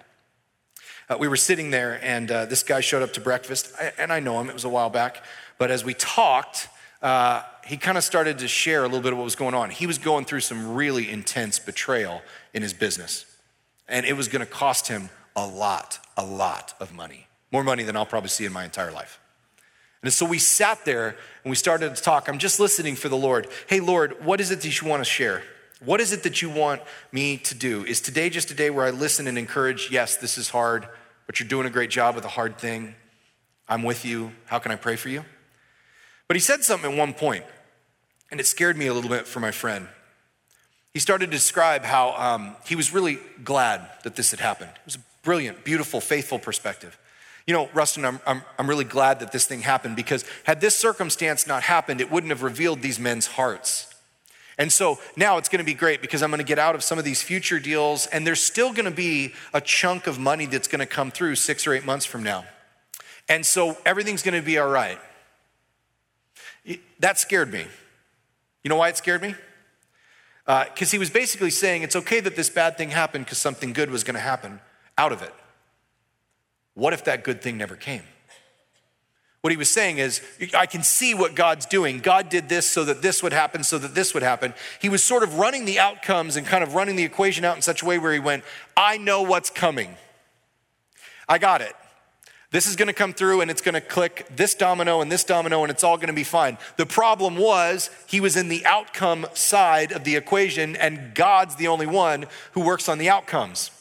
Uh, 1.09 1.18
we 1.20 1.28
were 1.28 1.38
sitting 1.38 1.70
there, 1.70 1.99
and 2.03 2.32
uh, 2.32 2.45
this 2.45 2.64
guy 2.64 2.82
showed 2.82 3.03
up 3.03 3.14
to 3.14 3.22
breakfast, 3.22 3.72
and 3.97 4.11
I 4.11 4.20
know 4.20 4.39
him, 4.39 4.49
it 4.49 4.53
was 4.53 4.64
a 4.64 4.70
while 4.70 4.89
back. 4.89 5.24
But 5.57 5.70
as 5.70 5.84
we 5.84 5.93
talked, 5.93 6.70
uh, 7.01 7.43
he 7.66 7.78
kind 7.78 7.97
of 7.97 8.03
started 8.03 8.39
to 8.39 8.47
share 8.47 8.82
a 8.82 8.88
little 8.88 9.01
bit 9.01 9.11
of 9.11 9.18
what 9.18 9.26
was 9.26 9.36
going 9.36 9.53
on. 9.53 9.70
He 9.70 9.86
was 9.86 9.97
going 9.97 10.26
through 10.26 10.39
some 10.39 10.74
really 10.74 11.09
intense 11.09 11.59
betrayal 11.59 12.22
in 12.53 12.61
his 12.61 12.74
business, 12.74 13.26
and 13.88 14.05
it 14.05 14.14
was 14.14 14.28
going 14.28 14.39
to 14.39 14.51
cost 14.51 14.88
him 14.88 15.09
a 15.36 15.45
lot, 15.45 15.99
a 16.18 16.26
lot 16.26 16.74
of 16.80 16.93
money 16.93 17.28
more 17.53 17.63
money 17.63 17.83
than 17.83 17.95
I'll 17.95 18.05
probably 18.05 18.29
see 18.29 18.45
in 18.45 18.51
my 18.51 18.65
entire 18.65 18.91
life. 18.91 19.19
And 20.01 20.11
so 20.11 20.25
we 20.25 20.39
sat 20.39 20.83
there 20.83 21.15
and 21.43 21.49
we 21.49 21.55
started 21.55 21.95
to 21.95 22.01
talk. 22.01 22.27
I'm 22.27 22.39
just 22.39 22.59
listening 22.59 22.95
for 22.95 23.07
the 23.07 23.15
Lord. 23.15 23.47
Hey, 23.67 23.79
Lord, 23.79 24.25
what 24.25 24.41
is 24.41 24.51
it 24.51 24.61
that 24.61 24.81
you 24.81 24.87
want 24.87 25.01
to 25.01 25.09
share? 25.09 25.43
What 25.85 26.01
is 26.01 26.11
it 26.11 26.23
that 26.23 26.41
you 26.41 26.49
want 26.49 26.81
me 27.11 27.37
to 27.37 27.55
do? 27.55 27.85
Is 27.85 28.01
today 28.01 28.29
just 28.29 28.51
a 28.51 28.53
day 28.53 28.69
where 28.69 28.85
I 28.85 28.89
listen 28.89 29.27
and 29.27 29.37
encourage? 29.37 29.91
Yes, 29.91 30.17
this 30.17 30.37
is 30.37 30.49
hard, 30.49 30.87
but 31.25 31.39
you're 31.39 31.47
doing 31.47 31.67
a 31.67 31.69
great 31.69 31.89
job 31.89 32.15
with 32.15 32.25
a 32.25 32.29
hard 32.29 32.57
thing. 32.57 32.95
I'm 33.69 33.83
with 33.83 34.03
you. 34.03 34.31
How 34.45 34.59
can 34.59 34.71
I 34.71 34.75
pray 34.75 34.95
for 34.95 35.09
you? 35.09 35.23
But 36.27 36.35
he 36.35 36.41
said 36.41 36.63
something 36.63 36.91
at 36.91 36.97
one 36.97 37.13
point, 37.13 37.45
and 38.31 38.39
it 38.39 38.47
scared 38.47 38.77
me 38.77 38.87
a 38.87 38.93
little 38.93 39.09
bit 39.09 39.27
for 39.27 39.39
my 39.39 39.51
friend. 39.51 39.87
He 40.93 40.99
started 40.99 41.27
to 41.27 41.31
describe 41.31 41.83
how 41.83 42.13
um, 42.13 42.55
he 42.65 42.75
was 42.75 42.93
really 42.93 43.19
glad 43.43 43.87
that 44.03 44.15
this 44.15 44.31
had 44.31 44.39
happened. 44.39 44.71
It 44.73 44.85
was 44.85 44.95
a 44.95 45.03
brilliant, 45.21 45.63
beautiful, 45.63 46.01
faithful 46.01 46.39
perspective. 46.39 46.97
You 47.45 47.53
know, 47.53 47.69
Rustin, 47.73 48.05
I'm, 48.05 48.19
I'm, 48.25 48.41
I'm 48.57 48.69
really 48.69 48.85
glad 48.85 49.19
that 49.19 49.31
this 49.31 49.45
thing 49.45 49.61
happened 49.61 49.95
because 49.95 50.23
had 50.45 50.61
this 50.61 50.75
circumstance 50.75 51.45
not 51.45 51.63
happened, 51.63 51.99
it 51.99 52.09
wouldn't 52.09 52.31
have 52.31 52.41
revealed 52.41 52.81
these 52.81 52.99
men's 52.99 53.27
hearts. 53.27 53.93
And 54.57 54.71
so 54.71 54.99
now 55.17 55.37
it's 55.37 55.49
going 55.49 55.59
to 55.59 55.65
be 55.65 55.73
great 55.73 56.01
because 56.01 56.21
I'm 56.21 56.29
going 56.29 56.37
to 56.37 56.45
get 56.45 56.59
out 56.59 56.75
of 56.75 56.83
some 56.83 56.99
of 56.99 57.05
these 57.05 57.21
future 57.21 57.59
deals, 57.59 58.05
and 58.07 58.25
there's 58.25 58.41
still 58.41 58.71
going 58.71 58.85
to 58.85 58.91
be 58.91 59.33
a 59.53 59.59
chunk 59.59 60.07
of 60.07 60.19
money 60.19 60.45
that's 60.45 60.67
going 60.67 60.79
to 60.79 60.85
come 60.85 61.11
through 61.11 61.35
six 61.35 61.65
or 61.65 61.73
eight 61.73 61.85
months 61.85 62.05
from 62.05 62.23
now. 62.23 62.45
And 63.27 63.45
so 63.45 63.77
everything's 63.85 64.21
going 64.21 64.39
to 64.39 64.45
be 64.45 64.57
all 64.57 64.69
right. 64.69 64.99
That 66.99 67.17
scared 67.17 67.51
me. 67.51 67.65
You 68.63 68.69
know 68.69 68.77
why 68.77 68.89
it 68.89 68.97
scared 68.97 69.21
me? 69.21 69.35
Because 70.45 70.89
uh, 70.89 70.91
he 70.91 70.97
was 70.97 71.09
basically 71.09 71.49
saying 71.49 71.83
it's 71.83 71.95
okay 71.95 72.19
that 72.19 72.35
this 72.35 72.49
bad 72.49 72.77
thing 72.77 72.89
happened 72.89 73.25
because 73.25 73.37
something 73.37 73.73
good 73.73 73.89
was 73.89 74.03
going 74.03 74.15
to 74.15 74.21
happen 74.21 74.59
out 74.97 75.11
of 75.11 75.21
it. 75.21 75.33
What 76.74 76.93
if 76.93 77.03
that 77.05 77.24
good 77.24 77.41
thing 77.41 77.57
never 77.57 77.76
came? 77.76 78.03
What 79.41 79.51
he 79.51 79.57
was 79.57 79.69
saying 79.69 79.97
is, 79.97 80.21
I 80.57 80.65
can 80.65 80.84
see 80.84 81.13
what 81.13 81.36
God's 81.36 81.65
doing. 81.65 81.99
God 81.99 82.30
did 82.30 82.47
this 82.47 82.67
so 82.67 82.86
that 82.86 83.01
this 83.01 83.21
would 83.21 83.34
happen, 83.34 83.63
so 83.65 83.78
that 83.78 83.93
this 83.93 84.13
would 84.13 84.24
happen. 84.24 84.53
He 84.82 84.88
was 84.88 85.03
sort 85.03 85.21
of 85.21 85.38
running 85.38 85.65
the 85.65 85.80
outcomes 85.80 86.38
and 86.38 86.47
kind 86.47 86.63
of 86.63 86.76
running 86.76 86.95
the 86.95 87.03
equation 87.03 87.43
out 87.43 87.57
in 87.57 87.61
such 87.61 87.82
a 87.82 87.86
way 87.86 87.99
where 87.99 88.13
he 88.13 88.19
went, 88.19 88.45
I 88.78 88.97
know 88.97 89.21
what's 89.21 89.49
coming. 89.49 89.97
I 91.28 91.39
got 91.39 91.59
it. 91.59 91.76
This 92.51 92.67
is 92.67 92.78
going 92.78 92.88
to 92.88 92.93
come 92.93 93.13
through 93.13 93.41
and 93.41 93.51
it's 93.51 93.61
going 93.61 93.74
to 93.74 93.82
click 93.82 94.28
this 94.34 94.55
domino 94.55 95.01
and 95.01 95.11
this 95.11 95.26
domino 95.26 95.63
and 95.63 95.71
it's 95.71 95.84
all 95.84 95.97
going 95.97 96.07
to 96.07 96.13
be 96.13 96.24
fine. 96.24 96.57
The 96.78 96.86
problem 96.86 97.36
was 97.36 97.89
he 98.07 98.21
was 98.21 98.38
in 98.38 98.47
the 98.47 98.65
outcome 98.65 99.26
side 99.34 99.91
of 99.91 100.05
the 100.05 100.15
equation 100.15 100.78
and 100.78 101.13
God's 101.15 101.55
the 101.55 101.67
only 101.67 101.88
one 101.88 102.28
who 102.53 102.61
works 102.61 102.88
on 102.88 102.97
the 102.97 103.09
outcomes. 103.09 103.71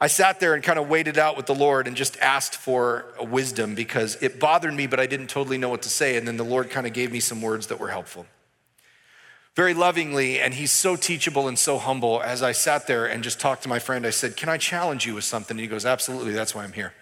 I 0.00 0.06
sat 0.06 0.38
there 0.38 0.54
and 0.54 0.62
kind 0.62 0.78
of 0.78 0.88
waited 0.88 1.18
out 1.18 1.36
with 1.36 1.46
the 1.46 1.54
Lord 1.54 1.88
and 1.88 1.96
just 1.96 2.16
asked 2.18 2.54
for 2.54 3.06
wisdom 3.20 3.74
because 3.74 4.16
it 4.22 4.38
bothered 4.38 4.72
me, 4.72 4.86
but 4.86 5.00
I 5.00 5.06
didn't 5.06 5.26
totally 5.26 5.58
know 5.58 5.68
what 5.68 5.82
to 5.82 5.88
say. 5.88 6.16
And 6.16 6.26
then 6.26 6.36
the 6.36 6.44
Lord 6.44 6.70
kind 6.70 6.86
of 6.86 6.92
gave 6.92 7.10
me 7.10 7.18
some 7.18 7.42
words 7.42 7.66
that 7.66 7.80
were 7.80 7.88
helpful. 7.88 8.26
Very 9.56 9.74
lovingly, 9.74 10.38
and 10.38 10.54
he's 10.54 10.70
so 10.70 10.94
teachable 10.94 11.48
and 11.48 11.58
so 11.58 11.78
humble. 11.78 12.22
As 12.22 12.44
I 12.44 12.52
sat 12.52 12.86
there 12.86 13.06
and 13.06 13.24
just 13.24 13.40
talked 13.40 13.64
to 13.64 13.68
my 13.68 13.80
friend, 13.80 14.06
I 14.06 14.10
said, 14.10 14.36
Can 14.36 14.48
I 14.48 14.56
challenge 14.56 15.04
you 15.04 15.16
with 15.16 15.24
something? 15.24 15.56
And 15.56 15.60
he 15.60 15.66
goes, 15.66 15.84
Absolutely, 15.84 16.32
that's 16.32 16.54
why 16.54 16.62
I'm 16.62 16.74
here. 16.74 16.94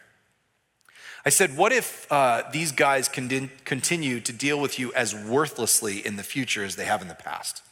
I 1.26 1.28
said, 1.28 1.55
What 1.55 1.72
if 1.72 2.11
uh, 2.11 2.44
these 2.53 2.72
guys 2.72 3.11
continue 3.11 4.20
to 4.20 4.32
deal 4.32 4.59
with 4.59 4.78
you 4.78 4.90
as 4.94 5.14
worthlessly 5.14 5.99
in 5.99 6.16
the 6.16 6.22
future 6.22 6.64
as 6.64 6.76
they 6.76 6.86
have 6.86 7.03
in 7.03 7.09
the 7.09 7.14
past? 7.14 7.62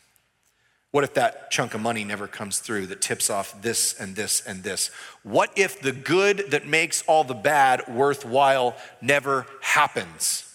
What 0.94 1.02
if 1.02 1.14
that 1.14 1.50
chunk 1.50 1.74
of 1.74 1.80
money 1.80 2.04
never 2.04 2.28
comes 2.28 2.60
through 2.60 2.86
that 2.86 3.00
tips 3.00 3.28
off 3.28 3.60
this 3.60 3.98
and 3.98 4.14
this 4.14 4.46
and 4.46 4.62
this? 4.62 4.92
What 5.24 5.50
if 5.56 5.80
the 5.80 5.90
good 5.90 6.52
that 6.52 6.68
makes 6.68 7.02
all 7.08 7.24
the 7.24 7.34
bad 7.34 7.88
worthwhile 7.88 8.76
never 9.02 9.44
happens? 9.60 10.48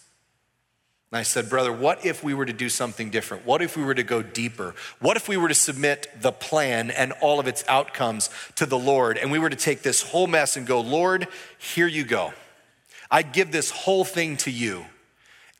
And 1.11 1.19
I 1.19 1.23
said, 1.23 1.49
Brother, 1.49 1.73
what 1.73 2.05
if 2.05 2.23
we 2.23 2.33
were 2.33 2.45
to 2.45 2.53
do 2.53 2.69
something 2.69 3.09
different? 3.09 3.45
What 3.45 3.61
if 3.61 3.75
we 3.75 3.83
were 3.83 3.93
to 3.93 4.03
go 4.03 4.21
deeper? 4.21 4.75
What 5.01 5.17
if 5.17 5.27
we 5.27 5.35
were 5.35 5.49
to 5.49 5.53
submit 5.53 6.07
the 6.21 6.31
plan 6.31 6.89
and 6.89 7.11
all 7.19 7.41
of 7.41 7.47
its 7.47 7.65
outcomes 7.67 8.29
to 8.55 8.65
the 8.65 8.79
Lord 8.79 9.17
and 9.17 9.33
we 9.33 9.39
were 9.39 9.49
to 9.49 9.57
take 9.57 9.81
this 9.81 10.01
whole 10.01 10.27
mess 10.27 10.55
and 10.55 10.65
go, 10.65 10.79
Lord, 10.79 11.27
here 11.57 11.87
you 11.87 12.05
go. 12.05 12.31
I 13.11 13.23
give 13.23 13.51
this 13.51 13.71
whole 13.71 14.05
thing 14.05 14.37
to 14.37 14.51
you. 14.51 14.85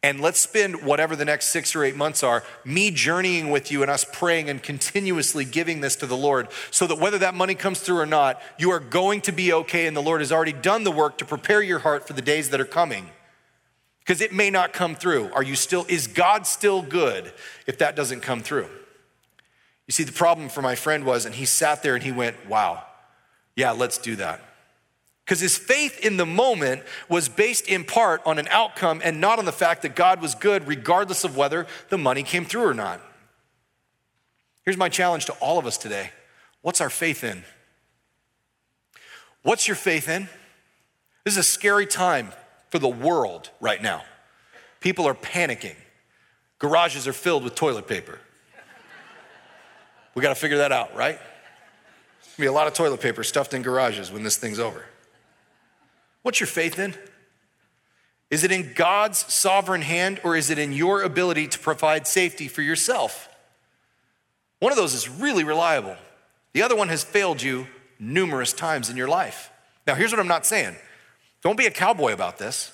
And 0.02 0.22
let's 0.22 0.40
spend 0.40 0.82
whatever 0.84 1.16
the 1.18 1.26
next 1.26 1.48
six 1.48 1.76
or 1.76 1.84
eight 1.84 1.96
months 1.96 2.24
are, 2.24 2.44
me 2.64 2.90
journeying 2.90 3.50
with 3.50 3.70
you 3.70 3.82
and 3.82 3.92
us 3.92 4.06
praying 4.06 4.50
and 4.50 4.64
continuously 4.64 5.44
giving 5.44 5.82
this 5.82 5.98
to 5.98 6.06
the 6.06 6.16
Lord 6.16 6.48
so 6.72 6.88
that 6.88 7.00
whether 7.00 7.18
that 7.18 7.36
money 7.36 7.54
comes 7.54 7.82
through 7.82 8.00
or 8.00 8.06
not, 8.06 8.42
you 8.58 8.72
are 8.72 8.80
going 8.80 9.20
to 9.22 9.34
be 9.34 9.52
okay. 9.52 9.88
And 9.88 9.98
the 9.98 10.02
Lord 10.02 10.22
has 10.22 10.32
already 10.32 10.54
done 10.54 10.86
the 10.86 10.92
work 10.92 11.18
to 11.18 11.26
prepare 11.26 11.62
your 11.62 11.80
heart 11.80 12.08
for 12.08 12.14
the 12.14 12.22
days 12.22 12.50
that 12.52 12.62
are 12.62 12.66
coming. 12.66 13.10
Because 14.00 14.22
it 14.22 14.34
may 14.34 14.50
not 14.50 14.72
come 14.72 14.96
through. 14.96 15.32
Are 15.34 15.44
you 15.44 15.56
still, 15.56 15.86
is 15.90 16.08
God 16.08 16.48
still 16.48 16.82
good 16.82 17.34
if 17.68 17.78
that 17.80 17.98
doesn't 17.98 18.22
come 18.22 18.42
through? 18.42 18.70
You 19.86 19.92
see, 19.92 20.04
the 20.04 20.14
problem 20.14 20.48
for 20.48 20.62
my 20.62 20.76
friend 20.76 21.04
was, 21.04 21.26
and 21.26 21.36
he 21.36 21.46
sat 21.46 21.84
there 21.84 21.96
and 21.96 22.04
he 22.04 22.12
went, 22.12 22.48
wow, 22.48 22.84
yeah, 23.56 23.72
let's 23.72 23.98
do 23.98 24.16
that. 24.16 24.42
Because 25.30 25.42
his 25.42 25.60
faith 25.60 26.00
in 26.04 26.18
the 26.18 26.26
moment 26.26 26.82
was 27.08 27.30
based 27.30 27.68
in 27.68 27.84
part 27.84 28.20
on 28.26 28.40
an 28.40 28.48
outcome 28.50 29.00
and 29.04 29.22
not 29.22 29.38
on 29.38 29.46
the 29.46 29.52
fact 29.52 29.84
that 29.84 29.96
God 29.96 30.24
was 30.24 30.34
good, 30.34 30.68
regardless 30.68 31.24
of 31.24 31.38
whether 31.38 31.68
the 31.90 32.00
money 32.00 32.24
came 32.24 32.46
through 32.46 32.66
or 32.66 32.74
not. 32.74 33.00
Here's 34.66 34.76
my 34.76 34.90
challenge 34.90 35.26
to 35.26 35.34
all 35.34 35.60
of 35.60 35.68
us 35.68 35.78
today 35.78 36.10
What's 36.64 36.82
our 36.82 36.90
faith 36.90 37.24
in? 37.24 37.44
What's 39.44 39.68
your 39.68 39.76
faith 39.76 40.10
in? 40.10 40.30
This 41.26 41.36
is 41.36 41.38
a 41.38 41.44
scary 41.44 41.86
time 41.86 42.32
for 42.72 42.80
the 42.80 42.90
world 42.90 43.52
right 43.62 43.84
now. 43.84 44.02
People 44.80 45.08
are 45.08 45.14
panicking, 45.14 45.76
garages 46.58 47.08
are 47.08 47.14
filled 47.14 47.44
with 47.44 47.54
toilet 47.54 47.88
paper. 47.88 48.18
We 50.16 50.24
got 50.24 50.30
to 50.30 50.42
figure 50.42 50.58
that 50.58 50.72
out, 50.72 50.96
right? 50.96 51.20
be 52.40 52.48
a 52.48 52.52
lot 52.52 52.66
of 52.66 52.74
toilet 52.74 53.00
paper 53.00 53.24
stuffed 53.24 53.54
in 53.54 53.62
garages 53.62 54.12
when 54.12 54.24
this 54.24 54.36
thing's 54.36 54.58
over. 54.58 54.86
What's 56.22 56.40
your 56.40 56.48
faith 56.48 56.80
in? 56.80 56.94
Is 58.30 58.44
it 58.44 58.52
in 58.52 58.74
God's 58.74 59.32
sovereign 59.34 59.82
hand 59.82 60.22
or 60.24 60.36
is 60.36 60.50
it 60.50 60.60
in 60.60 60.72
your 60.72 61.02
ability 61.02 61.48
to 61.48 61.60
provide 61.60 62.06
safety 62.06 62.48
for 62.48 62.62
yourself? 62.62 63.28
One 64.60 64.72
of 64.72 64.78
those 64.78 64.94
is 64.94 65.10
really 65.10 65.44
reliable. 65.44 65.96
The 66.54 66.62
other 66.62 66.76
one 66.76 66.90
has 66.90 67.04
failed 67.04 67.42
you 67.42 67.68
numerous 67.98 68.54
times 68.54 68.90
in 68.90 68.98
your 68.98 69.08
life. 69.08 69.50
Now, 69.88 69.96
here's 69.96 70.12
what 70.12 70.20
I'm 70.20 70.28
not 70.28 70.46
saying 70.46 70.76
don't 71.42 71.58
be 71.58 71.66
a 71.66 71.72
cowboy 71.72 72.14
about 72.14 72.38
this. 72.38 72.74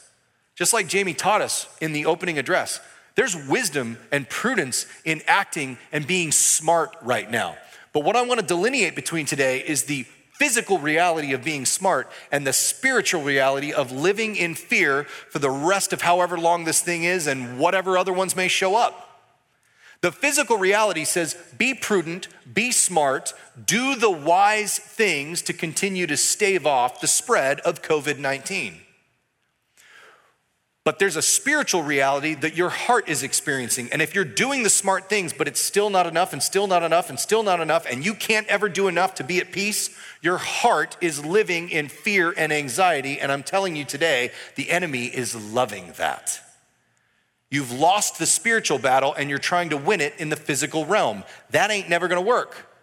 Just 0.56 0.74
like 0.74 0.88
Jamie 0.88 1.14
taught 1.14 1.42
us 1.42 1.68
in 1.82 1.92
the 1.92 2.06
opening 2.06 2.38
address, 2.38 2.80
there's 3.16 3.36
wisdom 3.36 3.98
and 4.12 4.28
prudence 4.30 4.86
in 5.04 5.22
acting 5.28 5.78
and 5.92 6.08
being 6.08 6.32
smart 6.32 6.96
right 7.02 7.30
now. 7.30 7.58
But 7.92 8.04
what 8.04 8.16
I 8.16 8.22
want 8.24 8.40
to 8.40 8.46
delineate 8.46 8.96
between 8.96 9.26
today 9.26 9.60
is 9.60 9.84
the 9.84 10.06
physical 10.38 10.78
reality 10.78 11.34
of 11.34 11.44
being 11.44 11.66
smart 11.66 12.12
and 12.32 12.46
the 12.46 12.54
spiritual 12.54 13.22
reality 13.22 13.72
of 13.72 13.92
living 13.92 14.36
in 14.36 14.54
fear 14.54 15.06
for 15.30 15.40
the 15.40 15.50
rest 15.50 15.94
of 15.94 16.02
however 16.02 16.38
long 16.38 16.66
this 16.66 16.82
thing 16.82 17.04
is 17.04 17.26
and 17.26 17.58
whatever 17.58 17.98
other 17.98 18.14
ones 18.14 18.36
may 18.36 18.48
show 18.48 18.76
up. 18.76 19.06
The 20.02 20.12
physical 20.12 20.58
reality 20.58 21.06
says 21.06 21.36
be 21.58 21.74
prudent, 21.74 22.28
be 22.54 22.72
smart, 22.72 23.34
do 23.66 23.96
the 23.96 24.12
wise 24.12 24.78
things 24.78 25.42
to 25.44 25.54
continue 25.54 26.06
to 26.06 26.18
stave 26.18 26.68
off 26.68 27.02
the 27.02 27.08
spread 27.08 27.60
of 27.62 27.82
COVID 27.82 28.20
19. 28.20 28.85
But 30.86 31.00
there's 31.00 31.16
a 31.16 31.22
spiritual 31.24 31.82
reality 31.82 32.36
that 32.36 32.56
your 32.56 32.70
heart 32.70 33.10
is 33.10 33.24
experiencing. 33.24 33.90
And 33.92 34.04
if 34.04 34.14
you're 34.14 34.24
doing 34.24 34.62
the 34.62 34.70
smart 34.70 35.10
things, 35.10 35.34
but 35.34 35.48
it's 35.48 35.60
still 35.60 35.90
not 35.90 36.06
enough, 36.06 36.32
and 36.32 36.44
still 36.44 36.68
not 36.68 36.84
enough, 36.84 37.10
and 37.10 37.20
still 37.20 37.42
not 37.42 37.60
enough, 37.60 37.88
and 37.90 38.06
you 38.06 38.14
can't 38.14 38.46
ever 38.48 38.70
do 38.70 38.88
enough 38.88 39.16
to 39.16 39.24
be 39.24 39.40
at 39.40 39.52
peace, 39.52 39.90
your 40.22 40.38
heart 40.38 40.96
is 41.02 41.26
living 41.26 41.72
in 41.72 41.90
fear 41.90 42.36
and 42.38 42.54
anxiety. 42.54 43.20
And 43.20 43.32
I'm 43.32 43.42
telling 43.42 43.76
you 43.76 43.84
today, 43.84 44.30
the 44.54 44.70
enemy 44.70 45.06
is 45.08 45.36
loving 45.52 45.92
that. 45.98 46.40
You've 47.50 47.72
lost 47.72 48.20
the 48.20 48.28
spiritual 48.28 48.78
battle 48.78 49.16
and 49.16 49.28
you're 49.28 49.40
trying 49.40 49.70
to 49.70 49.78
win 49.78 50.02
it 50.02 50.14
in 50.20 50.30
the 50.30 50.36
physical 50.36 50.86
realm. 50.86 51.24
That 51.50 51.72
ain't 51.72 51.90
never 51.90 52.08
gonna 52.08 52.22
work. 52.22 52.75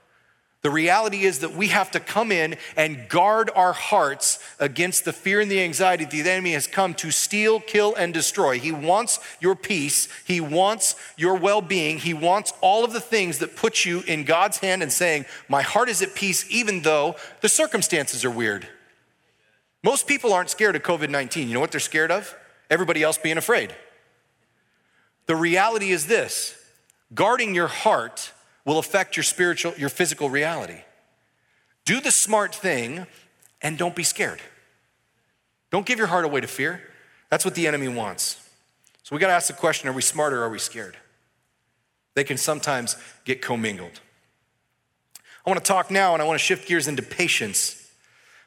The 0.62 0.70
reality 0.70 1.22
is 1.22 1.40
that 1.40 1.54
we 1.54 1.68
have 1.68 1.90
to 1.90 1.98
come 1.98 2.30
in 2.30 2.56
and 2.76 3.08
guard 3.08 3.50
our 3.56 3.72
hearts 3.72 4.38
against 4.60 5.04
the 5.04 5.12
fear 5.12 5.40
and 5.40 5.50
the 5.50 5.60
anxiety 5.60 6.04
that 6.04 6.10
the 6.12 6.30
enemy 6.30 6.52
has 6.52 6.68
come 6.68 6.94
to 6.94 7.10
steal, 7.10 7.58
kill, 7.58 7.96
and 7.96 8.14
destroy. 8.14 8.60
He 8.60 8.70
wants 8.70 9.18
your 9.40 9.56
peace. 9.56 10.06
He 10.24 10.40
wants 10.40 10.94
your 11.16 11.34
well 11.34 11.62
being. 11.62 11.98
He 11.98 12.14
wants 12.14 12.52
all 12.60 12.84
of 12.84 12.92
the 12.92 13.00
things 13.00 13.38
that 13.38 13.56
put 13.56 13.84
you 13.84 14.04
in 14.06 14.22
God's 14.22 14.58
hand 14.58 14.84
and 14.84 14.92
saying, 14.92 15.24
My 15.48 15.62
heart 15.62 15.88
is 15.88 16.00
at 16.00 16.14
peace, 16.14 16.46
even 16.48 16.82
though 16.82 17.16
the 17.40 17.48
circumstances 17.48 18.24
are 18.24 18.30
weird. 18.30 18.68
Most 19.82 20.06
people 20.06 20.32
aren't 20.32 20.50
scared 20.50 20.76
of 20.76 20.84
COVID 20.84 21.10
19. 21.10 21.48
You 21.48 21.54
know 21.54 21.60
what 21.60 21.72
they're 21.72 21.80
scared 21.80 22.12
of? 22.12 22.36
Everybody 22.70 23.02
else 23.02 23.18
being 23.18 23.36
afraid. 23.36 23.74
The 25.26 25.34
reality 25.34 25.90
is 25.90 26.06
this 26.06 26.56
guarding 27.12 27.52
your 27.52 27.66
heart 27.66 28.32
will 28.64 28.78
affect 28.78 29.16
your 29.16 29.24
spiritual, 29.24 29.74
your 29.76 29.88
physical 29.88 30.30
reality. 30.30 30.80
Do 31.84 32.00
the 32.00 32.10
smart 32.10 32.54
thing 32.54 33.06
and 33.60 33.76
don't 33.76 33.96
be 33.96 34.04
scared. 34.04 34.40
Don't 35.70 35.86
give 35.86 35.98
your 35.98 36.06
heart 36.08 36.24
away 36.24 36.40
to 36.40 36.46
fear. 36.46 36.82
That's 37.30 37.44
what 37.44 37.54
the 37.54 37.66
enemy 37.66 37.88
wants. 37.88 38.38
So 39.02 39.16
we 39.16 39.20
got 39.20 39.28
to 39.28 39.32
ask 39.32 39.48
the 39.48 39.54
question 39.54 39.88
are 39.88 39.92
we 39.92 40.02
smart 40.02 40.32
or 40.32 40.42
are 40.42 40.50
we 40.50 40.58
scared? 40.58 40.96
They 42.14 42.24
can 42.24 42.36
sometimes 42.36 42.96
get 43.24 43.40
commingled. 43.40 44.00
I 45.44 45.50
want 45.50 45.64
to 45.64 45.66
talk 45.66 45.90
now 45.90 46.12
and 46.12 46.22
I 46.22 46.26
want 46.26 46.38
to 46.38 46.44
shift 46.44 46.68
gears 46.68 46.86
into 46.86 47.02
patience. 47.02 47.78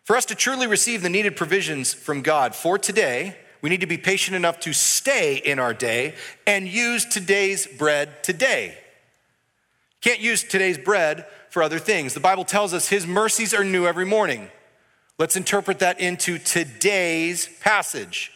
For 0.04 0.16
us 0.16 0.26
to 0.26 0.36
truly 0.36 0.68
receive 0.68 1.02
the 1.02 1.10
needed 1.10 1.36
provisions 1.36 1.94
from 1.94 2.22
God 2.22 2.56
for 2.56 2.78
today, 2.78 3.36
we 3.62 3.70
need 3.70 3.82
to 3.82 3.88
be 3.88 3.98
patient 3.98 4.36
enough 4.36 4.60
to 4.62 4.72
stay 4.72 5.38
in 5.38 5.58
our 5.58 5.74
day 5.74 6.14
and 6.46 6.68
use 6.68 7.06
today's 7.06 7.66
bread 7.66 8.24
today. 8.24 8.78
Can't 10.02 10.20
use 10.20 10.44
today's 10.44 10.78
bread 10.78 11.26
for 11.50 11.64
other 11.64 11.80
things. 11.80 12.14
The 12.14 12.20
Bible 12.20 12.46
tells 12.46 12.74
us 12.74 12.90
his 12.90 13.08
mercies 13.08 13.54
are 13.54 13.64
new 13.64 13.86
every 13.86 14.06
morning. 14.06 14.50
Let's 15.18 15.36
interpret 15.36 15.80
that 15.80 16.00
into 16.00 16.38
today's 16.38 17.48
passage. 17.60 18.32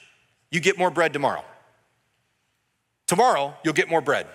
You 0.51 0.59
get 0.59 0.77
more 0.77 0.89
bread 0.89 1.13
tomorrow. 1.13 1.43
Tomorrow, 3.07 3.55
you'll 3.63 3.73
get 3.73 3.89
more 3.89 4.01
bread. 4.01 4.27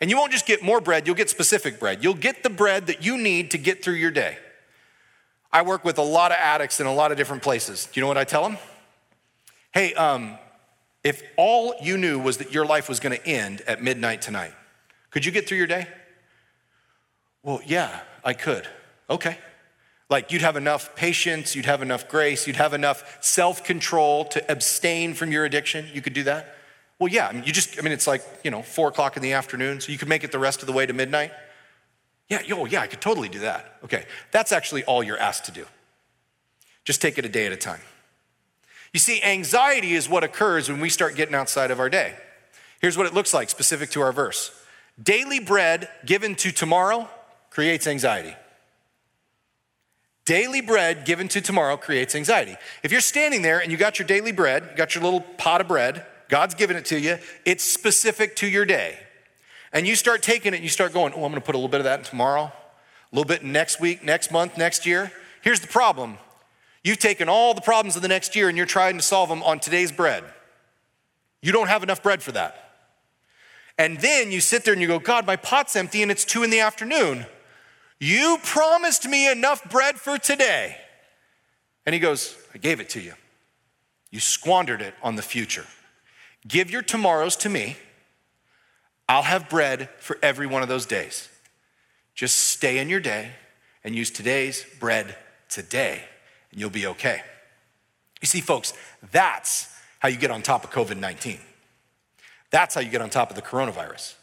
And 0.00 0.08
you 0.08 0.16
won't 0.16 0.32
just 0.32 0.46
get 0.46 0.62
more 0.62 0.80
bread, 0.80 1.06
you'll 1.06 1.16
get 1.16 1.28
specific 1.28 1.80
bread. 1.80 2.02
You'll 2.02 2.14
get 2.14 2.42
the 2.42 2.50
bread 2.50 2.86
that 2.86 3.04
you 3.04 3.18
need 3.18 3.50
to 3.50 3.58
get 3.58 3.82
through 3.82 3.94
your 3.94 4.10
day. 4.10 4.38
I 5.52 5.62
work 5.62 5.84
with 5.84 5.98
a 5.98 6.02
lot 6.02 6.30
of 6.30 6.38
addicts 6.40 6.78
in 6.80 6.86
a 6.86 6.94
lot 6.94 7.10
of 7.10 7.16
different 7.16 7.42
places. 7.42 7.86
Do 7.86 7.98
you 7.98 8.02
know 8.02 8.08
what 8.08 8.18
I 8.18 8.24
tell 8.24 8.42
them? 8.42 8.58
Hey, 9.72 9.94
um, 9.94 10.38
if 11.02 11.22
all 11.36 11.74
you 11.82 11.96
knew 11.96 12.18
was 12.18 12.38
that 12.38 12.52
your 12.52 12.66
life 12.66 12.88
was 12.88 13.00
gonna 13.00 13.18
end 13.24 13.62
at 13.62 13.82
midnight 13.82 14.22
tonight, 14.22 14.52
could 15.10 15.24
you 15.24 15.32
get 15.32 15.48
through 15.48 15.58
your 15.58 15.66
day? 15.66 15.88
Well, 17.48 17.62
yeah, 17.64 18.00
I 18.22 18.34
could. 18.34 18.68
Okay. 19.08 19.38
Like 20.10 20.30
you'd 20.32 20.42
have 20.42 20.56
enough 20.56 20.94
patience, 20.94 21.56
you'd 21.56 21.64
have 21.64 21.80
enough 21.80 22.06
grace, 22.06 22.46
you'd 22.46 22.56
have 22.56 22.74
enough 22.74 23.16
self 23.24 23.64
control 23.64 24.26
to 24.26 24.52
abstain 24.52 25.14
from 25.14 25.32
your 25.32 25.46
addiction. 25.46 25.86
You 25.94 26.02
could 26.02 26.12
do 26.12 26.24
that. 26.24 26.54
Well, 26.98 27.10
yeah, 27.10 27.26
I 27.26 27.32
mean, 27.32 27.44
you 27.44 27.52
just, 27.54 27.78
I 27.78 27.80
mean, 27.80 27.92
it's 27.92 28.06
like, 28.06 28.22
you 28.44 28.50
know, 28.50 28.60
four 28.60 28.88
o'clock 28.88 29.16
in 29.16 29.22
the 29.22 29.32
afternoon, 29.32 29.80
so 29.80 29.90
you 29.90 29.96
could 29.96 30.10
make 30.10 30.24
it 30.24 30.30
the 30.30 30.38
rest 30.38 30.60
of 30.60 30.66
the 30.66 30.74
way 30.74 30.84
to 30.84 30.92
midnight. 30.92 31.32
Yeah, 32.28 32.42
yo, 32.42 32.66
yeah, 32.66 32.82
I 32.82 32.86
could 32.86 33.00
totally 33.00 33.30
do 33.30 33.38
that. 33.38 33.78
Okay, 33.82 34.04
that's 34.30 34.52
actually 34.52 34.84
all 34.84 35.02
you're 35.02 35.16
asked 35.16 35.46
to 35.46 35.52
do. 35.52 35.64
Just 36.84 37.00
take 37.00 37.16
it 37.16 37.24
a 37.24 37.30
day 37.30 37.46
at 37.46 37.52
a 37.52 37.56
time. 37.56 37.80
You 38.92 39.00
see, 39.00 39.22
anxiety 39.22 39.94
is 39.94 40.06
what 40.06 40.22
occurs 40.22 40.68
when 40.68 40.80
we 40.80 40.90
start 40.90 41.16
getting 41.16 41.34
outside 41.34 41.70
of 41.70 41.80
our 41.80 41.88
day. 41.88 42.14
Here's 42.82 42.98
what 42.98 43.06
it 43.06 43.14
looks 43.14 43.32
like 43.32 43.48
specific 43.48 43.88
to 43.92 44.02
our 44.02 44.12
verse 44.12 44.52
daily 45.02 45.40
bread 45.40 45.88
given 46.04 46.34
to 46.34 46.52
tomorrow 46.52 47.08
creates 47.50 47.86
anxiety. 47.86 48.34
Daily 50.24 50.60
bread 50.60 51.06
given 51.06 51.26
to 51.28 51.40
tomorrow 51.40 51.78
creates 51.78 52.14
anxiety. 52.14 52.56
If 52.82 52.92
you're 52.92 53.00
standing 53.00 53.40
there 53.40 53.60
and 53.60 53.72
you 53.72 53.78
got 53.78 53.98
your 53.98 54.06
daily 54.06 54.30
bread, 54.30 54.68
you 54.70 54.76
got 54.76 54.94
your 54.94 55.02
little 55.02 55.22
pot 55.22 55.62
of 55.62 55.68
bread, 55.68 56.04
God's 56.28 56.54
given 56.54 56.76
it 56.76 56.84
to 56.86 57.00
you, 57.00 57.16
it's 57.46 57.64
specific 57.64 58.36
to 58.36 58.46
your 58.46 58.66
day. 58.66 58.98
And 59.72 59.86
you 59.86 59.96
start 59.96 60.22
taking 60.22 60.52
it 60.52 60.56
and 60.56 60.62
you 60.62 60.68
start 60.68 60.92
going, 60.92 61.14
oh, 61.14 61.24
I'm 61.24 61.30
gonna 61.32 61.40
put 61.40 61.54
a 61.54 61.58
little 61.58 61.70
bit 61.70 61.80
of 61.80 61.84
that 61.84 62.00
in 62.00 62.04
tomorrow, 62.04 62.42
a 62.42 63.16
little 63.16 63.26
bit 63.26 63.42
next 63.42 63.80
week, 63.80 64.04
next 64.04 64.30
month, 64.30 64.58
next 64.58 64.84
year. 64.84 65.10
Here's 65.40 65.60
the 65.60 65.66
problem 65.66 66.18
you've 66.84 66.98
taken 66.98 67.30
all 67.30 67.54
the 67.54 67.62
problems 67.62 67.96
of 67.96 68.02
the 68.02 68.08
next 68.08 68.36
year 68.36 68.48
and 68.48 68.56
you're 68.58 68.66
trying 68.66 68.98
to 68.98 69.02
solve 69.02 69.30
them 69.30 69.42
on 69.42 69.60
today's 69.60 69.90
bread. 69.90 70.24
You 71.40 71.52
don't 71.52 71.68
have 71.68 71.82
enough 71.82 72.02
bread 72.02 72.22
for 72.22 72.32
that. 72.32 72.68
And 73.78 73.98
then 74.00 74.30
you 74.30 74.40
sit 74.40 74.64
there 74.64 74.74
and 74.74 74.82
you 74.82 74.88
go, 74.88 74.98
God, 74.98 75.26
my 75.26 75.36
pot's 75.36 75.74
empty 75.76 76.02
and 76.02 76.10
it's 76.10 76.26
two 76.26 76.42
in 76.42 76.50
the 76.50 76.60
afternoon. 76.60 77.24
You 78.00 78.38
promised 78.42 79.08
me 79.08 79.30
enough 79.30 79.68
bread 79.70 79.96
for 79.96 80.18
today. 80.18 80.76
And 81.84 81.94
he 81.94 81.98
goes, 81.98 82.36
I 82.54 82.58
gave 82.58 82.80
it 82.80 82.90
to 82.90 83.00
you. 83.00 83.14
You 84.10 84.20
squandered 84.20 84.80
it 84.80 84.94
on 85.02 85.16
the 85.16 85.22
future. 85.22 85.66
Give 86.46 86.70
your 86.70 86.82
tomorrows 86.82 87.36
to 87.36 87.48
me. 87.48 87.76
I'll 89.08 89.22
have 89.22 89.48
bread 89.48 89.88
for 89.98 90.18
every 90.22 90.46
one 90.46 90.62
of 90.62 90.68
those 90.68 90.86
days. 90.86 91.28
Just 92.14 92.36
stay 92.38 92.78
in 92.78 92.88
your 92.88 93.00
day 93.00 93.32
and 93.82 93.94
use 93.94 94.10
today's 94.10 94.64
bread 94.78 95.16
today, 95.48 96.02
and 96.50 96.60
you'll 96.60 96.70
be 96.70 96.86
okay. 96.86 97.22
You 98.20 98.26
see, 98.26 98.40
folks, 98.40 98.74
that's 99.10 99.68
how 100.00 100.08
you 100.08 100.16
get 100.16 100.30
on 100.30 100.42
top 100.42 100.64
of 100.64 100.70
COVID 100.70 100.98
19. 100.98 101.38
That's 102.50 102.74
how 102.74 102.80
you 102.80 102.90
get 102.90 103.00
on 103.00 103.10
top 103.10 103.30
of 103.30 103.36
the 103.36 103.42
coronavirus. 103.42 104.14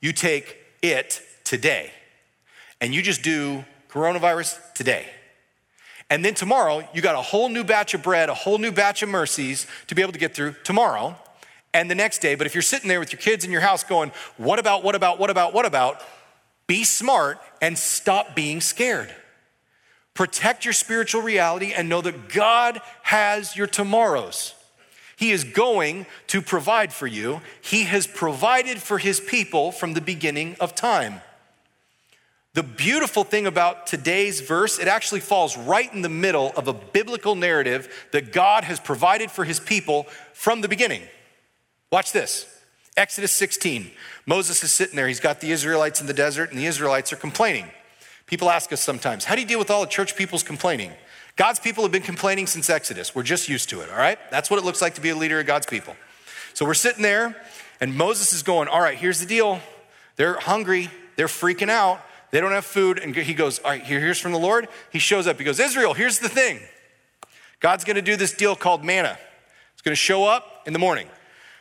You 0.00 0.12
take 0.12 0.56
it 0.82 1.22
today 1.44 1.90
and 2.80 2.94
you 2.94 3.02
just 3.02 3.22
do 3.22 3.64
coronavirus 3.88 4.58
today. 4.74 5.06
And 6.10 6.24
then 6.24 6.34
tomorrow, 6.34 6.86
you 6.92 7.00
got 7.00 7.14
a 7.14 7.22
whole 7.22 7.48
new 7.48 7.64
batch 7.64 7.94
of 7.94 8.02
bread, 8.02 8.28
a 8.28 8.34
whole 8.34 8.58
new 8.58 8.72
batch 8.72 9.02
of 9.02 9.08
mercies 9.08 9.66
to 9.86 9.94
be 9.94 10.02
able 10.02 10.12
to 10.12 10.18
get 10.18 10.34
through 10.34 10.54
tomorrow 10.64 11.16
and 11.72 11.90
the 11.90 11.94
next 11.94 12.18
day. 12.18 12.34
But 12.34 12.46
if 12.46 12.54
you're 12.54 12.62
sitting 12.62 12.88
there 12.88 13.00
with 13.00 13.12
your 13.12 13.20
kids 13.20 13.44
in 13.44 13.50
your 13.50 13.60
house 13.60 13.82
going, 13.84 14.12
what 14.36 14.58
about, 14.58 14.84
what 14.84 14.94
about, 14.94 15.18
what 15.18 15.30
about, 15.30 15.54
what 15.54 15.66
about? 15.66 16.02
Be 16.66 16.84
smart 16.84 17.38
and 17.60 17.76
stop 17.76 18.34
being 18.34 18.60
scared. 18.60 19.14
Protect 20.14 20.64
your 20.64 20.72
spiritual 20.74 21.22
reality 21.22 21.72
and 21.72 21.88
know 21.88 22.00
that 22.00 22.28
God 22.28 22.80
has 23.02 23.56
your 23.56 23.66
tomorrows. 23.66 24.54
He 25.16 25.30
is 25.30 25.44
going 25.44 26.06
to 26.28 26.42
provide 26.42 26.92
for 26.92 27.06
you. 27.06 27.40
He 27.60 27.84
has 27.84 28.06
provided 28.06 28.80
for 28.80 28.98
his 28.98 29.20
people 29.20 29.72
from 29.72 29.94
the 29.94 30.00
beginning 30.00 30.56
of 30.60 30.74
time. 30.74 31.20
The 32.54 32.62
beautiful 32.62 33.24
thing 33.24 33.46
about 33.46 33.86
today's 33.86 34.40
verse, 34.40 34.78
it 34.78 34.88
actually 34.88 35.20
falls 35.20 35.56
right 35.56 35.92
in 35.92 36.02
the 36.02 36.08
middle 36.08 36.52
of 36.56 36.68
a 36.68 36.72
biblical 36.72 37.34
narrative 37.34 38.06
that 38.12 38.32
God 38.32 38.64
has 38.64 38.80
provided 38.80 39.30
for 39.30 39.44
his 39.44 39.60
people 39.60 40.04
from 40.32 40.60
the 40.60 40.68
beginning. 40.68 41.02
Watch 41.90 42.12
this 42.12 42.46
Exodus 42.96 43.32
16. 43.32 43.90
Moses 44.26 44.62
is 44.62 44.72
sitting 44.72 44.96
there, 44.96 45.08
he's 45.08 45.20
got 45.20 45.40
the 45.40 45.50
Israelites 45.50 46.00
in 46.00 46.06
the 46.06 46.14
desert, 46.14 46.50
and 46.50 46.58
the 46.58 46.66
Israelites 46.66 47.12
are 47.12 47.16
complaining 47.16 47.68
People 48.26 48.48
ask 48.50 48.72
us 48.72 48.80
sometimes, 48.80 49.24
how 49.24 49.34
do 49.34 49.42
you 49.42 49.46
deal 49.46 49.58
with 49.58 49.70
all 49.70 49.82
the 49.82 49.86
church 49.86 50.16
people's 50.16 50.42
complaining? 50.42 50.92
God's 51.36 51.58
people 51.58 51.82
have 51.84 51.92
been 51.92 52.02
complaining 52.02 52.46
since 52.46 52.70
Exodus. 52.70 53.14
We're 53.14 53.22
just 53.22 53.48
used 53.48 53.68
to 53.70 53.80
it, 53.80 53.90
all 53.90 53.98
right? 53.98 54.18
That's 54.30 54.50
what 54.50 54.58
it 54.58 54.64
looks 54.64 54.80
like 54.80 54.94
to 54.94 55.00
be 55.00 55.10
a 55.10 55.16
leader 55.16 55.40
of 55.40 55.46
God's 55.46 55.66
people. 55.66 55.96
So 56.54 56.64
we're 56.64 56.74
sitting 56.74 57.02
there, 57.02 57.36
and 57.80 57.94
Moses 57.94 58.32
is 58.32 58.42
going, 58.42 58.68
All 58.68 58.80
right, 58.80 58.96
here's 58.96 59.20
the 59.20 59.26
deal. 59.26 59.60
They're 60.16 60.38
hungry, 60.38 60.90
they're 61.16 61.26
freaking 61.26 61.68
out, 61.68 62.00
they 62.34 62.40
don't 62.40 62.50
have 62.50 62.64
food. 62.64 62.98
And 62.98 63.14
he 63.14 63.32
goes, 63.32 63.60
All 63.60 63.70
right, 63.70 63.80
here's 63.80 64.18
from 64.18 64.32
the 64.32 64.40
Lord. 64.40 64.66
He 64.90 64.98
shows 64.98 65.28
up, 65.28 65.38
he 65.38 65.44
goes, 65.44 65.60
Israel, 65.60 65.94
here's 65.94 66.18
the 66.18 66.28
thing 66.28 66.58
God's 67.60 67.84
gonna 67.84 68.02
do 68.02 68.16
this 68.16 68.32
deal 68.32 68.56
called 68.56 68.84
manna. 68.84 69.16
It's 69.74 69.82
gonna 69.82 69.94
show 69.94 70.24
up 70.24 70.64
in 70.66 70.72
the 70.72 70.80
morning, 70.80 71.06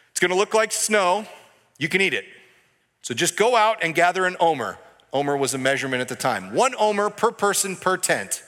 it's 0.10 0.20
gonna 0.20 0.36
look 0.36 0.56
like 0.56 0.72
snow. 0.72 1.28
You 1.78 1.90
can 1.90 2.02
eat 2.02 2.16
it. 2.16 2.26
So 3.04 3.14
just 3.14 3.38
go 3.38 3.56
out 3.56 3.84
and 3.84 3.94
gather 3.94 4.26
an 4.26 4.36
omer. 4.40 4.80
Omer 5.12 5.38
was 5.38 5.54
a 5.54 5.60
measurement 5.60 6.02
at 6.02 6.08
the 6.08 6.16
time. 6.16 6.56
One 6.56 6.74
omer 6.80 7.12
per 7.12 7.30
person 7.30 7.76
per 7.76 7.98
tent. 7.98 8.42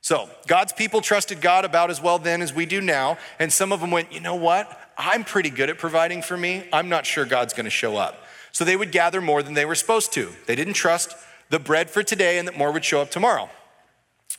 So 0.00 0.30
God's 0.46 0.72
people 0.72 1.02
trusted 1.02 1.42
God 1.42 1.66
about 1.66 1.90
as 1.90 2.00
well 2.00 2.18
then 2.18 2.40
as 2.40 2.54
we 2.54 2.64
do 2.64 2.80
now. 2.80 3.18
And 3.38 3.52
some 3.52 3.72
of 3.72 3.80
them 3.80 3.90
went, 3.90 4.12
you 4.12 4.20
know 4.20 4.34
what? 4.36 4.78
I'm 4.96 5.24
pretty 5.24 5.50
good 5.50 5.70
at 5.70 5.78
providing 5.78 6.22
for 6.22 6.36
me. 6.36 6.68
I'm 6.72 6.88
not 6.88 7.06
sure 7.06 7.24
God's 7.24 7.54
going 7.54 7.64
to 7.64 7.70
show 7.70 7.96
up. 7.96 8.24
So 8.52 8.64
they 8.64 8.76
would 8.76 8.92
gather 8.92 9.20
more 9.20 9.42
than 9.42 9.54
they 9.54 9.64
were 9.64 9.74
supposed 9.74 10.12
to. 10.14 10.30
They 10.46 10.54
didn't 10.54 10.74
trust 10.74 11.14
the 11.52 11.58
bread 11.58 11.90
for 11.90 12.02
today 12.02 12.38
and 12.38 12.48
that 12.48 12.56
more 12.56 12.72
would 12.72 12.84
show 12.84 13.02
up 13.02 13.10
tomorrow. 13.10 13.50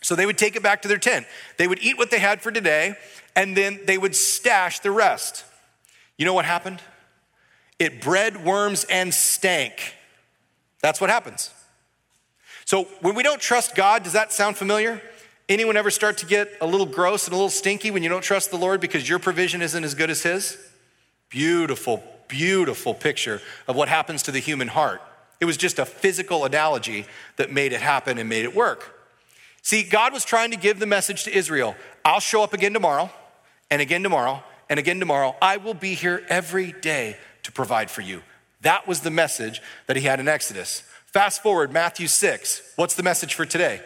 So 0.01 0.15
they 0.15 0.25
would 0.25 0.37
take 0.37 0.55
it 0.55 0.63
back 0.63 0.81
to 0.81 0.87
their 0.87 0.97
tent. 0.97 1.27
They 1.57 1.67
would 1.67 1.77
eat 1.83 1.95
what 1.95 2.09
they 2.09 2.17
had 2.17 2.41
for 2.41 2.51
today 2.51 2.95
and 3.35 3.55
then 3.55 3.79
they 3.85 3.99
would 3.99 4.15
stash 4.15 4.79
the 4.79 4.89
rest. 4.89 5.45
You 6.17 6.25
know 6.25 6.33
what 6.33 6.45
happened? 6.45 6.81
It 7.77 8.01
bred 8.01 8.43
worms 8.43 8.83
and 8.85 9.13
stank. 9.13 9.95
That's 10.81 10.99
what 10.99 11.11
happens. 11.11 11.51
So 12.65 12.85
when 13.01 13.13
we 13.13 13.21
don't 13.21 13.39
trust 13.39 13.75
God, 13.75 14.01
does 14.01 14.13
that 14.13 14.33
sound 14.33 14.57
familiar? 14.57 14.99
Anyone 15.47 15.77
ever 15.77 15.91
start 15.91 16.17
to 16.17 16.25
get 16.25 16.49
a 16.61 16.65
little 16.65 16.87
gross 16.87 17.27
and 17.27 17.33
a 17.33 17.35
little 17.35 17.51
stinky 17.51 17.91
when 17.91 18.01
you 18.01 18.09
don't 18.09 18.23
trust 18.23 18.49
the 18.49 18.57
Lord 18.57 18.81
because 18.81 19.07
your 19.07 19.19
provision 19.19 19.61
isn't 19.61 19.83
as 19.83 19.93
good 19.93 20.09
as 20.09 20.23
His? 20.23 20.57
Beautiful, 21.29 22.03
beautiful 22.27 22.95
picture 22.95 23.39
of 23.67 23.75
what 23.75 23.87
happens 23.87 24.23
to 24.23 24.31
the 24.31 24.39
human 24.39 24.69
heart. 24.69 25.01
It 25.43 25.45
was 25.45 25.57
just 25.57 25.77
a 25.77 25.83
physical 25.83 26.45
analogy 26.45 27.05
that 27.35 27.51
made 27.51 27.73
it 27.73 27.81
happen 27.81 28.17
and 28.17 28.29
made 28.29 28.45
it 28.45 28.55
work. 28.55 28.97
See, 29.61 29.83
God 29.83 30.13
was 30.13 30.23
trying 30.23 30.51
to 30.51 30.57
give 30.57 30.79
the 30.79 30.85
message 30.85 31.25
to 31.25 31.35
Israel 31.35 31.75
I'll 32.05 32.21
show 32.21 32.43
up 32.43 32.53
again 32.53 32.71
tomorrow, 32.71 33.11
and 33.69 33.81
again 33.81 34.03
tomorrow, 34.03 34.41
and 34.69 34.79
again 34.79 35.01
tomorrow. 35.01 35.35
I 35.41 35.57
will 35.57 35.73
be 35.73 35.95
here 35.95 36.25
every 36.29 36.71
day 36.71 37.17
to 37.43 37.51
provide 37.51 37.91
for 37.91 37.99
you. 37.99 38.21
That 38.61 38.87
was 38.87 39.01
the 39.01 39.11
message 39.11 39.61
that 39.87 39.97
he 39.97 40.03
had 40.03 40.21
in 40.21 40.29
Exodus. 40.29 40.83
Fast 41.07 41.43
forward, 41.43 41.73
Matthew 41.73 42.07
6. 42.07 42.61
What's 42.77 42.95
the 42.95 43.03
message 43.03 43.33
for 43.33 43.45
today? 43.45 43.81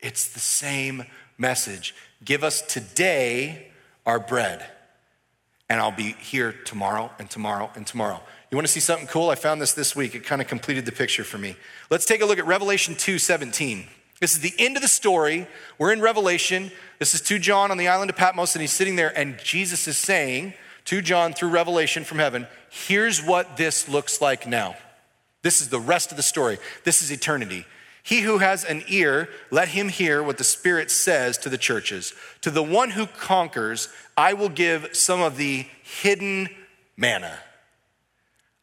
It's 0.00 0.32
the 0.32 0.40
same 0.40 1.04
message. 1.36 1.94
Give 2.24 2.42
us 2.42 2.62
today 2.62 3.72
our 4.06 4.18
bread, 4.18 4.64
and 5.68 5.80
I'll 5.80 5.92
be 5.92 6.12
here 6.12 6.52
tomorrow 6.64 7.10
and 7.18 7.28
tomorrow 7.28 7.70
and 7.74 7.86
tomorrow. 7.86 8.22
You 8.50 8.56
want 8.56 8.66
to 8.66 8.72
see 8.72 8.80
something 8.80 9.06
cool? 9.06 9.28
I 9.28 9.34
found 9.34 9.60
this 9.60 9.74
this 9.74 9.94
week. 9.94 10.14
It 10.14 10.24
kind 10.24 10.40
of 10.40 10.48
completed 10.48 10.86
the 10.86 10.92
picture 10.92 11.24
for 11.24 11.36
me. 11.36 11.56
Let's 11.90 12.06
take 12.06 12.22
a 12.22 12.26
look 12.26 12.38
at 12.38 12.46
Revelation 12.46 12.94
2 12.94 13.18
17. 13.18 13.86
This 14.20 14.32
is 14.32 14.40
the 14.40 14.54
end 14.58 14.76
of 14.76 14.82
the 14.82 14.88
story. 14.88 15.46
We're 15.78 15.92
in 15.92 16.00
Revelation. 16.00 16.72
This 16.98 17.14
is 17.14 17.20
to 17.22 17.38
John 17.38 17.70
on 17.70 17.76
the 17.76 17.88
island 17.88 18.10
of 18.10 18.16
Patmos, 18.16 18.54
and 18.54 18.62
he's 18.62 18.72
sitting 18.72 18.96
there, 18.96 19.16
and 19.16 19.38
Jesus 19.38 19.86
is 19.86 19.96
saying 19.96 20.54
to 20.86 21.02
John 21.02 21.34
through 21.34 21.50
Revelation 21.50 22.04
from 22.04 22.18
heaven, 22.18 22.46
Here's 22.70 23.22
what 23.22 23.56
this 23.56 23.88
looks 23.88 24.20
like 24.20 24.46
now. 24.46 24.76
This 25.42 25.60
is 25.60 25.68
the 25.68 25.80
rest 25.80 26.10
of 26.10 26.16
the 26.16 26.22
story. 26.22 26.58
This 26.84 27.02
is 27.02 27.10
eternity. 27.10 27.66
He 28.02 28.22
who 28.22 28.38
has 28.38 28.64
an 28.64 28.82
ear, 28.88 29.28
let 29.50 29.68
him 29.68 29.90
hear 29.90 30.22
what 30.22 30.38
the 30.38 30.44
Spirit 30.44 30.90
says 30.90 31.36
to 31.38 31.50
the 31.50 31.58
churches. 31.58 32.14
To 32.40 32.50
the 32.50 32.62
one 32.62 32.90
who 32.90 33.06
conquers, 33.06 33.88
I 34.16 34.32
will 34.32 34.48
give 34.48 34.96
some 34.96 35.20
of 35.20 35.36
the 35.36 35.66
hidden 35.82 36.48
manna. 36.96 37.38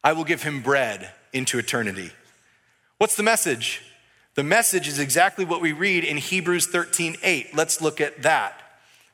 I 0.06 0.12
will 0.12 0.22
give 0.22 0.44
him 0.44 0.62
bread 0.62 1.10
into 1.32 1.58
eternity. 1.58 2.12
What's 2.98 3.16
the 3.16 3.24
message? 3.24 3.82
The 4.36 4.44
message 4.44 4.86
is 4.86 5.00
exactly 5.00 5.44
what 5.44 5.60
we 5.60 5.72
read 5.72 6.04
in 6.04 6.16
Hebrews 6.16 6.68
13 6.68 7.16
8. 7.24 7.56
Let's 7.56 7.80
look 7.80 8.00
at 8.00 8.22
that. 8.22 8.54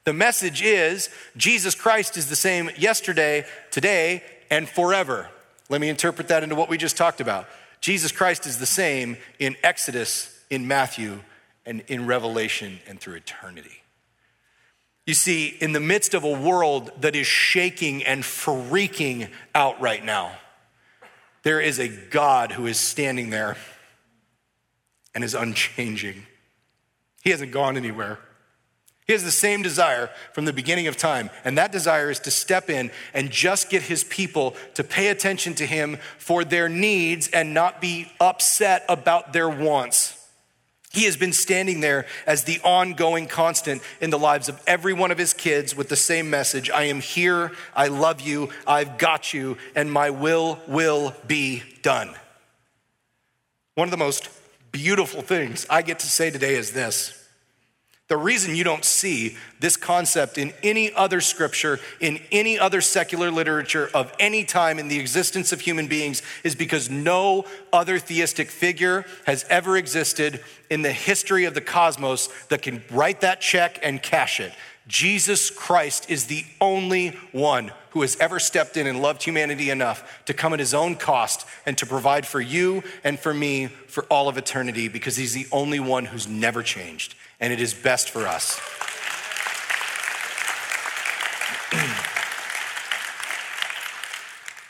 The 0.04 0.12
message 0.12 0.60
is 0.60 1.08
Jesus 1.34 1.74
Christ 1.74 2.18
is 2.18 2.28
the 2.28 2.36
same 2.36 2.68
yesterday, 2.76 3.46
today, 3.70 4.22
and 4.50 4.68
forever. 4.68 5.30
Let 5.70 5.80
me 5.80 5.88
interpret 5.88 6.28
that 6.28 6.42
into 6.42 6.56
what 6.56 6.68
we 6.68 6.76
just 6.76 6.98
talked 6.98 7.22
about. 7.22 7.46
Jesus 7.80 8.12
Christ 8.12 8.44
is 8.44 8.58
the 8.58 8.66
same 8.66 9.16
in 9.38 9.56
Exodus, 9.62 10.38
in 10.50 10.68
Matthew, 10.68 11.20
and 11.64 11.80
in 11.88 12.04
Revelation, 12.04 12.80
and 12.86 13.00
through 13.00 13.14
eternity. 13.14 13.82
You 15.06 15.14
see, 15.14 15.56
in 15.58 15.72
the 15.72 15.80
midst 15.80 16.12
of 16.12 16.22
a 16.22 16.38
world 16.38 16.92
that 17.00 17.16
is 17.16 17.26
shaking 17.26 18.04
and 18.04 18.22
freaking 18.22 19.30
out 19.54 19.80
right 19.80 20.04
now, 20.04 20.32
there 21.42 21.60
is 21.60 21.78
a 21.78 21.88
God 21.88 22.52
who 22.52 22.66
is 22.66 22.78
standing 22.78 23.30
there 23.30 23.56
and 25.14 25.24
is 25.24 25.34
unchanging. 25.34 26.26
He 27.22 27.30
hasn't 27.30 27.52
gone 27.52 27.76
anywhere. 27.76 28.18
He 29.06 29.12
has 29.12 29.24
the 29.24 29.30
same 29.32 29.62
desire 29.62 30.10
from 30.32 30.44
the 30.44 30.52
beginning 30.52 30.86
of 30.86 30.96
time, 30.96 31.30
and 31.44 31.58
that 31.58 31.72
desire 31.72 32.10
is 32.10 32.20
to 32.20 32.30
step 32.30 32.70
in 32.70 32.90
and 33.12 33.30
just 33.30 33.68
get 33.68 33.82
his 33.82 34.04
people 34.04 34.54
to 34.74 34.84
pay 34.84 35.08
attention 35.08 35.54
to 35.54 35.66
him 35.66 35.98
for 36.18 36.44
their 36.44 36.68
needs 36.68 37.28
and 37.28 37.52
not 37.52 37.80
be 37.80 38.12
upset 38.20 38.84
about 38.88 39.32
their 39.32 39.48
wants. 39.48 40.21
He 40.92 41.04
has 41.04 41.16
been 41.16 41.32
standing 41.32 41.80
there 41.80 42.06
as 42.26 42.44
the 42.44 42.60
ongoing 42.62 43.26
constant 43.26 43.82
in 44.00 44.10
the 44.10 44.18
lives 44.18 44.48
of 44.48 44.62
every 44.66 44.92
one 44.92 45.10
of 45.10 45.16
his 45.16 45.32
kids 45.32 45.74
with 45.74 45.88
the 45.88 45.96
same 45.96 46.28
message 46.28 46.70
I 46.70 46.84
am 46.84 47.00
here, 47.00 47.52
I 47.74 47.88
love 47.88 48.20
you, 48.20 48.50
I've 48.66 48.98
got 48.98 49.32
you, 49.32 49.56
and 49.74 49.90
my 49.90 50.10
will 50.10 50.58
will 50.68 51.14
be 51.26 51.62
done. 51.80 52.14
One 53.74 53.86
of 53.86 53.90
the 53.90 53.96
most 53.96 54.28
beautiful 54.70 55.22
things 55.22 55.66
I 55.70 55.80
get 55.80 55.98
to 56.00 56.06
say 56.06 56.30
today 56.30 56.56
is 56.56 56.72
this 56.72 57.21
the 58.12 58.18
reason 58.18 58.54
you 58.54 58.62
don't 58.62 58.84
see 58.84 59.38
this 59.58 59.78
concept 59.78 60.36
in 60.36 60.52
any 60.62 60.92
other 60.92 61.22
scripture, 61.22 61.80
in 61.98 62.20
any 62.30 62.58
other 62.58 62.82
secular 62.82 63.30
literature 63.30 63.88
of 63.94 64.12
any 64.20 64.44
time 64.44 64.78
in 64.78 64.88
the 64.88 65.00
existence 65.00 65.50
of 65.50 65.62
human 65.62 65.86
beings 65.86 66.20
is 66.44 66.54
because 66.54 66.90
no 66.90 67.46
other 67.72 67.98
theistic 67.98 68.50
figure 68.50 69.06
has 69.24 69.46
ever 69.48 69.78
existed 69.78 70.44
in 70.68 70.82
the 70.82 70.92
history 70.92 71.46
of 71.46 71.54
the 71.54 71.62
cosmos 71.62 72.28
that 72.50 72.60
can 72.60 72.84
write 72.90 73.22
that 73.22 73.40
check 73.40 73.78
and 73.82 74.02
cash 74.02 74.40
it. 74.40 74.52
Jesus 74.86 75.48
Christ 75.48 76.10
is 76.10 76.26
the 76.26 76.44
only 76.60 77.18
one 77.30 77.72
who 77.92 78.02
has 78.02 78.18
ever 78.18 78.38
stepped 78.38 78.76
in 78.76 78.86
and 78.86 79.00
loved 79.00 79.22
humanity 79.22 79.70
enough 79.70 80.22
to 80.26 80.34
come 80.34 80.52
at 80.52 80.58
his 80.58 80.74
own 80.74 80.96
cost 80.96 81.46
and 81.64 81.78
to 81.78 81.86
provide 81.86 82.26
for 82.26 82.42
you 82.42 82.82
and 83.04 83.18
for 83.18 83.32
me 83.32 83.68
for 83.68 84.04
all 84.10 84.28
of 84.28 84.36
eternity 84.36 84.88
because 84.88 85.16
he's 85.16 85.32
the 85.32 85.46
only 85.50 85.80
one 85.80 86.04
who's 86.04 86.28
never 86.28 86.62
changed 86.62 87.14
and 87.42 87.52
it 87.52 87.60
is 87.60 87.74
best 87.74 88.08
for 88.08 88.26
us. 88.26 88.58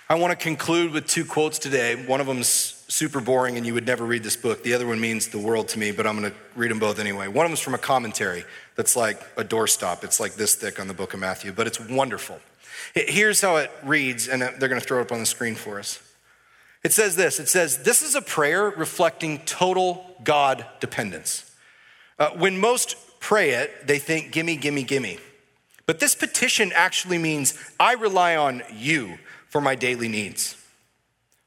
I 0.09 0.15
want 0.15 0.31
to 0.31 0.37
conclude 0.37 0.93
with 0.93 1.07
two 1.07 1.27
quotes 1.27 1.59
today. 1.59 1.95
One 1.95 2.21
of 2.21 2.27
them's 2.27 2.49
super 2.89 3.21
boring 3.21 3.59
and 3.59 3.67
you 3.67 3.75
would 3.75 3.87
never 3.87 4.05
read 4.05 4.23
this 4.23 4.37
book. 4.37 4.63
The 4.63 4.73
other 4.73 4.87
one 4.87 5.01
means 5.01 5.29
the 5.29 5.39
world 5.39 5.69
to 5.69 5.79
me, 5.79 5.93
but 5.93 6.07
I'm 6.07 6.19
going 6.19 6.33
to 6.33 6.37
read 6.57 6.71
them 6.71 6.79
both 6.79 6.99
anyway. 6.99 7.29
One 7.29 7.45
of 7.45 7.51
them's 7.51 7.61
from 7.61 7.75
a 7.75 7.79
commentary 7.79 8.45
that's 8.75 8.97
like 8.97 9.21
a 9.37 9.45
doorstop. 9.45 10.03
It's 10.03 10.19
like 10.19 10.35
this 10.35 10.55
thick 10.55 10.81
on 10.81 10.89
the 10.89 10.95
book 10.95 11.13
of 11.13 11.21
Matthew, 11.21 11.53
but 11.53 11.67
it's 11.67 11.79
wonderful. 11.79 12.41
Here's 12.95 13.43
how 13.43 13.57
it 13.57 13.71
reads, 13.85 14.29
and 14.29 14.43
uh, 14.43 14.51
they're 14.59 14.69
going 14.69 14.81
to 14.81 14.87
throw 14.87 14.99
it 14.99 15.03
up 15.03 15.13
on 15.13 15.21
the 15.21 15.27
screen 15.27 15.55
for 15.55 15.79
us. 15.79 16.03
It 16.83 16.93
says 16.93 17.17
this 17.17 17.39
It 17.39 17.49
says, 17.49 17.83
This 17.83 18.03
is 18.03 18.15
a 18.15 18.23
prayer 18.23 18.71
reflecting 18.71 19.41
total 19.41 20.17
God 20.25 20.67
dependence. 20.81 21.52
Uh, 22.19 22.31
when 22.31 22.59
most 22.59 22.97
pray 23.21 23.51
it, 23.51 23.87
they 23.87 23.99
think, 23.99 24.33
gimme, 24.33 24.57
gimme, 24.57 24.83
gimme. 24.83 25.19
But 25.87 26.01
this 26.01 26.15
petition 26.15 26.73
actually 26.75 27.19
means, 27.19 27.59
I 27.79 27.95
rely 27.95 28.37
on 28.37 28.63
you 28.73 29.19
for 29.49 29.61
my 29.61 29.75
daily 29.75 30.09
needs. 30.09 30.57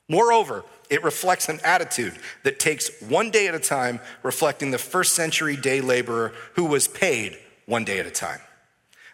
Moreover, 0.07 0.63
it 0.89 1.03
reflects 1.03 1.49
an 1.49 1.59
attitude 1.63 2.15
that 2.43 2.59
takes 2.59 3.01
one 3.01 3.31
day 3.31 3.47
at 3.47 3.55
a 3.55 3.59
time, 3.59 3.99
reflecting 4.23 4.71
the 4.71 4.77
first 4.77 5.13
century 5.13 5.55
day 5.55 5.81
laborer 5.81 6.33
who 6.53 6.65
was 6.65 6.87
paid 6.87 7.37
one 7.65 7.83
day 7.83 7.99
at 7.99 8.05
a 8.05 8.11
time. 8.11 8.39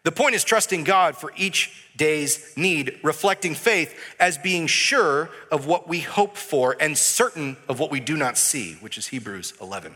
The 0.04 0.12
point 0.12 0.34
is 0.34 0.44
trusting 0.44 0.84
God 0.84 1.16
for 1.16 1.32
each 1.38 1.88
day's 1.96 2.58
need, 2.58 3.00
reflecting 3.04 3.54
faith 3.54 3.96
as 4.20 4.38
being 4.38 4.66
sure 4.66 5.30
of 5.52 5.68
what 5.68 5.88
we 5.88 6.00
hope 6.00 6.38
for 6.38 6.76
and 6.80 6.98
certain 6.98 7.56
of 7.70 7.80
what 7.80 7.92
we 7.92 8.00
do 8.00 8.18
not 8.18 8.38
see, 8.38 8.74
which 8.82 8.98
is 8.98 9.08
Hebrews 9.08 9.54
11. 9.62 9.96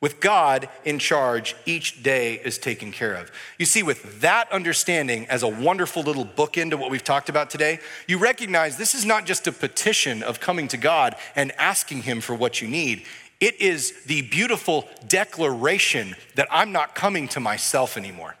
With 0.00 0.18
God 0.18 0.70
in 0.84 0.98
charge, 0.98 1.54
each 1.66 2.02
day 2.02 2.36
is 2.36 2.56
taken 2.56 2.90
care 2.90 3.14
of. 3.14 3.30
You 3.58 3.66
see, 3.66 3.82
with 3.82 4.22
that 4.22 4.50
understanding 4.50 5.26
as 5.28 5.42
a 5.42 5.48
wonderful 5.48 6.02
little 6.02 6.24
bookend 6.24 6.70
to 6.70 6.78
what 6.78 6.90
we've 6.90 7.04
talked 7.04 7.28
about 7.28 7.50
today, 7.50 7.80
you 8.06 8.16
recognize 8.16 8.78
this 8.78 8.94
is 8.94 9.04
not 9.04 9.26
just 9.26 9.46
a 9.46 9.52
petition 9.52 10.22
of 10.22 10.40
coming 10.40 10.68
to 10.68 10.78
God 10.78 11.16
and 11.36 11.52
asking 11.58 12.02
Him 12.02 12.22
for 12.22 12.34
what 12.34 12.62
you 12.62 12.68
need. 12.68 13.04
It 13.40 13.60
is 13.60 14.04
the 14.04 14.22
beautiful 14.22 14.88
declaration 15.06 16.16
that 16.34 16.48
I'm 16.50 16.72
not 16.72 16.94
coming 16.94 17.28
to 17.28 17.40
myself 17.40 17.98
anymore. 17.98 18.36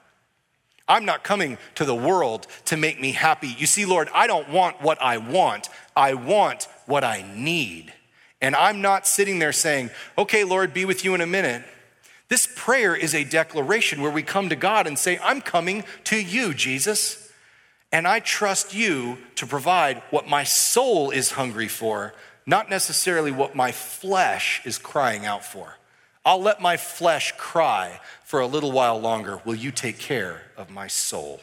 I'm 0.88 1.04
not 1.04 1.22
coming 1.22 1.58
to 1.74 1.84
the 1.84 1.94
world 1.94 2.46
to 2.66 2.76
make 2.76 3.00
me 3.00 3.12
happy. 3.12 3.48
You 3.48 3.66
see, 3.66 3.84
Lord, 3.84 4.08
I 4.14 4.26
don't 4.26 4.48
want 4.48 4.80
what 4.80 5.00
I 5.00 5.18
want, 5.18 5.68
I 5.94 6.14
want 6.14 6.68
what 6.86 7.04
I 7.04 7.22
need. 7.34 7.92
And 8.40 8.56
I'm 8.56 8.80
not 8.80 9.06
sitting 9.06 9.38
there 9.38 9.52
saying, 9.52 9.90
okay, 10.16 10.44
Lord, 10.44 10.72
be 10.72 10.84
with 10.84 11.04
you 11.04 11.14
in 11.14 11.20
a 11.20 11.26
minute. 11.26 11.62
This 12.28 12.48
prayer 12.54 12.94
is 12.94 13.14
a 13.14 13.24
declaration 13.24 14.00
where 14.00 14.10
we 14.10 14.22
come 14.22 14.48
to 14.48 14.56
God 14.56 14.86
and 14.86 14.98
say, 14.98 15.18
I'm 15.22 15.40
coming 15.40 15.84
to 16.04 16.20
you, 16.20 16.54
Jesus. 16.54 17.30
And 17.92 18.06
I 18.06 18.20
trust 18.20 18.72
you 18.72 19.18
to 19.34 19.46
provide 19.46 20.02
what 20.10 20.28
my 20.28 20.44
soul 20.44 21.10
is 21.10 21.32
hungry 21.32 21.68
for, 21.68 22.14
not 22.46 22.70
necessarily 22.70 23.32
what 23.32 23.56
my 23.56 23.72
flesh 23.72 24.62
is 24.64 24.78
crying 24.78 25.26
out 25.26 25.44
for. 25.44 25.74
I'll 26.24 26.40
let 26.40 26.60
my 26.60 26.76
flesh 26.76 27.32
cry 27.36 28.00
for 28.24 28.40
a 28.40 28.46
little 28.46 28.70
while 28.70 29.00
longer. 29.00 29.40
Will 29.44 29.54
you 29.54 29.72
take 29.72 29.98
care 29.98 30.42
of 30.56 30.70
my 30.70 30.86
soul? 30.86 31.40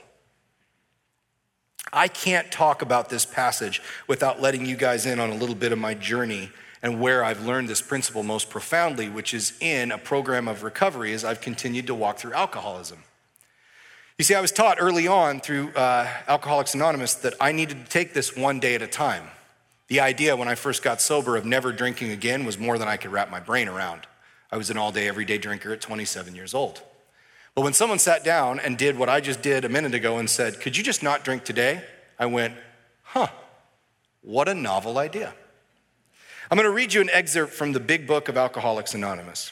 I 1.92 2.08
can't 2.08 2.52
talk 2.52 2.82
about 2.82 3.10
this 3.10 3.26
passage 3.26 3.82
without 4.08 4.42
letting 4.42 4.66
you 4.66 4.76
guys 4.76 5.06
in 5.06 5.20
on 5.20 5.32
a 5.32 5.36
little 5.36 5.56
bit 5.56 5.72
of 5.72 5.80
my 5.80 5.94
journey 5.94 6.52
and 6.82 7.00
where 7.00 7.24
I've 7.24 7.46
learned 7.46 7.70
this 7.70 7.82
principle 7.82 8.24
most 8.24 8.50
profoundly, 8.50 9.10
which 9.10 9.34
is 9.34 9.54
in 9.60 9.92
a 9.92 9.98
program 9.98 10.48
of 10.48 10.64
recovery 10.64 11.14
as 11.14 11.24
I've 11.24 11.42
continued 11.42 11.88
to 11.88 11.96
walk 11.96 12.18
through 12.18 12.34
alcoholism. 12.34 13.00
You 14.18 14.24
see, 14.24 14.34
I 14.34 14.42
was 14.42 14.52
taught 14.52 14.78
early 14.80 15.08
on 15.08 15.40
through 15.40 15.70
uh, 15.76 16.08
Alcoholics 16.28 16.74
Anonymous 16.74 17.14
that 17.16 17.36
I 17.40 17.52
needed 17.52 17.86
to 17.86 17.92
take 17.92 18.14
this 18.14 18.36
one 18.36 18.60
day 18.60 18.74
at 18.74 18.82
a 18.82 18.88
time. 18.88 19.24
The 19.90 20.00
idea 20.00 20.36
when 20.36 20.48
I 20.48 20.56
first 20.56 20.84
got 20.84 21.02
sober 21.02 21.36
of 21.36 21.46
never 21.46 21.72
drinking 21.72 22.12
again 22.12 22.44
was 22.44 22.58
more 22.58 22.78
than 22.78 22.88
I 22.88 22.98
could 22.98 23.12
wrap 23.12 23.30
my 23.30 23.40
brain 23.40 23.68
around. 23.68 24.08
I 24.52 24.58
was 24.58 24.70
an 24.70 24.78
all 24.78 24.92
day, 24.92 25.08
everyday 25.08 25.38
drinker 25.38 25.72
at 25.72 25.82
27 25.82 26.36
years 26.36 26.54
old. 26.54 26.82
But 27.54 27.62
when 27.62 27.74
someone 27.74 28.00
sat 28.00 28.24
down 28.24 28.60
and 28.60 28.78
did 28.78 28.98
what 28.98 29.10
I 29.10 29.20
just 29.20 29.42
did 29.42 29.66
a 29.66 29.70
minute 29.70 29.94
ago 29.94 30.18
and 30.18 30.30
said, 30.30 30.62
Could 30.62 30.78
you 30.78 30.84
just 30.84 31.04
not 31.04 31.24
drink 31.24 31.44
today? 31.44 31.84
I 32.20 32.26
went, 32.26 32.54
Huh, 33.04 33.28
what 34.22 34.48
a 34.48 34.54
novel 34.54 34.98
idea. 34.98 35.34
I'm 36.50 36.56
going 36.56 36.66
to 36.66 36.74
read 36.74 36.94
you 36.94 37.02
an 37.02 37.10
excerpt 37.12 37.52
from 37.52 37.74
the 37.74 37.80
big 37.82 38.08
book 38.08 38.30
of 38.30 38.38
Alcoholics 38.38 38.94
Anonymous. 38.94 39.52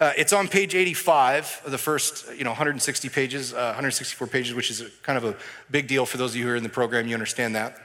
Uh, 0.00 0.12
it's 0.18 0.32
on 0.32 0.48
page 0.48 0.74
85 0.74 1.62
of 1.66 1.70
the 1.70 1.78
first, 1.78 2.26
you 2.36 2.42
know, 2.42 2.50
160 2.50 3.08
pages, 3.10 3.54
uh, 3.54 3.66
164 3.66 4.26
pages, 4.26 4.52
which 4.52 4.68
is 4.68 4.82
kind 5.04 5.16
of 5.16 5.24
a 5.24 5.36
big 5.70 5.86
deal 5.86 6.04
for 6.04 6.16
those 6.16 6.32
of 6.32 6.36
you 6.36 6.44
who 6.44 6.50
are 6.50 6.56
in 6.56 6.64
the 6.64 6.68
program. 6.68 7.06
You 7.06 7.14
understand 7.14 7.54
that. 7.54 7.78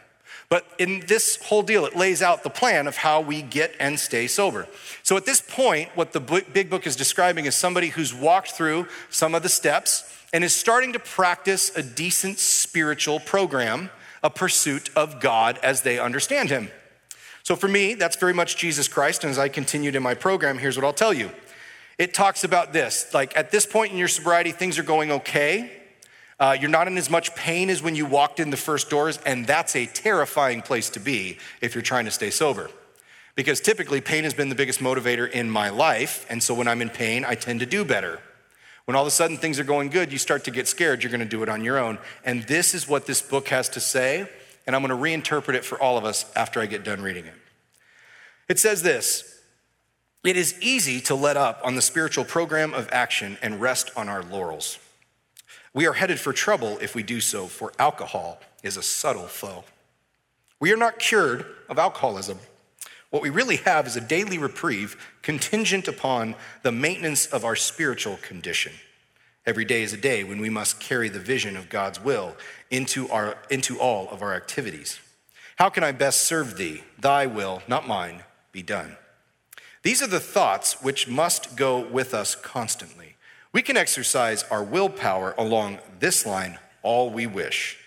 But 0.50 0.66
in 0.80 1.02
this 1.02 1.38
whole 1.44 1.62
deal, 1.62 1.86
it 1.86 1.96
lays 1.96 2.24
out 2.24 2.42
the 2.42 2.50
plan 2.50 2.88
of 2.88 2.98
how 2.98 3.22
we 3.22 3.44
get 3.44 3.76
and 3.80 4.00
stay 4.00 4.26
sober. 4.26 4.68
So 5.04 5.16
at 5.18 5.28
this 5.28 5.40
point, 5.40 5.90
what 5.94 6.12
the 6.12 6.20
big 6.20 6.68
book 6.68 6.88
is 6.88 6.96
describing 6.96 7.46
is 7.46 7.54
somebody 7.54 7.90
who's 7.90 8.12
walked 8.12 8.54
through 8.54 8.88
some 9.12 9.36
of 9.36 9.44
the 9.44 9.50
steps 9.50 10.12
and 10.34 10.44
is 10.44 10.56
starting 10.56 10.94
to 10.94 11.00
practice 11.00 11.76
a 11.78 11.84
decent 11.84 12.40
spiritual 12.40 13.20
program, 13.20 13.92
a 14.24 14.32
pursuit 14.32 14.90
of 14.96 15.22
God 15.22 15.60
as 15.62 15.84
they 15.84 16.00
understand 16.00 16.50
Him. 16.50 16.72
So 17.52 17.58
for 17.58 17.68
me, 17.68 17.96
that's 17.96 18.16
very 18.16 18.34
much 18.34 18.56
Jesus 18.56 18.88
Christ. 18.88 19.26
And 19.26 19.32
as 19.32 19.38
I 19.38 19.50
continued 19.50 19.98
in 19.98 20.02
my 20.02 20.14
program, 20.14 20.58
here's 20.58 20.78
what 20.78 20.86
I'll 20.86 20.94
tell 20.94 21.12
you. 21.12 21.30
It 21.98 22.14
talks 22.14 22.46
about 22.46 22.72
this 22.72 23.14
like 23.14 23.36
at 23.36 23.52
this 23.52 23.66
point 23.66 23.92
in 23.92 23.98
your 23.98 24.08
sobriety, 24.08 24.54
things 24.54 24.80
are 24.80 24.84
going 24.84 25.12
okay. 25.12 25.70
Uh, 26.40 26.56
you're 26.58 26.70
not 26.70 26.88
in 26.88 26.98
as 26.98 27.10
much 27.10 27.36
pain 27.36 27.70
as 27.70 27.84
when 27.84 27.94
you 27.94 28.06
walked 28.06 28.40
in 28.40 28.52
the 28.52 28.56
first 28.56 28.90
doors, 28.90 29.20
and 29.26 29.46
that's 29.46 29.76
a 29.76 29.86
terrifying 29.86 30.62
place 30.62 30.90
to 30.92 31.02
be 31.02 31.40
if 31.60 31.76
you're 31.76 31.82
trying 31.82 32.06
to 32.06 32.12
stay 32.12 32.30
sober. 32.30 32.72
Because 33.36 33.60
typically, 33.60 34.00
pain 34.00 34.24
has 34.24 34.34
been 34.34 34.48
the 34.48 34.56
biggest 34.56 34.80
motivator 34.80 35.30
in 35.30 35.50
my 35.50 35.68
life, 35.68 36.26
and 36.30 36.42
so 36.42 36.54
when 36.54 36.70
I'm 36.70 36.82
in 36.82 36.90
pain, 36.90 37.26
I 37.26 37.36
tend 37.36 37.60
to 37.60 37.66
do 37.66 37.84
better. 37.84 38.22
When 38.86 38.96
all 38.96 39.04
of 39.04 39.10
a 39.10 39.12
sudden 39.12 39.36
things 39.36 39.60
are 39.60 39.66
going 39.66 39.90
good, 39.90 40.14
you 40.14 40.20
start 40.20 40.46
to 40.46 40.52
get 40.52 40.70
scared, 40.70 41.04
you're 41.04 41.12
gonna 41.12 41.26
do 41.26 41.44
it 41.44 41.50
on 41.50 41.66
your 41.66 41.78
own. 41.78 42.00
And 42.24 42.44
this 42.44 42.74
is 42.74 42.88
what 42.88 43.08
this 43.08 43.22
book 43.22 43.50
has 43.50 43.68
to 43.68 43.82
say 43.82 44.30
and 44.72 44.76
I'm 44.78 44.88
going 44.88 44.98
to 44.98 45.30
reinterpret 45.30 45.56
it 45.56 45.66
for 45.66 45.78
all 45.82 45.98
of 45.98 46.06
us 46.06 46.32
after 46.34 46.62
I 46.62 46.66
get 46.66 46.86
done 46.86 47.02
reading 47.02 47.26
it. 47.26 47.34
It 48.48 48.58
says 48.58 48.84
this 48.84 49.42
It 50.24 50.38
is 50.38 50.56
easy 50.62 51.02
to 51.02 51.16
let 51.16 51.36
up 51.36 51.60
on 51.62 51.76
the 51.76 51.82
spiritual 51.82 52.24
program 52.24 52.74
of 52.74 52.88
action 52.90 53.38
and 53.42 53.60
rest 53.60 53.92
on 53.98 54.08
our 54.08 54.24
laurels. 54.24 54.80
We 55.74 55.88
are 55.88 55.94
headed 55.94 56.22
for 56.22 56.32
trouble 56.32 56.78
if 56.80 56.96
we 56.96 57.04
do 57.04 57.20
so, 57.20 57.48
for 57.48 57.74
alcohol 57.80 58.40
is 58.64 58.78
a 58.78 58.82
subtle 58.82 59.28
foe. 59.28 59.66
We 60.62 60.72
are 60.72 60.78
not 60.78 61.00
cured 61.00 61.46
of 61.68 61.78
alcoholism. 61.78 62.40
What 63.10 63.22
we 63.22 63.30
really 63.30 63.58
have 63.58 63.88
is 63.88 63.98
a 63.98 64.02
daily 64.02 64.38
reprieve 64.38 64.96
contingent 65.22 65.90
upon 65.90 66.36
the 66.64 66.72
maintenance 66.72 67.26
of 67.26 67.44
our 67.44 67.58
spiritual 67.58 68.20
condition. 68.22 68.72
Every 69.46 69.66
day 69.66 69.82
is 69.82 69.94
a 69.94 69.98
day 69.98 70.24
when 70.24 70.40
we 70.40 70.50
must 70.50 70.80
carry 70.80 71.10
the 71.10 71.20
vision 71.20 71.58
of 71.58 71.70
God's 71.70 72.00
will 72.00 72.36
into, 72.70 73.10
our, 73.10 73.38
into 73.50 73.80
all 73.80 74.08
of 74.10 74.22
our 74.22 74.34
activities. 74.34 75.00
How 75.56 75.70
can 75.70 75.84
I 75.84 75.92
best 75.92 76.22
serve 76.22 76.58
thee? 76.58 76.84
Thy 77.00 77.26
will, 77.26 77.64
not 77.68 77.88
mine, 77.88 78.24
be 78.52 78.62
done. 78.62 78.98
These 79.84 80.02
are 80.02 80.08
the 80.08 80.20
thoughts 80.20 80.82
which 80.82 81.08
must 81.08 81.56
go 81.56 81.80
with 81.80 82.14
us 82.14 82.36
constantly. 82.36 83.16
We 83.52 83.62
can 83.62 83.78
exercise 83.78 84.44
our 84.44 84.64
willpower 84.64 85.34
along 85.38 85.80
this 86.00 86.26
line 86.26 86.60
all 86.84 87.10
we 87.10 87.28
wish. 87.28 87.78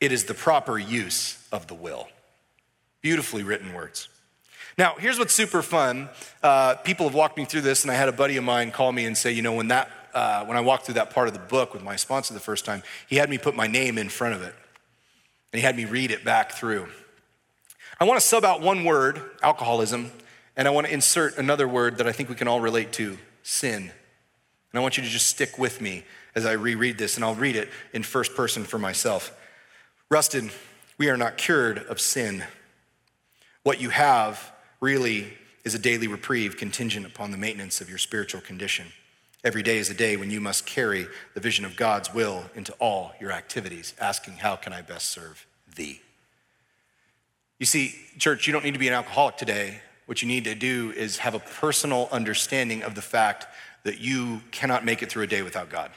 It 0.00 0.12
is 0.12 0.24
the 0.24 0.34
proper 0.34 0.78
use 0.78 1.46
of 1.52 1.66
the 1.66 1.74
will. 1.74 2.08
Beautifully 3.02 3.42
written 3.42 3.72
words. 3.72 4.08
Now, 4.78 4.94
here's 4.98 5.18
what's 5.18 5.34
super 5.34 5.62
fun. 5.62 6.08
Uh, 6.42 6.76
people 6.76 7.06
have 7.06 7.14
walked 7.14 7.36
me 7.36 7.44
through 7.44 7.60
this, 7.60 7.82
and 7.82 7.90
I 7.90 7.94
had 7.94 8.08
a 8.08 8.12
buddy 8.12 8.36
of 8.38 8.44
mine 8.44 8.70
call 8.70 8.90
me 8.90 9.04
and 9.04 9.16
say, 9.16 9.30
you 9.30 9.42
know, 9.42 9.52
when 9.52 9.68
that 9.68 9.90
uh, 10.14 10.44
when 10.44 10.56
I 10.56 10.60
walked 10.60 10.86
through 10.86 10.94
that 10.94 11.10
part 11.10 11.28
of 11.28 11.34
the 11.34 11.40
book 11.40 11.72
with 11.72 11.82
my 11.82 11.96
sponsor 11.96 12.34
the 12.34 12.40
first 12.40 12.64
time, 12.64 12.82
he 13.08 13.16
had 13.16 13.30
me 13.30 13.38
put 13.38 13.54
my 13.54 13.66
name 13.66 13.98
in 13.98 14.08
front 14.08 14.34
of 14.34 14.42
it. 14.42 14.54
And 15.52 15.60
he 15.60 15.66
had 15.66 15.76
me 15.76 15.84
read 15.84 16.10
it 16.10 16.24
back 16.24 16.52
through. 16.52 16.88
I 18.00 18.04
want 18.04 18.20
to 18.20 18.26
sub 18.26 18.44
out 18.44 18.60
one 18.60 18.84
word, 18.84 19.20
alcoholism, 19.42 20.10
and 20.56 20.66
I 20.66 20.70
want 20.70 20.86
to 20.86 20.92
insert 20.92 21.38
another 21.38 21.68
word 21.68 21.98
that 21.98 22.06
I 22.06 22.12
think 22.12 22.28
we 22.28 22.34
can 22.34 22.48
all 22.48 22.60
relate 22.60 22.92
to 22.94 23.18
sin. 23.42 23.82
And 23.82 24.78
I 24.78 24.80
want 24.80 24.96
you 24.96 25.02
to 25.02 25.08
just 25.08 25.26
stick 25.26 25.58
with 25.58 25.80
me 25.80 26.04
as 26.34 26.46
I 26.46 26.52
reread 26.52 26.98
this, 26.98 27.16
and 27.16 27.24
I'll 27.24 27.34
read 27.34 27.56
it 27.56 27.68
in 27.92 28.02
first 28.02 28.34
person 28.34 28.64
for 28.64 28.78
myself. 28.78 29.38
Rustin, 30.10 30.50
we 30.98 31.10
are 31.10 31.16
not 31.16 31.36
cured 31.36 31.78
of 31.78 32.00
sin. 32.00 32.44
What 33.62 33.80
you 33.80 33.90
have 33.90 34.52
really 34.80 35.34
is 35.64 35.74
a 35.74 35.78
daily 35.78 36.08
reprieve 36.08 36.56
contingent 36.56 37.06
upon 37.06 37.30
the 37.30 37.36
maintenance 37.36 37.80
of 37.80 37.88
your 37.88 37.98
spiritual 37.98 38.40
condition. 38.40 38.86
Every 39.44 39.62
day 39.62 39.78
is 39.78 39.90
a 39.90 39.94
day 39.94 40.16
when 40.16 40.30
you 40.30 40.40
must 40.40 40.66
carry 40.66 41.06
the 41.34 41.40
vision 41.40 41.64
of 41.64 41.76
God's 41.76 42.14
will 42.14 42.44
into 42.54 42.72
all 42.74 43.12
your 43.20 43.32
activities, 43.32 43.92
asking, 44.00 44.34
How 44.34 44.54
can 44.54 44.72
I 44.72 44.82
best 44.82 45.10
serve 45.10 45.46
thee? 45.74 46.00
You 47.58 47.66
see, 47.66 47.94
church, 48.18 48.46
you 48.46 48.52
don't 48.52 48.64
need 48.64 48.74
to 48.74 48.78
be 48.78 48.88
an 48.88 48.94
alcoholic 48.94 49.36
today. 49.36 49.80
What 50.06 50.22
you 50.22 50.28
need 50.28 50.44
to 50.44 50.54
do 50.54 50.92
is 50.96 51.18
have 51.18 51.34
a 51.34 51.40
personal 51.40 52.08
understanding 52.12 52.82
of 52.82 52.94
the 52.94 53.02
fact 53.02 53.46
that 53.84 54.00
you 54.00 54.42
cannot 54.50 54.84
make 54.84 55.02
it 55.02 55.10
through 55.10 55.24
a 55.24 55.28
day 55.28 55.42
without 55.42 55.70
God. 55.70 55.90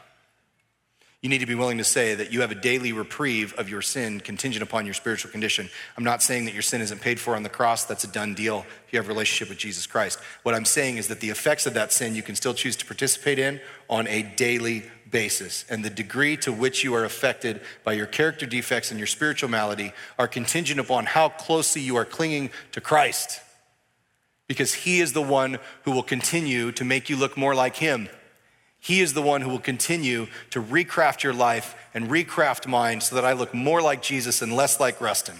You 1.26 1.30
need 1.30 1.40
to 1.40 1.48
be 1.48 1.56
willing 1.56 1.80
to 1.80 1.84
say 1.84 2.14
that 2.14 2.32
you 2.32 2.42
have 2.42 2.52
a 2.52 2.56
daily 2.56 2.92
reprieve 2.92 3.56
of 3.56 3.68
your 3.68 3.82
sin 3.82 4.20
contingent 4.20 4.62
upon 4.62 4.86
your 4.86 4.94
spiritual 4.94 5.32
condition. 5.32 5.72
I'm 5.98 6.04
not 6.04 6.22
saying 6.22 6.46
that 6.46 6.54
your 6.54 6.62
sin 6.62 6.82
isn't 6.82 7.02
paid 7.02 7.20
for 7.20 7.36
on 7.36 7.42
the 7.42 7.50
cross. 7.50 7.84
That's 7.84 8.04
a 8.04 8.08
done 8.08 8.36
deal 8.36 8.64
if 8.86 8.94
you 8.94 9.00
have 9.00 9.08
a 9.08 9.12
relationship 9.12 9.50
with 9.50 9.58
Jesus 9.58 9.88
Christ. 9.88 10.20
What 10.44 10.54
I'm 10.54 10.66
saying 10.66 10.98
is 10.98 11.08
that 11.08 11.22
the 11.22 11.32
effects 11.32 11.66
of 11.66 11.74
that 11.74 11.92
sin 11.92 12.14
you 12.14 12.22
can 12.22 12.36
still 12.36 12.54
choose 12.54 12.76
to 12.76 12.86
participate 12.86 13.40
in 13.40 13.60
on 13.90 14.08
a 14.08 14.22
daily 14.22 14.84
basis. 15.10 15.66
And 15.68 15.84
the 15.84 15.90
degree 15.90 16.38
to 16.38 16.54
which 16.54 16.84
you 16.84 16.94
are 16.94 17.06
affected 17.06 17.60
by 17.84 17.94
your 17.94 18.06
character 18.06 18.46
defects 18.46 18.92
and 18.92 19.00
your 19.00 19.08
spiritual 19.08 19.50
malady 19.50 19.94
are 20.20 20.28
contingent 20.28 20.80
upon 20.80 21.08
how 21.08 21.30
closely 21.30 21.82
you 21.82 21.96
are 21.96 22.06
clinging 22.06 22.52
to 22.74 22.82
Christ. 22.82 23.42
Because 24.46 24.76
he 24.76 25.00
is 25.00 25.14
the 25.14 25.24
one 25.24 25.58
who 25.86 25.92
will 25.92 26.04
continue 26.04 26.72
to 26.74 26.86
make 26.86 27.10
you 27.10 27.18
look 27.18 27.36
more 27.36 27.56
like 27.56 27.78
him. 27.78 28.10
He 28.86 29.02
is 29.02 29.16
the 29.16 29.22
one 29.24 29.42
who 29.42 29.50
will 29.50 29.58
continue 29.58 30.28
to 30.52 30.62
recraft 30.62 31.24
your 31.24 31.34
life 31.34 31.76
and 31.96 32.08
recraft 32.08 32.68
mine 32.68 33.02
so 33.02 33.16
that 33.16 33.26
I 33.26 33.34
look 33.34 33.52
more 33.52 33.82
like 33.82 34.04
Jesus 34.04 34.44
and 34.44 34.56
less 34.56 34.80
like 34.80 35.02
Rustin. 35.02 35.38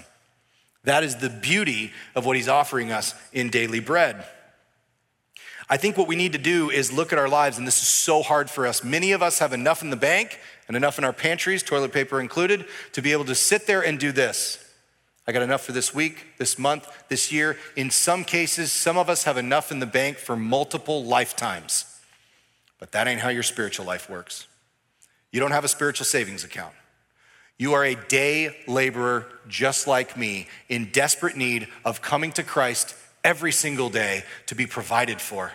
That 0.84 1.04
is 1.04 1.18
the 1.18 1.30
beauty 1.30 1.94
of 2.16 2.26
what 2.26 2.38
he's 2.38 2.48
offering 2.48 2.92
us 2.92 3.14
in 3.32 3.52
daily 3.52 3.80
bread. 3.80 4.26
I 5.70 5.78
think 5.78 5.96
what 5.96 6.08
we 6.08 6.16
need 6.16 6.32
to 6.32 6.40
do 6.40 6.72
is 6.72 6.92
look 6.92 7.14
at 7.14 7.20
our 7.20 7.30
lives, 7.30 7.60
and 7.60 7.68
this 7.68 7.84
is 7.84 7.88
so 7.88 8.24
hard 8.24 8.50
for 8.50 8.66
us. 8.66 8.84
Many 8.84 9.12
of 9.12 9.22
us 9.22 9.38
have 9.38 9.54
enough 9.54 9.84
in 9.84 9.92
the 9.92 9.96
bank 9.96 10.40
and 10.68 10.76
enough 10.76 10.98
in 10.98 11.04
our 11.04 11.14
pantries, 11.14 11.62
toilet 11.62 11.94
paper 11.94 12.20
included, 12.20 12.66
to 12.94 13.02
be 13.04 13.12
able 13.12 13.26
to 13.26 13.36
sit 13.36 13.68
there 13.68 13.86
and 13.86 14.00
do 14.00 14.12
this. 14.12 14.58
I 15.28 15.32
got 15.32 15.44
enough 15.44 15.62
for 15.62 15.72
this 15.72 15.94
week, 15.94 16.40
this 16.40 16.58
month, 16.58 16.88
this 17.10 17.32
year. 17.32 17.60
In 17.76 17.92
some 17.92 18.24
cases, 18.24 18.72
some 18.72 18.98
of 18.98 19.08
us 19.08 19.26
have 19.26 19.38
enough 19.38 19.72
in 19.72 19.78
the 19.78 19.86
bank 19.86 20.18
for 20.18 20.36
multiple 20.36 21.06
lifetimes. 21.06 21.95
But 22.80 22.92
that 22.92 23.08
ain't 23.08 23.22
how 23.22 23.30
your 23.30 23.44
spiritual 23.44 23.86
life 23.86 24.10
works. 24.10 24.48
You 25.32 25.40
don't 25.40 25.52
have 25.52 25.64
a 25.66 25.70
spiritual 25.70 26.06
savings 26.06 26.44
account. 26.44 26.74
You 27.58 27.74
are 27.74 27.86
a 27.86 27.96
day 27.96 28.56
laborer 28.68 29.28
just 29.48 29.88
like 29.88 30.18
me, 30.18 30.48
in 30.68 30.92
desperate 30.92 31.38
need 31.38 31.68
of 31.86 32.02
coming 32.02 32.32
to 32.34 32.44
Christ 32.44 32.96
every 33.24 33.52
single 33.52 33.90
day 33.90 34.24
to 34.48 34.56
be 34.56 34.66
provided 34.66 35.22
for. 35.22 35.52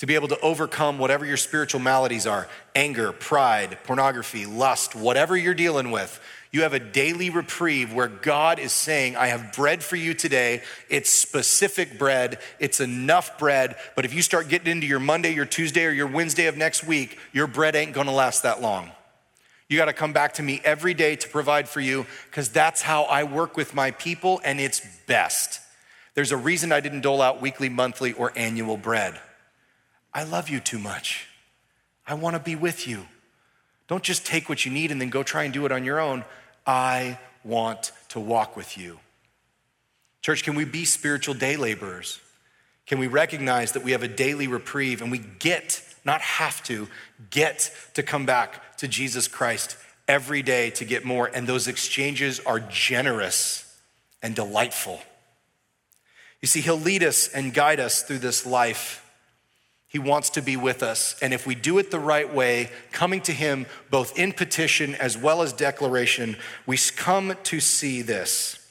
to 0.00 0.06
be 0.06 0.14
able 0.14 0.28
to 0.28 0.40
overcome 0.40 0.98
whatever 0.98 1.26
your 1.26 1.36
spiritual 1.36 1.78
maladies 1.78 2.26
are 2.26 2.48
anger, 2.74 3.12
pride, 3.12 3.76
pornography, 3.84 4.46
lust, 4.46 4.96
whatever 4.96 5.36
you're 5.36 5.52
dealing 5.52 5.90
with. 5.90 6.18
You 6.52 6.62
have 6.62 6.72
a 6.72 6.80
daily 6.80 7.30
reprieve 7.30 7.92
where 7.92 8.08
God 8.08 8.58
is 8.58 8.72
saying, 8.72 9.16
I 9.16 9.28
have 9.28 9.52
bread 9.52 9.84
for 9.84 9.94
you 9.94 10.14
today. 10.14 10.62
It's 10.88 11.08
specific 11.08 11.96
bread, 11.96 12.40
it's 12.58 12.80
enough 12.80 13.38
bread. 13.38 13.76
But 13.94 14.04
if 14.04 14.12
you 14.12 14.20
start 14.20 14.48
getting 14.48 14.70
into 14.70 14.86
your 14.86 14.98
Monday, 14.98 15.32
your 15.32 15.46
Tuesday, 15.46 15.84
or 15.84 15.92
your 15.92 16.08
Wednesday 16.08 16.46
of 16.46 16.56
next 16.56 16.84
week, 16.84 17.18
your 17.32 17.46
bread 17.46 17.76
ain't 17.76 17.92
gonna 17.92 18.12
last 18.12 18.42
that 18.42 18.60
long. 18.60 18.90
You 19.70 19.76
got 19.76 19.84
to 19.84 19.92
come 19.92 20.12
back 20.12 20.34
to 20.34 20.42
me 20.42 20.60
every 20.64 20.94
day 20.94 21.14
to 21.14 21.28
provide 21.28 21.68
for 21.68 21.80
you 21.80 22.04
because 22.28 22.48
that's 22.48 22.82
how 22.82 23.04
I 23.04 23.22
work 23.22 23.56
with 23.56 23.72
my 23.72 23.92
people 23.92 24.40
and 24.44 24.58
it's 24.58 24.84
best. 25.06 25.60
There's 26.14 26.32
a 26.32 26.36
reason 26.36 26.72
I 26.72 26.80
didn't 26.80 27.02
dole 27.02 27.22
out 27.22 27.40
weekly, 27.40 27.68
monthly, 27.68 28.12
or 28.12 28.32
annual 28.34 28.76
bread. 28.76 29.20
I 30.12 30.24
love 30.24 30.48
you 30.48 30.58
too 30.58 30.80
much. 30.80 31.28
I 32.04 32.14
want 32.14 32.34
to 32.34 32.40
be 32.42 32.56
with 32.56 32.88
you. 32.88 33.06
Don't 33.86 34.02
just 34.02 34.26
take 34.26 34.48
what 34.48 34.64
you 34.64 34.72
need 34.72 34.90
and 34.90 35.00
then 35.00 35.08
go 35.08 35.22
try 35.22 35.44
and 35.44 35.54
do 35.54 35.64
it 35.66 35.70
on 35.70 35.84
your 35.84 36.00
own. 36.00 36.24
I 36.70 37.18
want 37.42 37.90
to 38.10 38.20
walk 38.20 38.56
with 38.56 38.78
you. 38.78 39.00
Church, 40.22 40.44
can 40.44 40.54
we 40.54 40.64
be 40.64 40.84
spiritual 40.84 41.34
day 41.34 41.56
laborers? 41.56 42.20
Can 42.86 43.00
we 43.00 43.08
recognize 43.08 43.72
that 43.72 43.82
we 43.82 43.90
have 43.90 44.04
a 44.04 44.08
daily 44.08 44.46
reprieve 44.46 45.02
and 45.02 45.10
we 45.10 45.18
get, 45.18 45.82
not 46.04 46.20
have 46.20 46.62
to, 46.64 46.86
get 47.30 47.72
to 47.94 48.04
come 48.04 48.24
back 48.24 48.76
to 48.76 48.86
Jesus 48.86 49.26
Christ 49.26 49.76
every 50.06 50.42
day 50.42 50.70
to 50.70 50.84
get 50.84 51.04
more? 51.04 51.28
And 51.34 51.44
those 51.44 51.66
exchanges 51.66 52.38
are 52.38 52.60
generous 52.60 53.80
and 54.22 54.36
delightful. 54.36 55.00
You 56.40 56.46
see, 56.46 56.60
He'll 56.60 56.78
lead 56.78 57.02
us 57.02 57.26
and 57.26 57.52
guide 57.52 57.80
us 57.80 58.04
through 58.04 58.18
this 58.18 58.46
life 58.46 59.04
he 59.90 59.98
wants 59.98 60.30
to 60.30 60.40
be 60.40 60.56
with 60.56 60.84
us. 60.84 61.16
And 61.20 61.34
if 61.34 61.48
we 61.48 61.56
do 61.56 61.78
it 61.78 61.90
the 61.90 61.98
right 61.98 62.32
way, 62.32 62.70
coming 62.92 63.20
to 63.22 63.32
Him 63.32 63.66
both 63.90 64.16
in 64.16 64.32
petition 64.32 64.94
as 64.94 65.18
well 65.18 65.42
as 65.42 65.52
declaration, 65.52 66.36
we 66.64 66.78
come 66.94 67.34
to 67.42 67.58
see 67.58 68.00
this. 68.00 68.70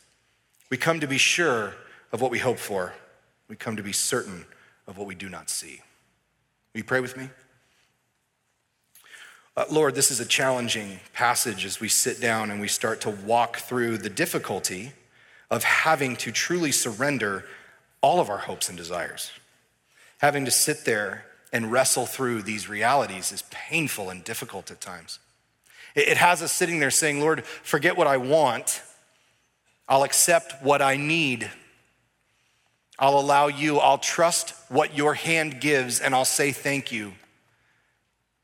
We 0.69 0.77
come 0.77 1.01
to 1.01 1.07
be 1.07 1.17
sure 1.17 1.75
of 2.13 2.21
what 2.21 2.31
we 2.31 2.39
hope 2.39 2.57
for. 2.57 2.93
We 3.49 3.57
come 3.57 3.75
to 3.75 3.83
be 3.83 3.91
certain 3.91 4.45
of 4.87 4.97
what 4.97 5.07
we 5.07 5.15
do 5.15 5.27
not 5.27 5.49
see. 5.49 5.81
Will 6.73 6.79
you 6.79 6.83
pray 6.85 7.01
with 7.01 7.17
me? 7.17 7.29
Uh, 9.57 9.65
Lord, 9.69 9.95
this 9.95 10.11
is 10.11 10.21
a 10.21 10.25
challenging 10.25 11.01
passage 11.11 11.65
as 11.65 11.81
we 11.81 11.89
sit 11.89 12.21
down 12.21 12.49
and 12.49 12.61
we 12.61 12.69
start 12.69 13.01
to 13.01 13.09
walk 13.09 13.57
through 13.57 13.97
the 13.97 14.09
difficulty 14.09 14.93
of 15.51 15.65
having 15.65 16.15
to 16.15 16.31
truly 16.31 16.71
surrender 16.71 17.43
all 17.99 18.21
of 18.21 18.29
our 18.29 18.37
hopes 18.37 18.69
and 18.69 18.77
desires 18.77 19.31
having 20.19 20.45
to 20.45 20.51
sit 20.51 20.85
there 20.85 21.25
and 21.51 21.71
wrestle 21.71 22.05
through 22.05 22.43
these 22.43 22.69
realities 22.69 23.31
is 23.31 23.43
painful 23.49 24.09
and 24.09 24.23
difficult 24.23 24.69
at 24.69 24.79
times. 24.79 25.19
It 25.95 26.17
has 26.17 26.41
us 26.41 26.51
sitting 26.51 26.79
there 26.79 26.91
saying, 26.91 27.19
Lord, 27.19 27.43
forget 27.45 27.97
what 27.97 28.07
I 28.07 28.17
want. 28.17 28.81
I'll 29.87 30.03
accept 30.03 30.61
what 30.61 30.81
I 30.81 30.97
need. 30.97 31.49
I'll 32.99 33.17
allow 33.17 33.47
you, 33.47 33.77
I'll 33.77 33.97
trust 33.97 34.53
what 34.67 34.95
your 34.95 35.13
hand 35.13 35.61
gives, 35.61 36.01
and 36.01 36.13
I'll 36.13 36.25
say 36.25 36.51
thank 36.51 36.91
you, 36.91 37.13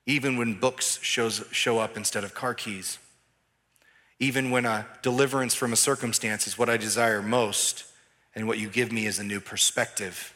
even 0.05 0.37
when 0.37 0.53
books 0.53 0.97
shows, 1.01 1.43
show 1.51 1.77
up 1.77 1.97
instead 1.97 2.23
of 2.23 2.33
car 2.33 2.53
keys. 2.53 2.97
Even 4.17 4.51
when 4.51 4.65
a 4.65 4.87
deliverance 5.01 5.53
from 5.53 5.73
a 5.73 5.75
circumstance 5.75 6.47
is 6.47 6.57
what 6.57 6.69
I 6.69 6.77
desire 6.77 7.21
most, 7.21 7.83
and 8.33 8.47
what 8.47 8.57
you 8.57 8.69
give 8.69 8.93
me 8.93 9.07
is 9.07 9.19
a 9.19 9.25
new 9.25 9.41
perspective 9.41 10.34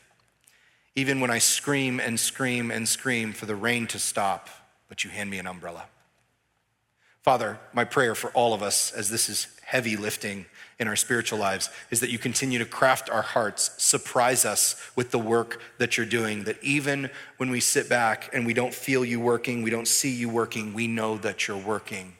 even 1.00 1.22
when 1.22 1.32
I 1.32 1.38
scream 1.38 2.02
and 2.02 2.20
scream 2.20 2.72
and 2.72 2.88
scream 2.88 3.32
for 3.32 3.46
the 3.46 3.56
rain 3.56 3.88
to 3.88 4.00
stop, 4.00 4.50
but 4.90 5.06
you 5.06 5.10
hand 5.10 5.30
me 5.30 5.40
an 5.40 5.48
umbrella. 5.48 5.86
Father, 7.22 7.58
my 7.74 7.86
prayer 7.86 8.16
for 8.16 8.32
all 8.32 8.54
of 8.54 8.62
us 8.62 8.92
as 8.92 9.10
this 9.10 9.30
is 9.30 9.48
heavy 9.64 9.96
lifting 9.96 10.46
in 10.78 10.88
our 10.88 10.96
spiritual 10.96 11.40
lives 11.40 11.70
is 11.90 12.00
that 12.02 12.10
you 12.10 12.18
continue 12.18 12.60
to 12.60 12.66
craft 12.66 13.10
our 13.10 13.22
hearts, 13.22 13.72
surprise 13.82 14.44
us 14.44 14.76
with 14.96 15.12
the 15.12 15.20
work 15.20 15.62
that 15.78 15.96
you're 15.96 16.06
doing, 16.06 16.44
that 16.44 16.62
even 16.62 17.10
when 17.38 17.50
we 17.50 17.60
sit 17.60 17.88
back 17.88 18.30
and 18.34 18.46
we 18.46 18.54
don't 18.54 18.74
feel 18.74 19.06
you 19.06 19.20
working, 19.20 19.62
we 19.62 19.70
don't 19.70 19.88
see 19.88 20.12
you 20.12 20.28
working, 20.28 20.74
we 20.74 20.88
know 20.88 21.18
that 21.18 21.48
you're 21.48 21.58
working. 21.58 22.14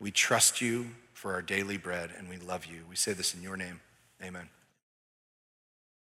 We 0.00 0.10
trust 0.10 0.60
you 0.60 0.86
for 1.12 1.34
our 1.34 1.42
daily 1.42 1.76
bread 1.76 2.10
and 2.16 2.28
we 2.28 2.36
love 2.36 2.66
you. 2.66 2.84
We 2.88 2.96
say 2.96 3.12
this 3.12 3.34
in 3.34 3.42
your 3.42 3.56
name. 3.56 3.80
Amen. 4.22 4.48